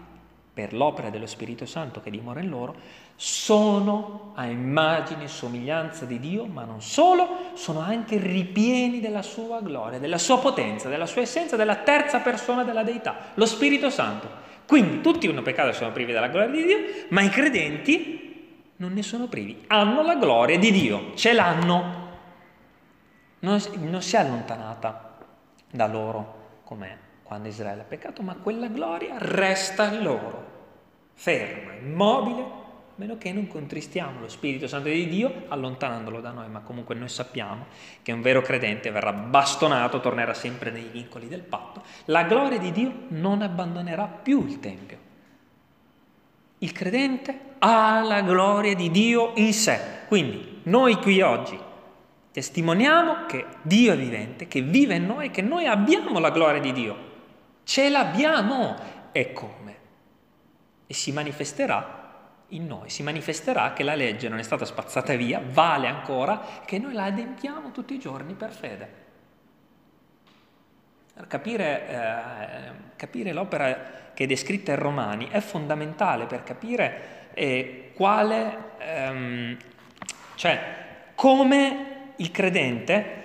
per 0.57 0.72
l'opera 0.72 1.11
dello 1.11 1.26
Spirito 1.26 1.66
Santo 1.66 2.00
che 2.00 2.09
dimora 2.09 2.40
in 2.40 2.48
loro, 2.48 2.76
sono 3.14 4.32
a 4.36 4.46
immagine 4.46 5.24
e 5.24 5.28
somiglianza 5.28 6.07
di 6.07 6.18
Dio, 6.18 6.46
ma 6.46 6.64
non 6.64 6.80
solo, 6.80 7.50
sono 7.52 7.80
anche 7.80 8.16
ripieni 8.16 9.00
della 9.00 9.20
sua 9.20 9.61
gloria, 9.61 9.98
della 9.98 10.16
sua 10.16 10.38
potenza, 10.38 10.88
della 10.88 11.04
sua 11.04 11.20
essenza, 11.20 11.57
della 11.57 11.76
terza 11.76 12.20
persona 12.20 12.64
della 12.64 12.84
deità, 12.84 13.32
lo 13.34 13.44
Spirito 13.44 13.90
Santo. 13.90 14.30
Quindi 14.66 15.02
tutti 15.02 15.26
hanno 15.26 15.42
peccato 15.42 15.68
e 15.68 15.72
sono 15.74 15.92
privi 15.92 16.12
della 16.12 16.28
gloria 16.28 16.48
di 16.48 16.64
Dio, 16.64 16.78
ma 17.11 17.20
i 17.20 17.28
credenti 17.28 18.70
non 18.76 18.94
ne 18.94 19.02
sono 19.02 19.26
privi, 19.26 19.64
hanno 19.66 20.00
la 20.00 20.16
gloria 20.16 20.59
di 20.59 20.70
Dio, 20.70 21.14
ce 21.16 21.34
l'hanno. 21.34 22.04
Non, 23.40 23.61
non 23.74 24.00
si 24.00 24.16
è 24.16 24.20
allontanata 24.20 25.18
da 25.70 25.86
loro 25.86 26.61
come 26.64 27.05
quando 27.27 27.49
Israele 27.49 27.81
ha 27.81 27.85
peccato, 27.85 28.22
ma 28.22 28.35
quella 28.37 28.68
gloria 28.68 29.16
resta 29.18 29.93
loro, 30.01 30.45
ferma, 31.14 31.72
immobile, 31.74 32.41
a 32.43 32.93
meno 32.95 33.18
che 33.18 33.33
non 33.33 33.49
contristiamo 33.49 34.20
lo 34.20 34.29
Spirito 34.29 34.68
Santo 34.68 34.89
di 34.89 35.09
Dio 35.09 35.45
allontanandolo 35.49 36.20
da 36.20 36.31
noi, 36.31 36.49
ma 36.49 36.61
comunque 36.61 36.95
noi 36.95 37.09
sappiamo 37.09 37.66
che 38.01 38.12
un 38.12 38.22
vero 38.22 38.41
credente 38.43 38.91
verrà 38.91 39.12
bastonato, 39.12 40.01
tornerà 40.01 40.33
sempre 40.35 40.70
nei 40.70 40.89
vincoli 40.91 41.29
del 41.29 41.43
patto. 41.43 41.83
La 42.07 42.22
gloria 42.22 42.59
di 42.59 42.70
Dio 42.72 42.93
non 43.09 43.43
abbandonerà 43.43 44.07
più 44.07 44.47
il 44.47 44.61
Tempio. 44.61 44.99
Il 46.59 46.72
credente 46.72 47.39
ha 47.59 48.01
la 48.03 48.22
gloria 48.22 48.74
di 48.74 48.91
Dio 48.91 49.33
in 49.35 49.53
sé. 49.53 49.79
Quindi 50.07 50.61
noi 50.62 50.97
qui 50.97 51.20
oggi 51.20 51.59
testimoniamo 52.31 53.27
che 53.27 53.45
Dio 53.62 53.93
è 53.93 53.97
vivente, 53.97 54.49
che 54.49 54.62
vive 54.62 54.95
in 54.95 55.07
noi, 55.07 55.31
che 55.31 55.43
noi 55.43 55.66
abbiamo 55.66 56.18
la 56.18 56.31
gloria 56.31 56.61
di 56.61 56.72
Dio. 56.72 57.05
Ce 57.67 57.89
l'abbiamo 57.89 58.77
e 59.11 59.33
come? 59.33 59.77
E 60.87 60.95
si 60.95 61.11
manifesterà 61.11 62.45
in 62.51 62.64
noi, 62.64 62.91
si 62.91 63.03
manifesterà 63.03 63.73
che 63.73 63.83
la 63.83 63.97
legge 63.97 64.29
non 64.29 64.39
è 64.39 64.45
stata 64.45 64.64
spazzata 64.64 65.17
via, 65.17 65.43
vale 65.45 65.89
ancora, 65.89 66.61
che 66.64 66.79
noi 66.79 66.93
la 66.93 67.07
adempiamo 67.07 67.73
tutti 67.73 67.95
i 67.95 67.99
giorni 67.99 68.35
per 68.35 68.53
fede. 68.53 68.91
Capire, 71.27 71.89
eh, 71.89 72.73
capire 72.95 73.33
l'opera 73.33 74.12
che 74.14 74.23
è 74.23 74.27
descritta 74.29 74.71
in 74.71 74.79
Romani 74.79 75.29
è 75.29 75.41
fondamentale 75.41 76.27
per 76.27 76.45
capire 76.45 77.31
eh, 77.35 77.91
quale, 77.97 78.75
ehm, 78.79 79.57
cioè 80.37 80.61
come 81.17 82.12
il 82.14 82.31
credente 82.31 83.25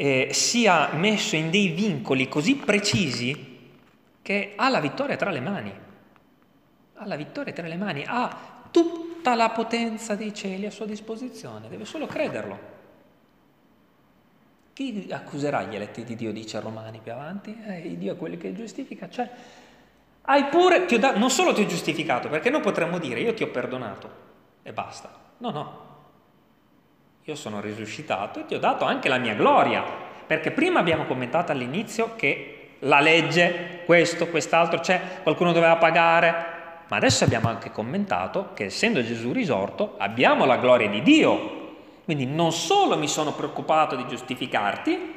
eh, 0.00 0.28
sia 0.30 0.90
messo 0.92 1.34
in 1.34 1.50
dei 1.50 1.70
vincoli 1.70 2.28
così 2.28 2.54
precisi 2.54 3.56
che 4.22 4.52
ha 4.54 4.68
la 4.68 4.78
vittoria 4.78 5.16
tra 5.16 5.30
le 5.32 5.40
mani, 5.40 5.72
ha 6.94 7.04
la 7.04 7.16
vittoria 7.16 7.52
tra 7.52 7.66
le 7.66 7.76
mani, 7.76 8.04
ha 8.06 8.68
tutta 8.70 9.34
la 9.34 9.50
potenza 9.50 10.14
dei 10.14 10.32
cieli 10.32 10.66
a 10.66 10.70
sua 10.70 10.86
disposizione, 10.86 11.68
deve 11.68 11.84
solo 11.84 12.06
crederlo. 12.06 12.76
Chi 14.72 15.08
accuserà 15.10 15.64
gli 15.64 15.74
eletti 15.74 16.04
di 16.04 16.14
Dio, 16.14 16.30
dice 16.32 16.60
Romani 16.60 17.00
più 17.02 17.10
avanti? 17.10 17.58
Eh, 17.66 17.98
Dio 17.98 18.12
è 18.12 18.16
quello 18.16 18.36
che 18.36 18.54
giustifica, 18.54 19.08
cioè 19.08 19.28
hai 20.22 20.44
pure, 20.44 20.86
da, 20.86 21.16
non 21.16 21.30
solo 21.30 21.52
ti 21.52 21.62
ho 21.62 21.66
giustificato, 21.66 22.28
perché 22.28 22.50
noi 22.50 22.60
potremmo 22.60 22.98
dire 22.98 23.18
io 23.18 23.34
ti 23.34 23.42
ho 23.42 23.48
perdonato 23.48 24.10
e 24.62 24.72
basta. 24.72 25.12
No, 25.38 25.50
no, 25.50 25.87
io 27.28 27.34
sono 27.34 27.60
risuscitato 27.60 28.40
e 28.40 28.46
ti 28.46 28.54
ho 28.54 28.58
dato 28.58 28.86
anche 28.86 29.10
la 29.10 29.18
mia 29.18 29.34
gloria, 29.34 29.84
perché 30.26 30.50
prima 30.50 30.80
abbiamo 30.80 31.04
commentato 31.04 31.52
all'inizio 31.52 32.16
che 32.16 32.76
la 32.80 33.00
legge, 33.00 33.82
questo, 33.84 34.28
quest'altro, 34.28 34.80
c'è, 34.80 35.20
qualcuno 35.22 35.52
doveva 35.52 35.76
pagare, 35.76 36.56
ma 36.88 36.96
adesso 36.96 37.24
abbiamo 37.24 37.48
anche 37.48 37.70
commentato 37.70 38.52
che 38.54 38.64
essendo 38.64 39.02
Gesù 39.02 39.32
risorto 39.32 39.96
abbiamo 39.98 40.46
la 40.46 40.56
gloria 40.56 40.88
di 40.88 41.02
Dio. 41.02 41.56
Quindi 42.06 42.24
non 42.24 42.50
solo 42.50 42.96
mi 42.96 43.08
sono 43.08 43.34
preoccupato 43.34 43.94
di 43.94 44.06
giustificarti, 44.06 45.16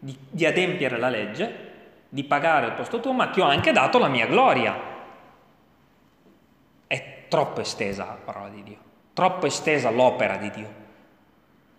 di, 0.00 0.16
di 0.28 0.44
adempiere 0.44 0.98
la 0.98 1.08
legge, 1.08 1.70
di 2.08 2.24
pagare 2.24 2.66
il 2.66 2.72
posto 2.72 2.98
tuo, 2.98 3.12
ma 3.12 3.28
ti 3.28 3.40
ho 3.40 3.44
anche 3.44 3.70
dato 3.70 3.98
la 3.98 4.08
mia 4.08 4.26
gloria. 4.26 4.76
È 6.88 7.14
troppo 7.28 7.60
estesa 7.60 8.04
la 8.04 8.18
parola 8.24 8.48
di 8.48 8.64
Dio, 8.64 8.78
troppo 9.12 9.46
estesa 9.46 9.90
l'opera 9.90 10.36
di 10.36 10.50
Dio, 10.50 10.80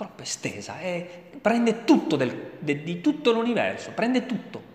troppo 0.03 0.21
estesa, 0.21 0.79
è, 0.79 1.07
prende 1.39 1.83
tutto 1.83 2.15
del, 2.15 2.51
de, 2.59 2.83
di 2.83 3.01
tutto 3.01 3.31
l'universo, 3.31 3.91
prende 3.91 4.25
tutto 4.25 4.71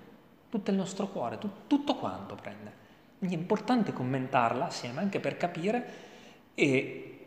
tutto 0.49 0.71
il 0.71 0.77
nostro 0.77 1.09
cuore, 1.09 1.39
tu, 1.39 1.51
tutto 1.67 1.95
quanto 1.95 2.35
prende. 2.35 2.87
Quindi 3.19 3.37
è 3.37 3.39
importante 3.39 3.93
commentarla 3.93 4.67
assieme 4.67 5.01
anche 5.01 5.21
per 5.21 5.37
capire 5.37 6.07
E 6.55 7.27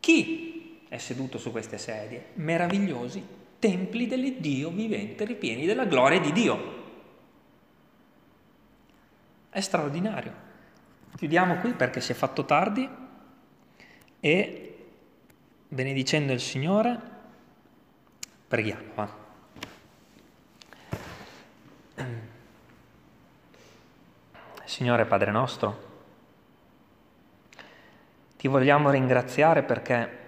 chi 0.00 0.82
è 0.88 0.98
seduto 0.98 1.38
su 1.38 1.50
queste 1.50 1.78
sedie? 1.78 2.30
Meravigliosi 2.34 3.38
templi 3.58 4.06
dell'Iddio 4.06 4.70
vivente 4.70 5.24
ripieni 5.24 5.66
della 5.66 5.84
gloria 5.84 6.20
di 6.20 6.32
Dio. 6.32 6.78
È 9.50 9.60
straordinario. 9.60 10.48
Chiudiamo 11.16 11.56
qui 11.56 11.72
perché 11.72 12.00
si 12.00 12.12
è 12.12 12.14
fatto 12.14 12.44
tardi 12.44 12.88
e 14.20 14.86
benedicendo 15.68 16.32
il 16.32 16.40
Signore 16.40 17.09
preghiamo. 18.50 19.08
Signore 24.64 25.04
Padre 25.04 25.30
nostro, 25.30 25.88
ti 28.36 28.48
vogliamo 28.48 28.90
ringraziare 28.90 29.62
perché, 29.62 30.18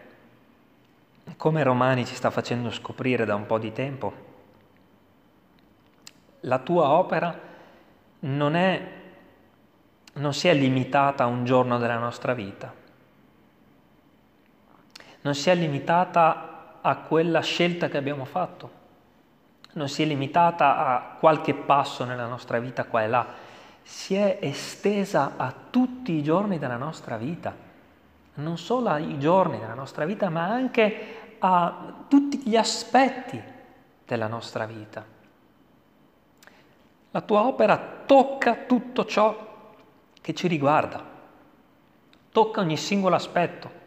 come 1.36 1.64
Romani 1.64 2.06
ci 2.06 2.14
sta 2.14 2.30
facendo 2.30 2.70
scoprire 2.70 3.24
da 3.24 3.34
un 3.34 3.44
po' 3.46 3.58
di 3.58 3.72
tempo, 3.72 4.12
la 6.42 6.60
tua 6.60 6.90
opera 6.90 7.36
non, 8.20 8.54
è, 8.54 8.88
non 10.12 10.32
si 10.32 10.46
è 10.46 10.54
limitata 10.54 11.24
a 11.24 11.26
un 11.26 11.44
giorno 11.44 11.76
della 11.78 11.98
nostra 11.98 12.34
vita, 12.34 12.72
non 15.22 15.34
si 15.34 15.50
è 15.50 15.56
limitata 15.56 16.51
a 16.82 16.96
quella 16.96 17.40
scelta 17.40 17.88
che 17.88 17.96
abbiamo 17.96 18.24
fatto, 18.24 18.80
non 19.72 19.88
si 19.88 20.02
è 20.02 20.04
limitata 20.04 20.76
a 20.76 21.16
qualche 21.18 21.54
passo 21.54 22.04
nella 22.04 22.26
nostra 22.26 22.58
vita 22.58 22.84
qua 22.84 23.02
e 23.02 23.08
là, 23.08 23.26
si 23.82 24.14
è 24.14 24.38
estesa 24.40 25.32
a 25.36 25.52
tutti 25.70 26.12
i 26.12 26.22
giorni 26.22 26.58
della 26.58 26.76
nostra 26.76 27.16
vita 27.16 27.70
non 28.34 28.56
solo 28.56 28.88
ai 28.88 29.18
giorni 29.18 29.58
della 29.58 29.74
nostra 29.74 30.04
vita, 30.04 30.30
ma 30.30 30.46
anche 30.46 31.36
a 31.38 32.04
tutti 32.08 32.38
gli 32.38 32.56
aspetti 32.56 33.40
della 34.06 34.26
nostra 34.26 34.64
vita. 34.64 35.04
La 37.10 37.20
tua 37.20 37.42
opera 37.42 37.78
tocca 38.06 38.54
tutto 38.66 39.04
ciò 39.04 39.74
che 40.20 40.34
ci 40.34 40.48
riguarda, 40.48 41.04
tocca 42.30 42.60
ogni 42.60 42.76
singolo 42.76 43.16
aspetto. 43.16 43.80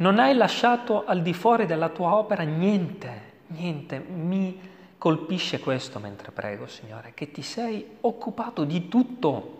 Non 0.00 0.20
hai 0.20 0.34
lasciato 0.36 1.04
al 1.04 1.22
di 1.22 1.34
fuori 1.34 1.66
della 1.66 1.88
tua 1.88 2.14
opera 2.14 2.44
niente, 2.44 3.22
niente. 3.48 3.98
Mi 3.98 4.60
colpisce 4.96 5.58
questo 5.58 5.98
mentre 5.98 6.30
prego, 6.30 6.68
Signore, 6.68 7.12
che 7.14 7.32
ti 7.32 7.42
sei 7.42 7.96
occupato 8.02 8.62
di 8.62 8.88
tutto. 8.88 9.54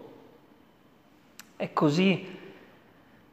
È 1.56 1.72
così 1.72 2.36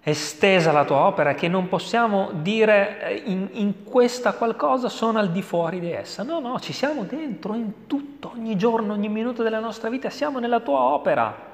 estesa 0.01 0.71
la 0.71 0.85
tua 0.85 1.05
opera 1.05 1.33
che 1.33 1.47
non 1.47 1.67
possiamo 1.67 2.29
dire 2.41 3.01
eh, 3.01 3.23
in, 3.25 3.49
in, 3.53 3.83
questa 3.83 4.33
qualcosa 4.33 4.87
sono 4.87 5.19
al 5.19 5.31
di 5.31 5.43
fuori 5.43 5.79
di 5.79 5.91
essa. 5.91 6.23
No, 6.23 6.39
no, 6.39 6.59
ci 6.59 6.73
siamo 6.73 7.03
dentro 7.03 7.53
in 7.53 7.85
tutto, 7.85 8.31
ogni 8.33 8.55
giorno, 8.55 8.93
ogni 8.93 9.09
minuto 9.09 9.43
della 9.43 9.59
nostra 9.59 9.89
vita, 9.89 10.09
siamo 10.09 10.39
nella 10.39 10.59
tua 10.59 10.79
opera. 10.79 11.53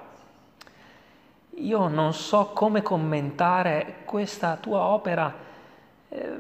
Io 1.56 1.88
non 1.88 2.14
so 2.14 2.52
come 2.54 2.82
commentare 2.82 4.04
questa 4.06 4.56
tua 4.56 4.80
opera, 4.80 5.34
eh, 6.10 6.38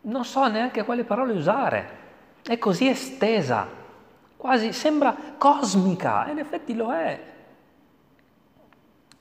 non 0.00 0.24
so 0.24 0.46
neanche 0.48 0.84
quale 0.84 1.04
parole 1.04 1.32
usare. 1.32 2.02
È 2.42 2.58
così 2.58 2.88
estesa, 2.88 3.66
quasi 4.36 4.72
sembra 4.72 5.16
cosmica, 5.38 6.26
e 6.26 6.32
in 6.32 6.38
effetti 6.38 6.74
lo 6.74 6.92
è. 6.92 7.20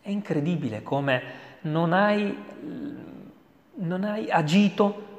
È 0.01 0.09
incredibile 0.09 0.83
come 0.83 1.23
non 1.61 1.93
hai, 1.93 2.43
non 3.75 4.03
hai 4.03 4.29
agito 4.29 5.11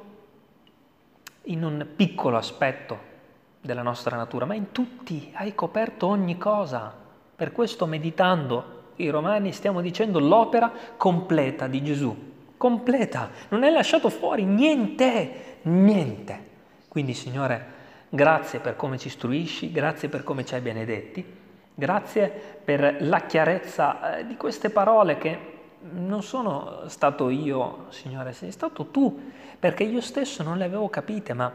in 1.43 1.63
un 1.63 1.87
piccolo 1.95 2.37
aspetto 2.37 3.13
della 3.61 3.81
nostra 3.81 4.15
natura, 4.15 4.45
ma 4.45 4.53
in 4.53 4.71
tutti 4.71 5.31
hai 5.35 5.55
coperto 5.55 6.07
ogni 6.07 6.37
cosa. 6.37 6.93
Per 7.35 7.51
questo 7.51 7.85
meditando 7.85 8.74
i 8.97 9.09
romani 9.09 9.51
stiamo 9.51 9.81
dicendo 9.81 10.19
l'opera 10.19 10.71
completa 10.97 11.67
di 11.67 11.83
Gesù, 11.83 12.15
completa, 12.57 13.29
non 13.49 13.63
hai 13.63 13.71
lasciato 13.71 14.09
fuori 14.09 14.43
niente, 14.43 15.57
niente. 15.63 16.53
Quindi 16.87 17.13
Signore, 17.13 17.73
grazie 18.09 18.59
per 18.59 18.75
come 18.75 18.97
ci 18.97 19.07
istruisci, 19.07 19.71
grazie 19.71 20.07
per 20.07 20.23
come 20.23 20.45
ci 20.45 20.55
hai 20.55 20.61
benedetti, 20.61 21.25
grazie 21.73 22.29
per 22.63 22.97
la 23.01 23.21
chiarezza 23.21 24.17
eh, 24.17 24.25
di 24.25 24.37
queste 24.37 24.69
parole 24.69 25.17
che 25.17 25.53
non 25.91 26.23
sono 26.23 26.83
stato 26.87 27.29
io, 27.29 27.87
Signore, 27.89 28.33
sei 28.33 28.51
stato 28.51 28.87
tu, 28.87 29.31
perché 29.59 29.83
io 29.83 30.01
stesso 30.01 30.41
non 30.41 30.57
le 30.57 30.63
avevo 30.63 30.89
capite, 30.89 31.33
ma 31.33 31.51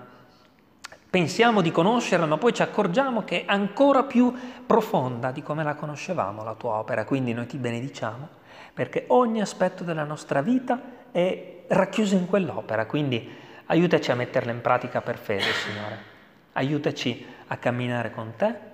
pensiamo 1.11 1.61
di 1.61 1.73
conoscerla, 1.73 2.25
ma 2.25 2.39
poi 2.39 2.55
ci 2.55 2.63
accorgiamo 2.63 3.25
che 3.25 3.43
è 3.43 3.45
ancora 3.49 4.05
più 4.05 4.33
profonda 4.65 5.33
di 5.33 5.43
come 5.43 5.65
la 5.65 5.75
conoscevamo 5.75 6.45
la 6.45 6.55
tua 6.55 6.75
opera. 6.75 7.05
Quindi 7.05 7.33
noi 7.33 7.47
ti 7.47 7.59
benediciamo, 7.59 8.29
perché 8.73 9.05
ogni 9.09 9.41
aspetto 9.41 9.83
della 9.83 10.05
nostra 10.05 10.41
vita 10.41 10.81
è 11.11 11.65
racchiuso 11.67 12.15
in 12.15 12.27
quell'opera. 12.27 12.87
Quindi 12.87 13.29
aiutaci 13.67 14.13
a 14.13 14.15
metterla 14.15 14.53
in 14.53 14.61
pratica 14.61 15.01
per 15.01 15.19
fede, 15.19 15.53
Signore. 15.53 16.09
Aiutaci 16.53 17.27
a 17.49 17.57
camminare 17.57 18.13
con 18.13 18.33
te 18.37 18.69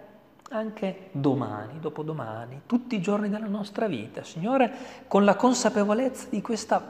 anche 0.50 1.08
domani, 1.10 1.80
dopodomani, 1.80 2.62
tutti 2.66 2.94
i 2.94 3.00
giorni 3.00 3.28
della 3.28 3.46
nostra 3.46 3.88
vita, 3.88 4.22
Signore, 4.22 5.04
con 5.08 5.24
la 5.24 5.34
consapevolezza 5.34 6.28
di 6.30 6.40
questa, 6.40 6.80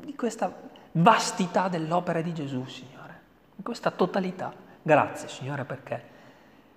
di 0.00 0.14
questa 0.14 0.52
vastità 0.92 1.68
dell'opera 1.68 2.22
di 2.22 2.32
Gesù, 2.32 2.64
Signore, 2.64 3.20
in 3.56 3.62
questa 3.62 3.90
totalità. 3.90 4.66
Grazie, 4.88 5.28
Signore, 5.28 5.66
perché 5.66 6.02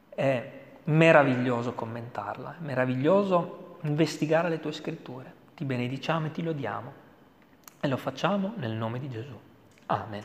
è 0.09 0.51
meraviglioso 0.83 1.71
commentarla, 1.71 2.57
è 2.59 2.61
meraviglioso 2.61 3.77
investigare 3.83 4.49
le 4.49 4.59
tue 4.59 4.73
scritture. 4.73 5.33
Ti 5.55 5.63
benediciamo 5.63 6.25
e 6.25 6.31
ti 6.31 6.43
lodiamo 6.43 6.91
e 7.79 7.87
lo 7.87 7.95
facciamo 7.95 8.51
nel 8.57 8.73
nome 8.73 8.99
di 8.99 9.09
Gesù. 9.09 9.39
Amen. 9.85 10.23